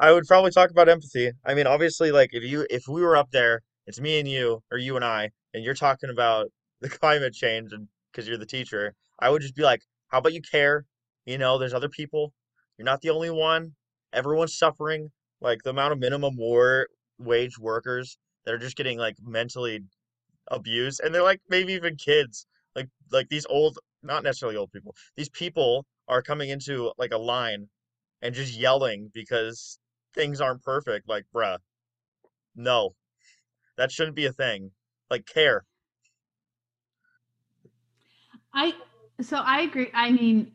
I 0.00 0.12
would 0.12 0.26
probably 0.26 0.50
talk 0.50 0.70
about 0.70 0.88
empathy. 0.88 1.32
I 1.44 1.54
mean, 1.54 1.66
obviously, 1.66 2.10
like 2.12 2.30
if 2.32 2.44
you 2.44 2.66
if 2.70 2.84
we 2.88 3.02
were 3.02 3.16
up 3.16 3.30
there, 3.32 3.62
it's 3.86 4.00
me 4.00 4.18
and 4.20 4.28
you, 4.28 4.62
or 4.70 4.78
you 4.78 4.96
and 4.96 5.04
I, 5.04 5.30
and 5.54 5.64
you're 5.64 5.74
talking 5.74 6.10
about 6.10 6.48
the 6.80 6.88
climate 6.88 7.34
change, 7.34 7.72
and 7.72 7.88
because 8.12 8.28
you're 8.28 8.38
the 8.38 8.46
teacher, 8.46 8.94
I 9.20 9.30
would 9.30 9.42
just 9.42 9.56
be 9.56 9.62
like, 9.62 9.82
"How 10.08 10.18
about 10.18 10.32
you 10.34 10.42
care? 10.42 10.86
You 11.26 11.38
know, 11.38 11.58
there's 11.58 11.74
other 11.74 11.88
people. 11.88 12.32
You're 12.78 12.86
not 12.86 13.00
the 13.02 13.10
only 13.10 13.30
one. 13.30 13.74
Everyone's 14.12 14.56
suffering. 14.56 15.10
Like 15.40 15.62
the 15.64 15.70
amount 15.70 15.92
of 15.92 15.98
minimum 15.98 16.36
war 16.36 16.88
wage 17.18 17.58
workers 17.58 18.18
that 18.44 18.54
are 18.54 18.58
just 18.58 18.76
getting 18.76 18.98
like 18.98 19.16
mentally 19.22 19.80
abused, 20.50 21.00
and 21.02 21.14
they're 21.14 21.22
like 21.22 21.40
maybe 21.48 21.72
even 21.74 21.96
kids, 21.96 22.46
like 22.74 22.88
like 23.10 23.28
these 23.28 23.46
old, 23.46 23.78
not 24.02 24.22
necessarily 24.22 24.56
old 24.56 24.72
people. 24.72 24.94
These 25.16 25.28
people 25.30 25.86
are 26.08 26.22
coming 26.22 26.50
into 26.50 26.92
like 26.98 27.12
a 27.12 27.18
line 27.18 27.68
and 28.22 28.34
just 28.34 28.54
yelling 28.54 29.10
because 29.12 29.78
things 30.14 30.40
aren't 30.40 30.62
perfect. 30.62 31.08
Like, 31.08 31.24
bruh, 31.34 31.58
no, 32.56 32.94
that 33.76 33.92
shouldn't 33.92 34.16
be 34.16 34.26
a 34.26 34.32
thing. 34.32 34.70
Like, 35.10 35.26
care. 35.26 35.64
I 38.52 38.74
so 39.20 39.36
I 39.36 39.62
agree. 39.62 39.90
I 39.94 40.10
mean, 40.10 40.52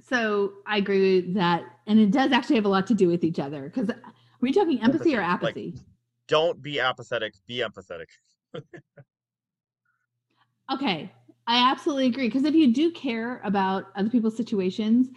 so 0.00 0.54
I 0.66 0.78
agree 0.78 1.20
with 1.20 1.34
that, 1.34 1.64
and 1.86 1.98
it 1.98 2.10
does 2.10 2.32
actually 2.32 2.56
have 2.56 2.64
a 2.64 2.68
lot 2.68 2.86
to 2.88 2.94
do 2.94 3.08
with 3.08 3.24
each 3.24 3.38
other. 3.38 3.62
Because 3.62 3.90
are 3.90 4.12
we 4.40 4.52
talking 4.52 4.82
empathy, 4.82 5.14
or 5.16 5.20
Empathy, 5.20 5.44
like, 5.44 5.56
apathy? 5.56 5.74
Don't 6.28 6.62
be 6.62 6.80
apathetic. 6.80 7.34
Be 7.46 7.58
empathetic. 7.58 8.06
Okay, 10.70 11.12
I 11.46 11.70
absolutely 11.70 12.06
agree. 12.06 12.28
Because 12.28 12.44
if 12.44 12.54
you 12.54 12.72
do 12.72 12.90
care 12.92 13.40
about 13.44 13.86
other 13.96 14.08
people's 14.08 14.36
situations, 14.36 15.08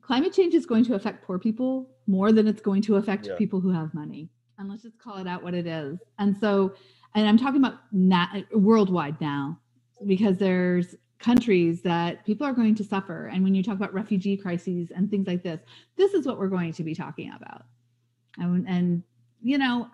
climate 0.00 0.32
change 0.32 0.54
is 0.54 0.66
going 0.66 0.84
to 0.84 0.94
affect 0.94 1.24
poor 1.24 1.38
people 1.38 1.90
more 2.06 2.32
than 2.32 2.46
it's 2.46 2.62
going 2.62 2.82
to 2.82 2.96
affect 2.96 3.26
Yeah. 3.26 3.36
people 3.36 3.60
who 3.60 3.70
have 3.70 3.92
money. 3.94 4.30
And 4.58 4.68
let's 4.68 4.82
just 4.82 4.98
call 4.98 5.18
it 5.18 5.26
out 5.26 5.42
what 5.42 5.54
it 5.54 5.66
is. 5.66 5.98
And 6.18 6.36
so, 6.36 6.74
and 7.14 7.26
I'm 7.28 7.36
talking 7.36 7.60
about 7.62 7.80
na- 7.92 8.42
worldwide 8.52 9.20
now, 9.20 9.58
because 10.06 10.38
there's 10.38 10.94
countries 11.18 11.82
that 11.82 12.24
people 12.24 12.46
are 12.46 12.52
going 12.52 12.74
to 12.74 12.84
suffer. 12.84 13.26
And 13.26 13.42
when 13.42 13.54
you 13.54 13.62
talk 13.62 13.76
about 13.76 13.94
refugee 13.94 14.36
crises 14.36 14.90
and 14.94 15.10
things 15.10 15.26
like 15.26 15.42
this, 15.42 15.60
this 15.96 16.14
is 16.14 16.26
what 16.26 16.38
we're 16.38 16.48
going 16.48 16.72
to 16.72 16.84
be 16.84 16.94
talking 16.94 17.32
about. 17.34 17.62
And, 18.38 18.68
and 18.68 19.02
you 19.42 19.58
know, 19.58 19.88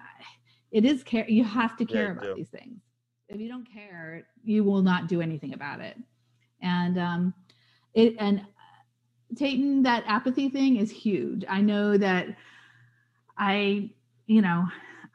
it 0.70 0.84
is 0.84 1.02
care. 1.02 1.28
You 1.28 1.44
have 1.44 1.76
to 1.78 1.84
care 1.84 2.06
you 2.06 2.12
about 2.12 2.24
do. 2.24 2.34
these 2.36 2.48
things. 2.48 2.80
If 3.28 3.40
you 3.40 3.48
don't 3.48 3.70
care, 3.72 4.26
you 4.42 4.64
will 4.64 4.82
not 4.82 5.08
do 5.08 5.20
anything 5.20 5.54
about 5.54 5.80
it. 5.80 5.96
And 6.62 6.98
um, 6.98 7.34
it 7.94 8.16
and 8.18 8.44
Tayten, 9.34 9.84
that 9.84 10.04
apathy 10.06 10.48
thing 10.48 10.76
is 10.76 10.90
huge. 10.90 11.44
I 11.48 11.60
know 11.60 11.96
that 11.96 12.36
I, 13.38 13.90
you 14.26 14.42
know, 14.42 14.66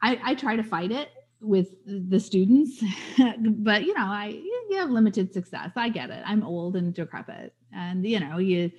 I, 0.02 0.18
I 0.24 0.34
try 0.34 0.56
to 0.56 0.62
fight 0.62 0.90
it 0.90 1.10
with 1.40 1.74
the 1.86 2.18
students, 2.18 2.82
but 3.46 3.84
you 3.84 3.94
know, 3.94 4.06
I 4.06 4.28
you 4.28 4.76
have 4.78 4.90
limited 4.90 5.32
success. 5.32 5.70
I 5.76 5.88
get 5.90 6.10
it. 6.10 6.22
I'm 6.26 6.42
old 6.42 6.76
and 6.76 6.92
decrepit, 6.92 7.54
and 7.72 8.04
you 8.06 8.20
know, 8.20 8.38
you, 8.38 8.70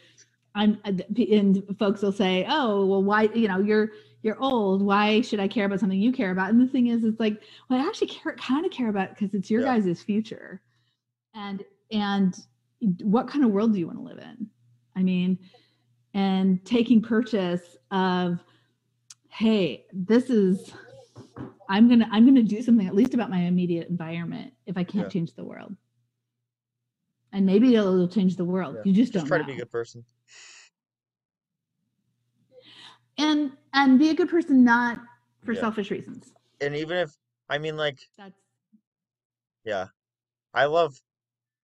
I'm, 0.55 0.79
and 0.83 1.63
folks 1.77 2.01
will 2.01 2.11
say, 2.11 2.45
oh, 2.49 2.85
well, 2.85 3.03
why, 3.03 3.29
you 3.33 3.47
know, 3.47 3.59
you're 3.59 3.91
you're 4.23 4.41
old. 4.41 4.81
Why 4.81 5.21
should 5.21 5.39
I 5.39 5.47
care 5.47 5.65
about 5.65 5.79
something 5.79 5.99
you 5.99 6.11
care 6.11 6.31
about? 6.31 6.49
And 6.49 6.59
the 6.61 6.67
thing 6.67 6.87
is, 6.87 7.03
it's 7.03 7.19
like, 7.19 7.41
well, 7.69 7.79
I 7.79 7.87
actually 7.87 8.07
care, 8.07 8.35
kind 8.35 8.65
of 8.65 8.71
care 8.71 8.89
about 8.89 9.09
because 9.09 9.33
it's 9.33 9.49
your 9.49 9.61
Yeah. 9.61 9.77
guys' 9.79 10.01
future, 10.01 10.61
and 11.33 11.63
and 11.91 12.35
what 13.01 13.27
kind 13.27 13.45
of 13.45 13.51
world 13.51 13.73
do 13.73 13.79
you 13.79 13.87
want 13.87 13.97
to 13.99 14.03
live 14.03 14.17
in? 14.19 14.49
I 14.95 15.03
mean, 15.03 15.39
and 16.13 16.63
taking 16.65 17.01
purchase 17.01 17.77
of, 17.91 18.43
hey, 19.29 19.85
this 19.93 20.29
is, 20.29 20.73
I'm 21.69 21.87
gonna, 21.87 22.07
I'm 22.11 22.25
gonna 22.25 22.43
do 22.43 22.61
something 22.61 22.85
at 22.87 22.95
least 22.95 23.13
about 23.13 23.29
my 23.29 23.39
immediate 23.39 23.87
environment 23.87 24.53
if 24.65 24.77
I 24.77 24.83
can't 24.83 25.05
Yeah. 25.05 25.09
change 25.09 25.33
the 25.33 25.45
world. 25.45 25.75
And 27.31 27.45
maybe 27.45 27.75
it'll, 27.75 27.93
it'll 27.93 28.07
change 28.07 28.35
the 28.35 28.45
world. 28.45 28.75
Yeah. 28.75 28.81
You 28.85 28.93
just 28.93 29.13
Just 29.13 29.25
don't 29.25 29.27
try 29.27 29.37
know. 29.37 29.43
to 29.43 29.47
be 29.47 29.53
a 29.53 29.57
good 29.59 29.71
person. 29.71 30.03
And 33.17 33.51
and 33.73 33.99
be 33.99 34.09
a 34.09 34.13
good 34.15 34.29
person, 34.29 34.63
not 34.63 34.99
for 35.43 35.53
Yeah. 35.53 35.61
selfish 35.61 35.91
reasons. 35.91 36.33
And 36.61 36.75
even 36.75 36.97
if, 36.97 37.11
I 37.49 37.57
mean, 37.57 37.77
like, 37.77 37.99
That's 38.17 38.35
yeah, 39.63 39.87
I 40.53 40.65
love, 40.65 40.95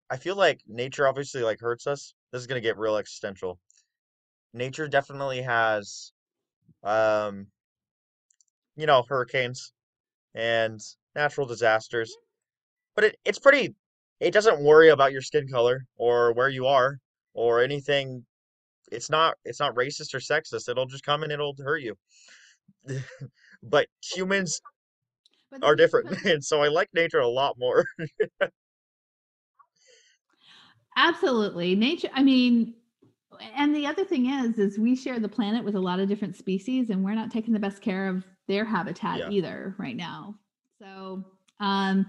I 0.10 0.18
feel 0.18 0.36
like 0.36 0.62
nature 0.68 1.08
obviously 1.08 1.44
like 1.44 1.60
hurts 1.60 1.88
us. 1.88 2.14
This 2.32 2.42
is 2.42 2.48
gonna 2.48 2.62
get 2.62 2.78
real 2.78 2.98
existential. 2.98 3.60
Nature 4.54 4.88
definitely 4.88 5.42
has, 5.44 6.14
um, 6.84 7.48
you 8.76 8.86
know, 8.86 9.04
hurricanes 9.08 9.74
and 10.36 10.82
natural 11.16 11.48
disasters, 11.48 12.16
but 12.96 13.06
it, 13.06 13.18
it's 13.26 13.40
pretty, 13.40 13.76
it 14.20 14.32
doesn't 14.32 14.64
worry 14.64 14.90
about 14.90 15.12
your 15.12 15.22
skin 15.22 15.48
color 15.50 15.86
or 15.98 16.34
where 16.34 16.50
you 16.50 16.68
are 16.68 17.00
or 17.34 17.62
anything. 17.62 18.26
It's 18.94 19.10
not, 19.10 19.36
it's 19.46 19.60
not 19.60 19.76
racist 19.76 20.14
or 20.14 20.20
sexist. 20.20 20.70
It'll 20.70 20.86
just 20.86 21.06
come 21.06 21.24
and 21.24 21.32
it'll 21.32 21.56
hurt 21.64 21.82
you. 21.82 21.96
But 23.64 23.88
humans 24.04 24.62
but 25.52 25.64
are 25.64 25.76
different, 25.76 26.10
and 26.26 26.44
so 26.44 26.62
I 26.62 26.68
like 26.68 26.90
nature 26.94 27.20
a 27.20 27.28
lot 27.28 27.58
more. 27.58 27.86
Absolutely. 30.96 31.76
Nature, 31.76 32.10
I 32.14 32.24
mean, 32.24 32.76
and 33.56 33.76
the 33.76 33.88
other 33.88 34.06
thing 34.06 34.30
is, 34.30 34.60
is 34.60 34.78
we 34.78 34.96
share 34.96 35.20
the 35.20 35.30
planet 35.30 35.64
with 35.64 35.76
a 35.76 35.80
lot 35.80 36.00
of 36.00 36.08
different 36.08 36.36
species 36.36 36.90
and 36.90 37.04
we're 37.04 37.16
not 37.16 37.32
taking 37.32 37.54
the 37.54 37.60
best 37.60 37.82
care 37.82 38.08
of 38.08 38.26
their 38.48 38.66
habitat 38.66 39.20
Yeah. 39.20 39.30
either 39.32 39.76
right 39.78 39.96
now. 39.96 40.36
So, 40.80 41.24
um, 41.60 42.06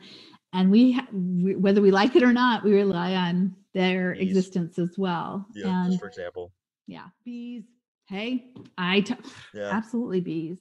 and 0.52 0.70
we, 0.70 0.98
we, 1.12 1.56
whether 1.56 1.80
we 1.80 1.90
like 1.90 2.16
it 2.16 2.22
or 2.22 2.32
not, 2.32 2.64
we 2.64 2.74
rely 2.74 3.14
on 3.14 3.54
their 3.72 4.12
existence 4.12 4.78
as 4.78 4.96
well. 4.98 5.46
Yeah, 5.54 5.66
and 5.68 5.86
just 5.86 6.00
for 6.00 6.08
example. 6.08 6.52
Yeah, 6.86 7.06
bees. 7.24 7.64
Hey, 8.06 8.52
I 8.76 9.00
t- 9.00 9.14
Yeah. 9.54 9.70
absolutely 9.70 10.20
bees. 10.20 10.58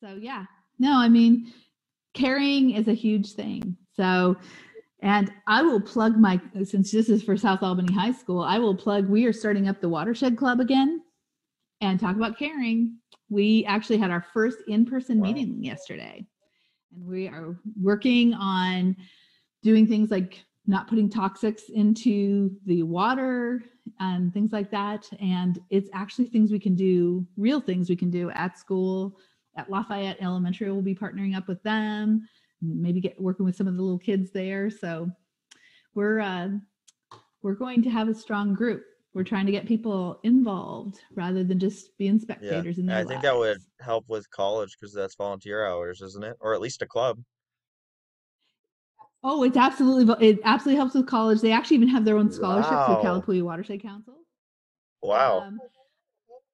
So 0.00 0.16
yeah, 0.16 0.44
no, 0.78 0.92
I 0.98 1.08
mean, 1.08 1.52
caring 2.12 2.70
is 2.70 2.88
a 2.88 2.92
huge 2.92 3.32
thing. 3.32 3.76
So, 3.96 4.36
and 5.00 5.32
I 5.46 5.62
will 5.62 5.80
plug 5.80 6.18
my 6.18 6.40
since 6.64 6.90
this 6.90 7.08
is 7.08 7.22
for 7.22 7.36
South 7.36 7.62
Albany 7.62 7.92
High 7.92 8.12
School, 8.12 8.42
I 8.42 8.58
will 8.58 8.74
plug. 8.76 9.08
We 9.08 9.24
are 9.24 9.32
starting 9.32 9.68
up 9.68 9.80
the 9.80 9.88
Watershed 9.88 10.36
Club 10.36 10.60
again, 10.60 11.00
and 11.80 11.98
talk 11.98 12.16
about 12.16 12.38
caring. 12.38 12.98
We 13.30 13.64
actually 13.64 13.98
had 13.98 14.10
our 14.10 14.24
first 14.34 14.58
in-person 14.68 15.18
Wow. 15.18 15.28
meeting 15.28 15.64
yesterday, 15.64 16.26
and 16.94 17.06
we 17.06 17.28
are 17.28 17.58
working 17.80 18.34
on 18.34 18.96
doing 19.62 19.86
things 19.86 20.10
like 20.10 20.44
not 20.66 20.88
putting 20.88 21.08
toxics 21.08 21.70
into 21.70 22.50
the 22.66 22.82
water 22.82 23.62
and 24.00 24.32
things 24.32 24.52
like 24.52 24.70
that. 24.70 25.08
And 25.20 25.58
it's 25.70 25.90
actually 25.92 26.26
things 26.26 26.50
we 26.50 26.58
can 26.58 26.74
do, 26.74 27.26
real 27.36 27.60
things 27.60 27.88
we 27.88 27.96
can 27.96 28.10
do 28.10 28.30
at 28.30 28.58
school. 28.58 29.16
At 29.56 29.70
Lafayette 29.70 30.20
Elementary, 30.20 30.70
we'll 30.72 30.82
be 30.82 30.96
partnering 30.96 31.36
up 31.36 31.46
with 31.46 31.62
them, 31.62 32.28
maybe 32.60 33.00
get 33.00 33.20
working 33.20 33.46
with 33.46 33.54
some 33.54 33.68
of 33.68 33.76
the 33.76 33.82
little 33.82 33.98
kids 33.98 34.32
there. 34.32 34.68
So 34.68 35.10
we're 35.94 36.20
uh, 36.20 36.48
we're 37.42 37.54
going 37.54 37.82
to 37.84 37.90
have 37.90 38.08
a 38.08 38.14
strong 38.14 38.54
group. 38.54 38.84
We're 39.12 39.22
trying 39.22 39.46
to 39.46 39.52
get 39.52 39.66
people 39.66 40.18
involved 40.24 41.00
rather 41.14 41.44
than 41.44 41.60
just 41.60 41.96
being 41.98 42.14
Yeah. 42.14 42.22
spectators 42.22 42.78
in 42.78 42.86
And 42.86 42.96
their 42.96 43.04
I 43.04 43.04
think 43.04 43.22
that 43.22 43.36
would 43.36 43.58
help 43.80 44.06
with 44.08 44.28
college 44.30 44.76
because 44.78 44.92
that's 44.92 45.14
volunteer 45.14 45.64
hours, 45.64 46.02
isn't 46.02 46.24
it? 46.24 46.36
Or 46.40 46.52
at 46.54 46.60
least 46.60 46.82
a 46.82 46.86
club. 46.86 47.20
Oh, 49.26 49.42
it's 49.42 49.56
absolutely 49.56 50.28
it 50.28 50.38
absolutely 50.44 50.76
helps 50.76 50.94
with 50.94 51.06
college. 51.06 51.40
They 51.40 51.50
actually 51.50 51.78
even 51.78 51.88
have 51.88 52.04
their 52.04 52.18
own 52.18 52.30
scholarships 52.30 52.88
with 52.88 52.98
Wow. 52.98 53.02
Calapooia 53.02 53.42
Watershed 53.42 53.80
Council. 53.80 54.18
Wow. 55.02 55.40
Um, 55.40 55.58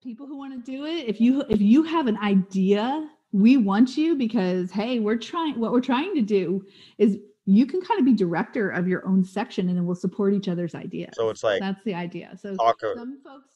people 0.00 0.26
who 0.26 0.38
want 0.38 0.52
to 0.54 0.70
do 0.70 0.86
it, 0.86 1.08
if 1.08 1.20
you 1.20 1.42
if 1.48 1.60
you 1.60 1.82
have 1.82 2.06
an 2.06 2.16
idea, 2.18 3.10
we 3.32 3.56
want 3.56 3.96
you 3.96 4.14
because 4.14 4.70
hey, 4.70 5.00
we're 5.00 5.16
trying. 5.16 5.58
What 5.58 5.72
we're 5.72 5.80
trying 5.80 6.14
to 6.14 6.22
do 6.22 6.64
is 6.96 7.18
you 7.44 7.66
can 7.66 7.80
kind 7.80 7.98
of 7.98 8.06
be 8.06 8.14
director 8.14 8.70
of 8.70 8.86
your 8.86 9.04
own 9.04 9.24
section 9.24 9.68
and 9.68 9.76
then 9.76 9.84
we'll 9.84 9.96
support 9.96 10.32
each 10.32 10.46
other's 10.46 10.76
ideas. 10.76 11.10
So 11.14 11.28
it's 11.28 11.42
like 11.42 11.60
that's 11.60 11.82
the 11.84 11.94
idea. 11.94 12.36
So 12.40 12.54
talk. 12.54 12.80
a- 12.84 12.94
some 12.94 13.20
folks 13.24 13.50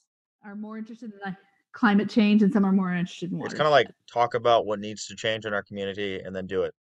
are 0.45 0.57
more 0.57 0.77
interested 0.77 1.13
in 1.13 1.21
like 1.25 1.37
climate 1.73 2.11
change 2.11 2.43
and 2.43 2.53
some 2.53 2.65
are 2.65 2.73
more 2.73 2.93
interested 2.93 3.31
in 3.31 3.39
water. 3.39 3.47
It's 3.47 3.55
kind 3.55 3.69
of 3.69 3.73
like 3.73 3.87
talk 4.13 4.35
about 4.35 4.67
what 4.67 4.81
needs 4.81 5.07
to 5.07 5.15
change 5.15 5.47
in 5.47 5.55
our 5.55 5.63
community 5.63 6.21
and 6.21 6.35
then 6.35 6.47
do 6.47 6.63
it. 6.63 6.75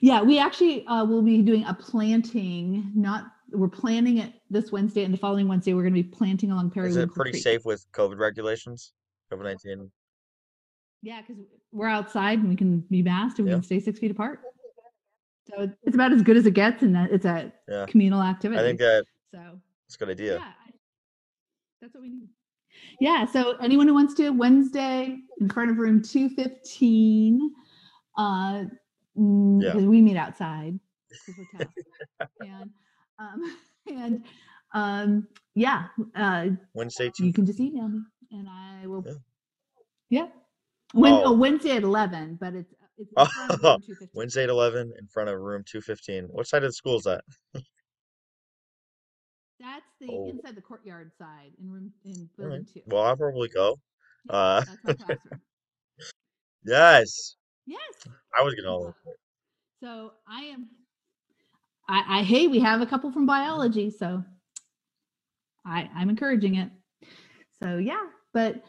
Yeah, 0.00 0.22
we 0.22 0.38
actually 0.38 0.86
uh, 0.86 1.04
will 1.04 1.22
be 1.22 1.42
doing 1.42 1.64
a 1.64 1.74
planting. 1.74 2.90
Not 2.94 3.24
we're 3.50 3.68
planning 3.68 4.18
it 4.18 4.32
this 4.48 4.70
Wednesday, 4.70 5.04
and 5.04 5.12
the 5.12 5.18
following 5.18 5.48
Wednesday 5.48 5.74
we're 5.74 5.82
going 5.82 5.94
to 5.94 6.02
be 6.02 6.08
planting 6.08 6.52
along 6.52 6.66
Is 6.68 6.72
Periwinkle 6.74 7.02
it 7.02 7.12
pretty 7.14 7.30
Creek. 7.32 7.42
safe 7.42 7.64
with 7.64 7.84
COVID 7.92 8.18
regulations? 8.18 8.92
COVID 9.32 9.42
nineteen. 9.42 9.90
Yeah, 11.02 11.22
because 11.22 11.42
we're 11.72 11.88
outside 11.88 12.38
and 12.40 12.48
we 12.48 12.56
can 12.56 12.80
be 12.90 13.02
masked 13.02 13.38
and 13.38 13.46
we 13.46 13.50
Yeah. 13.50 13.56
can 13.56 13.64
stay 13.64 13.80
six 13.80 13.98
feet 13.98 14.10
apart. 14.10 14.40
So 15.48 15.68
it's 15.82 15.94
about 15.94 16.12
as 16.12 16.22
good 16.22 16.36
as 16.36 16.46
it 16.46 16.52
gets, 16.52 16.82
and 16.82 16.96
it's 16.96 17.24
a 17.24 17.52
Yeah. 17.68 17.86
communal 17.88 18.22
activity. 18.22 18.60
I 18.60 18.62
think 18.64 18.78
that 18.78 19.04
so. 19.32 19.60
it's 19.86 19.96
a 19.96 19.98
good 19.98 20.08
Yeah, 20.08 20.12
idea. 20.34 20.38
I- 20.38 20.72
that's 21.80 21.94
what 21.94 22.02
we 22.02 22.10
need. 22.10 22.28
Yeah, 23.00 23.24
so 23.26 23.56
anyone 23.56 23.88
who 23.88 23.94
wants 23.94 24.14
to 24.14 24.30
Wednesday 24.30 25.18
in 25.40 25.48
front 25.48 25.70
of 25.72 25.78
room 25.78 26.02
two 26.02 26.28
fifteen, 26.28 27.52
uh, 28.16 28.64
Yeah. 29.16 29.72
because 29.72 29.84
we 29.86 30.00
meet 30.02 30.16
outside 30.16 30.78
because 31.26 31.38
we're 31.38 31.58
tough, 31.58 31.72
and 32.40 32.70
um, 33.18 33.56
and 33.88 34.24
um, 34.72 35.28
yeah, 35.54 35.86
uh, 36.14 36.48
Wednesday 36.74 37.10
you 37.18 37.32
can 37.32 37.44
just 37.46 37.60
email 37.60 37.88
me 37.88 38.00
and 38.30 38.48
I 38.48 38.86
will. 38.86 39.04
Yeah. 39.06 39.12
Yeah. 40.10 40.28
When, 40.92 41.12
Oh. 41.14 41.22
oh, 41.26 41.32
Wednesday 41.32 41.76
at 41.76 41.82
eleven, 41.82 42.36
but 42.40 42.54
it's 42.54 42.72
it's 42.98 43.12
in 43.16 43.26
front 43.26 43.52
of 43.52 43.62
room 43.62 43.80
215. 43.82 44.08
Wednesday 44.14 44.42
at 44.44 44.48
eleven 44.50 44.92
in 44.98 45.06
front 45.08 45.28
of 45.28 45.38
room 45.40 45.62
two 45.66 45.80
fifteen. 45.80 46.24
What 46.24 46.46
side 46.46 46.62
of 46.64 46.68
the 46.70 46.72
school 46.72 46.96
is 46.98 47.04
that? 47.04 47.22
That's 49.60 49.84
the 50.00 50.08
Oh. 50.10 50.30
inside 50.30 50.54
the 50.56 50.62
courtyard 50.62 51.12
side 51.18 51.52
in 51.60 51.70
room 51.70 51.92
in 52.04 52.28
building 52.38 52.58
right. 52.60 52.66
two. 52.72 52.80
Well, 52.86 53.02
I'll 53.02 53.16
probably 53.16 53.48
go. 53.48 53.76
Yeah, 54.24 54.36
Uh, 54.36 54.64
that's 54.66 54.84
my 54.84 54.92
classroom. 54.94 55.40
yes, 56.64 57.36
Yes. 57.66 57.80
I 58.36 58.42
was 58.42 58.54
gonna. 58.54 58.70
all- 58.70 58.94
So 59.82 60.12
I 60.28 60.42
am. 60.44 60.68
I, 61.88 62.20
I 62.20 62.22
hey, 62.22 62.46
we 62.46 62.60
have 62.60 62.80
a 62.80 62.86
couple 62.86 63.10
from 63.12 63.26
biology, 63.26 63.90
so 63.90 64.22
I 65.64 65.90
I'm 65.94 66.10
encouraging 66.10 66.56
it. 66.56 66.70
So 67.58 67.78
yeah, 67.78 68.02
but 68.32 68.62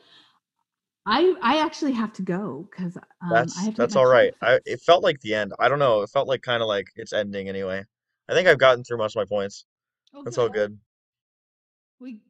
I 1.06 1.36
I 1.42 1.58
actually 1.62 1.94
have 1.94 2.14
to 2.14 2.22
go 2.22 2.68
because 2.70 2.98
um, 2.98 3.04
I 3.22 3.30
That's 3.34 3.56
have 3.66 3.74
to 3.76 3.78
that's 3.78 3.96
all 3.96 4.06
right. 4.06 4.34
I 4.42 4.60
it 4.66 4.82
felt 4.82 5.04
like 5.04 5.20
the 5.22 5.34
end. 5.34 5.54
I 5.60 5.68
don't 5.70 5.80
know. 5.80 6.02
It 6.02 6.10
felt 6.10 6.28
like 6.28 6.42
kind 6.42 6.62
of 6.62 6.68
like 6.68 6.88
it's 6.96 7.14
ending 7.14 7.50
anyway. 7.50 7.84
I 8.30 8.34
think 8.34 8.48
I've 8.48 8.60
gotten 8.60 8.84
through 8.84 8.98
most 8.98 9.16
of 9.16 9.22
my 9.22 9.26
points. 9.26 9.66
Oh, 10.14 10.24
That's 10.24 10.38
all 10.38 10.50
good. 10.50 10.78
We 12.00 12.22